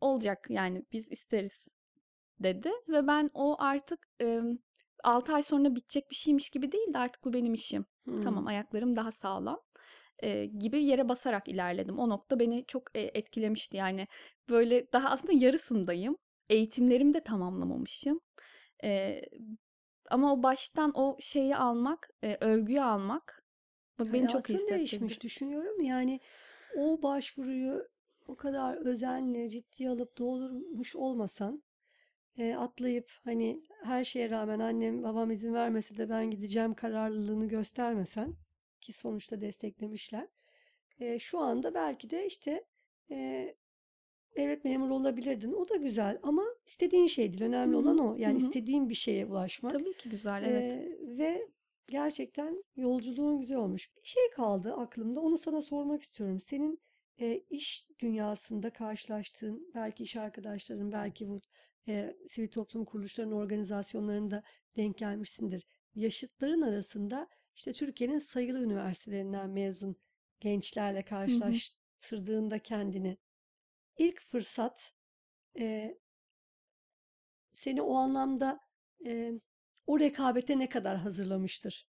olacak 0.00 0.46
yani 0.50 0.84
biz 0.92 1.08
isteriz 1.12 1.68
dedi 2.40 2.70
ve 2.88 3.06
ben 3.06 3.30
o 3.34 3.56
artık 3.58 4.08
e, 4.20 4.40
6 5.04 5.34
ay 5.34 5.42
sonra 5.42 5.74
bitecek 5.74 6.10
bir 6.10 6.16
şeymiş 6.16 6.50
gibi 6.50 6.72
değil 6.72 6.94
de 6.94 6.98
artık 6.98 7.24
bu 7.24 7.32
benim 7.32 7.54
işim. 7.54 7.84
Tamam 8.20 8.42
Hmm. 8.42 8.46
ayaklarım 8.46 8.96
daha 8.96 9.12
sağlam 9.12 9.60
e, 10.18 10.44
gibi 10.46 10.84
yere 10.84 11.08
basarak 11.08 11.48
ilerledim. 11.48 11.98
O 11.98 12.08
nokta 12.08 12.38
beni 12.38 12.64
çok 12.68 12.96
e, 12.96 13.00
etkilemişti. 13.00 13.76
Yani 13.76 14.08
böyle 14.48 14.92
daha 14.92 15.08
aslında 15.10 15.32
yarısındayım. 15.32 16.16
Eğitimlerimi 16.48 17.14
de 17.14 17.22
tamamlamamışım. 17.24 18.20
E, 18.84 19.20
ama 20.12 20.32
o 20.32 20.42
baştan 20.42 20.92
o 20.94 21.16
şeyi 21.20 21.56
almak, 21.56 22.10
e, 22.22 22.36
övgüyü 22.40 22.82
almak 22.82 23.44
bak 23.98 24.12
beni 24.12 24.28
çok 24.28 24.50
iyi 24.50 24.54
hissettirdi. 24.54 24.78
değişmiş 24.78 25.22
düşünüyorum. 25.22 25.80
Yani 25.80 26.20
o 26.76 27.02
başvuruyu 27.02 27.88
o 28.26 28.36
kadar 28.36 28.76
özenle 28.86 29.48
ciddiye 29.48 29.90
alıp 29.90 30.18
doldurmuş 30.18 30.96
olmasan 30.96 31.62
e, 32.36 32.54
atlayıp 32.54 33.10
hani 33.24 33.62
her 33.84 34.04
şeye 34.04 34.30
rağmen 34.30 34.58
annem 34.58 35.02
babam 35.02 35.30
izin 35.30 35.54
vermese 35.54 35.96
de 35.96 36.08
ben 36.08 36.30
gideceğim 36.30 36.74
kararlılığını 36.74 37.48
göstermesen 37.48 38.34
ki 38.80 38.92
sonuçta 38.92 39.40
desteklemişler. 39.40 40.28
E, 41.00 41.18
şu 41.18 41.38
anda 41.38 41.74
belki 41.74 42.10
de 42.10 42.26
işte 42.26 42.64
e, 43.10 43.54
devlet 44.36 44.64
memuru 44.64 44.94
olabilirdin. 44.94 45.52
O 45.52 45.68
da 45.68 45.76
güzel 45.76 46.18
ama 46.22 46.44
istediğin 46.66 47.06
şey 47.06 47.32
değil. 47.32 47.42
Önemli 47.42 47.74
Hı 47.74 47.78
olan 47.78 47.98
o. 47.98 48.16
Yani 48.18 48.40
hı 48.40 48.44
hı. 48.44 48.46
istediğin 48.46 48.88
bir 48.88 48.94
şeye 48.94 49.26
ulaşmak. 49.26 49.72
Tabii 49.72 49.96
ki 49.96 50.10
güzel, 50.10 50.44
evet. 50.46 50.72
E, 50.72 50.98
ve 51.18 51.48
gerçekten 51.88 52.64
yolculuğun 52.76 53.40
güzel 53.40 53.58
olmuş. 53.58 53.90
Bir 54.02 54.08
şey 54.08 54.30
kaldı 54.30 54.74
aklımda. 54.74 55.20
Onu 55.20 55.38
sana 55.38 55.62
sormak 55.62 56.02
istiyorum. 56.02 56.40
Senin 56.40 56.78
e, 57.20 57.42
iş 57.50 57.86
dünyasında 58.00 58.70
karşılaştığın, 58.70 59.70
belki 59.74 60.02
iş 60.02 60.16
arkadaşların, 60.16 60.92
belki 60.92 61.28
bu 61.28 61.40
e, 61.88 62.16
sivil 62.28 62.48
toplum 62.48 62.84
kuruluşlarının 62.84 63.34
organizasyonlarında 63.34 64.42
denk 64.76 64.98
gelmişsindir. 64.98 65.66
Yaşıtların 65.94 66.62
arasında 66.62 67.28
işte 67.56 67.72
Türkiye'nin 67.72 68.18
sayılı 68.18 68.58
üniversitelerinden 68.58 69.50
mezun 69.50 69.96
gençlerle 70.40 71.02
karşılaştırdığında 71.02 72.58
kendini 72.58 73.16
ilk 74.02 74.20
fırsat 74.20 74.94
e, 75.58 75.96
seni 77.52 77.82
o 77.82 77.94
anlamda 77.94 78.60
e, 79.06 79.32
o 79.86 80.00
rekabete 80.00 80.58
ne 80.58 80.68
kadar 80.68 80.96
hazırlamıştır? 80.98 81.86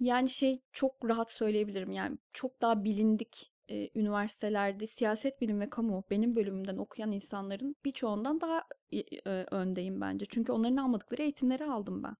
Yani 0.00 0.28
şey 0.30 0.62
çok 0.72 1.04
rahat 1.08 1.32
söyleyebilirim 1.32 1.90
yani 1.92 2.18
çok 2.32 2.60
daha 2.62 2.84
bilindik 2.84 3.52
e, 3.68 3.90
üniversitelerde 4.00 4.86
siyaset 4.86 5.40
bilim 5.40 5.60
ve 5.60 5.70
kamu 5.70 6.04
benim 6.10 6.36
bölümümden 6.36 6.76
okuyan 6.76 7.12
insanların 7.12 7.76
birçoğundan 7.84 8.40
daha 8.40 8.64
e, 8.92 9.30
öndeyim 9.30 10.00
bence. 10.00 10.26
Çünkü 10.28 10.52
onların 10.52 10.76
almadıkları 10.76 11.22
eğitimleri 11.22 11.64
aldım 11.64 12.02
ben. 12.02 12.16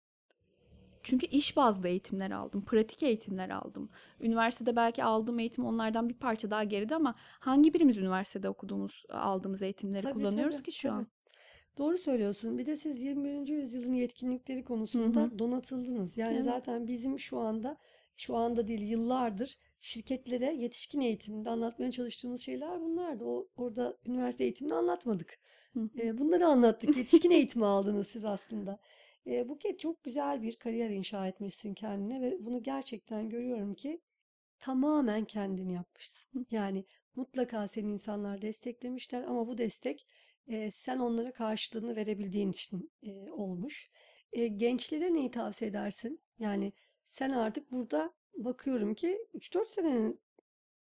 Çünkü 1.08 1.26
iş 1.26 1.56
bazlı 1.56 1.88
eğitimler 1.88 2.30
aldım, 2.30 2.64
pratik 2.64 3.02
eğitimler 3.02 3.50
aldım. 3.50 3.90
Üniversitede 4.20 4.76
belki 4.76 5.04
aldığım 5.04 5.38
eğitim 5.38 5.64
onlardan 5.64 6.08
bir 6.08 6.14
parça 6.14 6.50
daha 6.50 6.64
geride 6.64 6.94
ama 6.94 7.14
hangi 7.40 7.74
birimiz 7.74 7.96
üniversitede 7.96 8.48
okuduğumuz, 8.48 9.04
aldığımız 9.10 9.62
eğitimleri 9.62 10.02
Tabii 10.02 10.14
kullanıyoruz 10.14 10.54
tabii 10.56 10.64
ki 10.64 10.72
şu 10.72 10.88
tabii. 10.88 10.92
an? 10.92 11.06
Doğru 11.78 11.98
söylüyorsun. 11.98 12.58
Bir 12.58 12.66
de 12.66 12.76
siz 12.76 13.00
21. 13.00 13.48
yüzyılın 13.48 13.94
yetkinlikleri 13.94 14.64
konusunda 14.64 15.22
hı. 15.22 15.38
donatıldınız. 15.38 16.16
Yani 16.16 16.34
Evet. 16.34 16.44
zaten 16.44 16.86
bizim 16.86 17.18
şu 17.18 17.38
anda, 17.38 17.76
şu 18.16 18.36
anda 18.36 18.68
değil 18.68 18.82
yıllardır 18.82 19.58
şirketlere 19.80 20.54
yetişkin 20.54 21.00
eğitiminde 21.00 21.50
anlatmaya 21.50 21.90
çalıştığımız 21.92 22.40
şeyler 22.40 22.80
bunlardı. 22.80 23.24
O 23.24 23.48
orada 23.56 23.96
üniversite 24.06 24.44
eğitimini 24.44 24.74
anlatmadık. 24.74 25.38
Hı. 25.74 25.88
E, 25.98 26.18
bunları 26.18 26.46
anlattık. 26.46 26.96
Yetişkin 26.96 27.30
eğitimi 27.30 27.66
aldınız 27.66 28.08
siz 28.08 28.24
aslında. 28.24 28.78
E, 29.26 29.48
Buket 29.48 29.80
çok 29.80 30.04
güzel 30.04 30.42
bir 30.42 30.56
kariyer 30.56 30.90
inşa 30.90 31.28
etmişsin 31.28 31.74
kendine 31.74 32.22
ve 32.22 32.36
bunu 32.40 32.62
gerçekten 32.62 33.28
görüyorum 33.28 33.74
ki 33.74 34.00
tamamen 34.58 35.24
kendin 35.24 35.68
yapmışsın. 35.68 36.46
Yani 36.50 36.84
mutlaka 37.16 37.68
seni 37.68 37.90
insanlar 37.90 38.42
desteklemişler 38.42 39.22
ama 39.22 39.46
bu 39.46 39.58
destek 39.58 40.06
e, 40.48 40.70
sen 40.70 40.98
onlara 40.98 41.32
karşılığını 41.32 41.96
verebildiğin 41.96 42.52
için 42.52 42.90
e, 43.02 43.30
olmuş. 43.30 43.90
E, 44.32 44.48
gençlere 44.48 45.14
neyi 45.14 45.30
tavsiye 45.30 45.70
edersin? 45.70 46.20
Yani 46.38 46.72
sen 47.06 47.30
artık 47.30 47.72
burada 47.72 48.12
bakıyorum 48.36 48.94
ki 48.94 49.18
3-4 49.34 49.68
senenin 49.68 50.20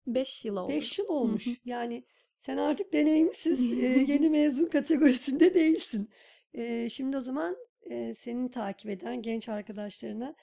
5 0.06 0.44
yıl 0.44 0.56
oldu. 0.56 0.72
5 0.72 0.98
yıl 0.98 1.08
olmuş. 1.08 1.48
Yani 1.64 2.04
sen 2.38 2.56
artık 2.56 2.92
deneyimsiz 2.92 3.72
e, 3.72 3.86
yeni 4.08 4.30
mezun 4.30 4.66
kategorisinde 4.66 5.54
değilsin. 5.54 6.10
E, 6.54 6.88
şimdi 6.88 7.16
o 7.16 7.20
zaman 7.20 7.56
e, 7.90 8.14
senin 8.14 8.48
takip 8.48 8.90
eden 8.90 9.22
genç 9.22 9.48
arkadaşlarına 9.48 10.34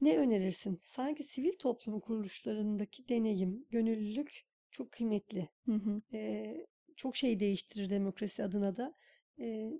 ne 0.00 0.18
önerirsin? 0.18 0.80
Sanki 0.84 1.24
sivil 1.24 1.52
toplum 1.58 2.00
kuruluşlarındaki 2.00 3.08
deneyim, 3.08 3.66
gönüllülük 3.70 4.44
çok 4.70 4.92
kıymetli. 4.92 5.48
Hı 5.66 5.72
hı. 5.72 6.02
Ee, 6.12 6.66
çok 6.96 7.16
şey 7.16 7.40
değiştirir 7.40 7.90
demokrasi 7.90 8.44
adına 8.44 8.76
da. 8.76 8.94
Ee, 9.38 9.72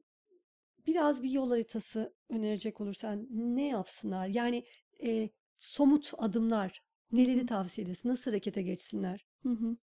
biraz 0.87 1.23
bir 1.23 1.31
yol 1.31 1.51
haritası 1.51 2.15
önerecek 2.29 2.81
olursan 2.81 3.27
ne 3.31 3.69
yapsınlar? 3.69 4.27
Yani 4.27 4.65
e, 5.05 5.31
somut 5.59 6.13
adımlar, 6.19 6.83
neleri 7.13 7.47
tavsiye 7.47 7.85
edersin? 7.85 8.09
Nasıl 8.09 8.31
harekete 8.31 8.63
geçsinler? 8.63 9.27
Hı 9.43 9.49
hı. 9.49 9.77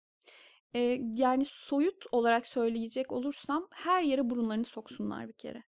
Ee, 0.74 1.00
yani 1.14 1.44
soyut 1.44 2.04
olarak 2.12 2.46
söyleyecek 2.46 3.12
olursam 3.12 3.68
her 3.70 4.02
yere 4.02 4.30
burunlarını 4.30 4.64
soksunlar 4.64 5.28
bir 5.28 5.32
kere. 5.32 5.62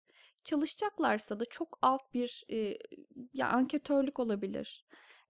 Çalışacaklarsa 0.48 1.40
da 1.40 1.44
çok 1.44 1.78
alt 1.82 2.14
bir 2.14 2.44
e, 2.52 2.78
ya 3.34 3.48
anketörlük 3.48 4.20
olabilir. 4.20 4.84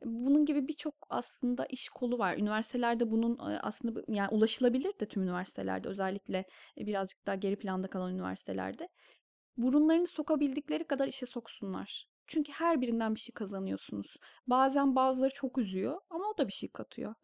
Bunun 0.04 0.44
gibi 0.44 0.68
birçok 0.68 0.94
aslında 1.10 1.66
iş 1.66 1.88
kolu 1.88 2.18
var. 2.18 2.36
Üniversitelerde 2.36 3.10
bunun 3.10 3.38
aslında 3.38 4.02
yani 4.08 4.28
ulaşılabilir 4.28 4.92
de 5.00 5.08
tüm 5.08 5.22
üniversitelerde 5.22 5.88
özellikle 5.88 6.44
birazcık 6.76 7.26
daha 7.26 7.34
geri 7.34 7.56
planda 7.56 7.88
kalan 7.90 8.14
üniversitelerde. 8.14 8.88
Burunlarını 9.56 10.06
sokabildikleri 10.06 10.84
kadar 10.84 11.08
işe 11.08 11.26
soksunlar. 11.26 12.08
Çünkü 12.28 12.52
her 12.52 12.80
birinden 12.80 13.14
bir 13.14 13.20
şey 13.20 13.34
kazanıyorsunuz. 13.34 14.16
Bazen 14.46 14.96
bazıları 14.96 15.34
çok 15.34 15.58
üzüyor 15.58 16.00
ama 16.10 16.24
o 16.34 16.38
da 16.38 16.48
bir 16.48 16.52
şey 16.52 16.68
katıyor. 16.68 17.14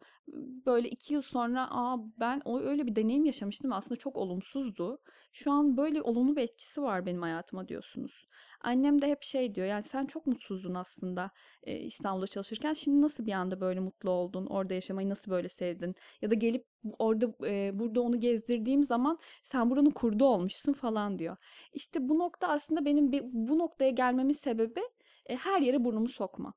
Böyle 0.65 0.89
iki 0.89 1.13
yıl 1.13 1.21
sonra 1.21 1.67
aa 1.71 1.97
ben 2.19 2.41
o 2.45 2.59
öyle 2.59 2.87
bir 2.87 2.95
deneyim 2.95 3.25
yaşamıştım 3.25 3.73
aslında 3.73 3.95
çok 3.95 4.15
olumsuzdu. 4.17 5.01
Şu 5.33 5.51
an 5.51 5.77
böyle 5.77 6.01
olumlu 6.01 6.35
bir 6.35 6.41
etkisi 6.41 6.81
var 6.81 7.05
benim 7.05 7.21
hayatıma 7.21 7.67
diyorsunuz. 7.67 8.27
Annem 8.65 9.01
de 9.01 9.07
hep 9.07 9.23
şey 9.23 9.55
diyor 9.55 9.67
yani 9.67 9.83
sen 9.83 10.05
çok 10.05 10.27
mutsuzdun 10.27 10.73
aslında 10.73 11.31
e, 11.63 11.79
İstanbul'da 11.79 12.27
çalışırken 12.27 12.73
şimdi 12.73 13.01
nasıl 13.01 13.25
bir 13.25 13.31
anda 13.31 13.61
böyle 13.61 13.79
mutlu 13.79 14.09
oldun 14.09 14.45
orada 14.45 14.73
yaşamayı 14.73 15.09
nasıl 15.09 15.31
böyle 15.31 15.49
sevdin 15.49 15.95
ya 16.21 16.31
da 16.31 16.33
gelip 16.33 16.65
orada 16.99 17.47
e, 17.47 17.79
burada 17.79 18.01
onu 18.01 18.19
gezdirdiğim 18.19 18.83
zaman 18.83 19.19
sen 19.43 19.69
buranın 19.69 19.91
kurdu 19.91 20.25
olmuşsun 20.25 20.73
falan 20.73 21.19
diyor. 21.19 21.37
İşte 21.73 22.09
bu 22.09 22.19
nokta 22.19 22.47
aslında 22.47 22.85
benim 22.85 23.11
bu 23.33 23.59
noktaya 23.59 23.89
gelmemin 23.89 24.33
sebebi 24.33 24.81
e, 25.25 25.35
her 25.35 25.61
yere 25.61 25.83
burnumu 25.83 26.09
sokma. 26.09 26.53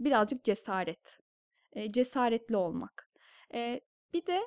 Birazcık 0.00 0.44
cesaret. 0.44 1.18
E, 1.72 1.92
cesaretli 1.92 2.56
olmak. 2.56 3.10
E, 3.54 3.80
bir 4.14 4.26
de 4.26 4.40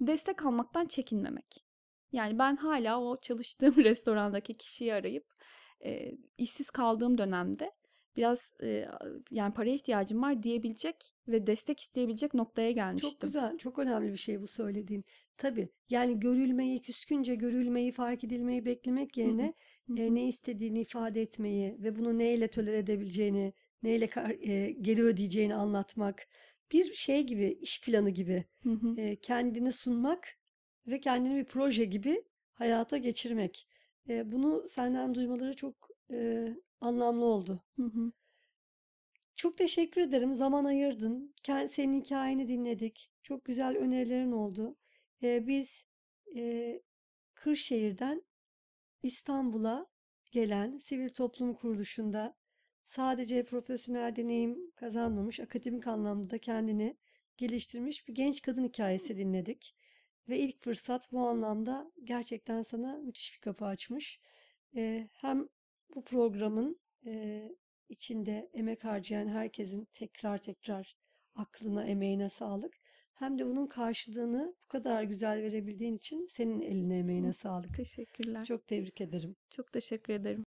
destek 0.00 0.46
almaktan 0.46 0.86
çekinmemek. 0.86 1.64
Yani 2.12 2.38
ben 2.38 2.56
hala 2.56 3.00
o 3.00 3.20
çalıştığım 3.20 3.76
restorandaki 3.84 4.56
kişiyi 4.56 4.94
arayıp 4.94 5.26
e, 5.84 6.12
işsiz 6.38 6.70
kaldığım 6.70 7.18
dönemde 7.18 7.72
biraz 8.16 8.52
e, 8.62 8.88
yani 9.30 9.54
paraya 9.54 9.74
ihtiyacım 9.74 10.22
var 10.22 10.42
diyebilecek 10.42 10.96
ve 11.28 11.46
destek 11.46 11.80
isteyebilecek 11.80 12.34
noktaya 12.34 12.70
Çok 12.70 12.74
gelmiştim. 12.74 13.20
güzel, 13.20 13.58
çok 13.58 13.78
önemli 13.78 14.12
bir 14.12 14.16
şey 14.16 14.40
bu 14.42 14.46
söylediğin. 14.46 15.04
Tabii 15.36 15.68
yani 15.90 16.20
görülmeyi, 16.20 16.82
küskünce 16.82 17.34
görülmeyi, 17.34 17.92
fark 17.92 18.24
edilmeyi 18.24 18.64
beklemek 18.64 19.16
hı, 19.16 19.20
yerine 19.20 19.54
hı 19.86 19.92
e, 19.96 20.14
ne 20.14 20.28
istediğini 20.28 20.80
ifade 20.80 21.22
etmeyi 21.22 21.76
ve 21.82 21.96
bunu 21.96 22.18
neyle 22.18 22.48
tolere 22.48 22.78
edebileceğini, 22.78 23.52
neyle 23.82 24.08
e, 24.40 24.70
geri 24.70 25.02
ödeyeceğini 25.02 25.54
anlatmak. 25.54 26.28
Bir 26.72 26.94
şey 26.94 27.22
gibi, 27.22 27.58
iş 27.60 27.80
planı 27.80 28.10
gibi 28.10 28.44
hı 28.62 28.70
hı. 28.70 29.00
e, 29.00 29.16
kendini 29.16 29.72
sunmak 29.72 30.28
ve 30.86 31.00
kendini 31.00 31.36
bir 31.36 31.44
proje 31.44 31.84
gibi 31.84 32.22
hayata 32.52 32.96
geçirmek. 32.96 33.66
E, 34.10 34.32
bunu 34.32 34.68
senden 34.68 35.14
duymaları 35.14 35.56
çok 35.56 35.74
e, 36.10 36.48
anlamlı 36.80 37.24
oldu. 37.24 37.62
Hı 37.76 37.82
hı. 37.82 38.12
Çok 39.36 39.58
teşekkür 39.58 40.00
ederim. 40.00 40.36
Zaman 40.36 40.64
ayırdın. 40.64 41.34
Senin 41.46 42.00
hikayeni 42.00 42.48
dinledik. 42.48 43.10
Çok 43.22 43.44
güzel 43.44 43.76
önerilerin 43.76 44.32
oldu. 44.32 44.76
E, 45.22 45.46
biz 45.46 45.84
e, 46.36 46.82
Kırşehir'den 47.34 48.22
İstanbul'a 49.02 49.86
gelen 50.32 50.78
sivil 50.78 51.08
toplum 51.08 51.54
kuruluşunda 51.54 52.34
sadece 52.86 53.44
profesyonel 53.44 54.16
deneyim 54.16 54.70
kazanmamış, 54.76 55.40
akademik 55.40 55.86
anlamda 55.86 56.30
da 56.30 56.38
kendini 56.38 56.96
geliştirmiş 57.36 58.08
bir 58.08 58.14
genç 58.14 58.42
kadın 58.42 58.64
hikayesi 58.64 59.16
dinledik. 59.16 59.74
Ve 60.28 60.38
ilk 60.38 60.60
fırsat 60.62 61.12
bu 61.12 61.28
anlamda 61.28 61.92
gerçekten 62.04 62.62
sana 62.62 62.96
müthiş 62.96 63.34
bir 63.34 63.40
kapı 63.40 63.64
açmış. 63.64 64.20
Ee, 64.76 65.08
hem 65.12 65.48
bu 65.94 66.04
programın 66.04 66.80
e, 67.06 67.42
içinde 67.88 68.50
emek 68.54 68.84
harcayan 68.84 69.28
herkesin 69.28 69.88
tekrar 69.94 70.38
tekrar 70.38 70.96
aklına, 71.34 71.84
emeğine 71.84 72.28
sağlık. 72.28 72.72
Hem 73.14 73.38
de 73.38 73.46
bunun 73.46 73.66
karşılığını 73.66 74.54
bu 74.64 74.68
kadar 74.68 75.02
güzel 75.02 75.42
verebildiğin 75.42 75.96
için 75.96 76.26
senin 76.26 76.60
eline, 76.60 76.98
emeğine 76.98 77.32
sağlık. 77.32 77.76
Teşekkürler. 77.76 78.44
Çok 78.44 78.66
tebrik 78.66 79.00
ederim. 79.00 79.36
Çok 79.50 79.72
teşekkür 79.72 80.12
ederim. 80.12 80.38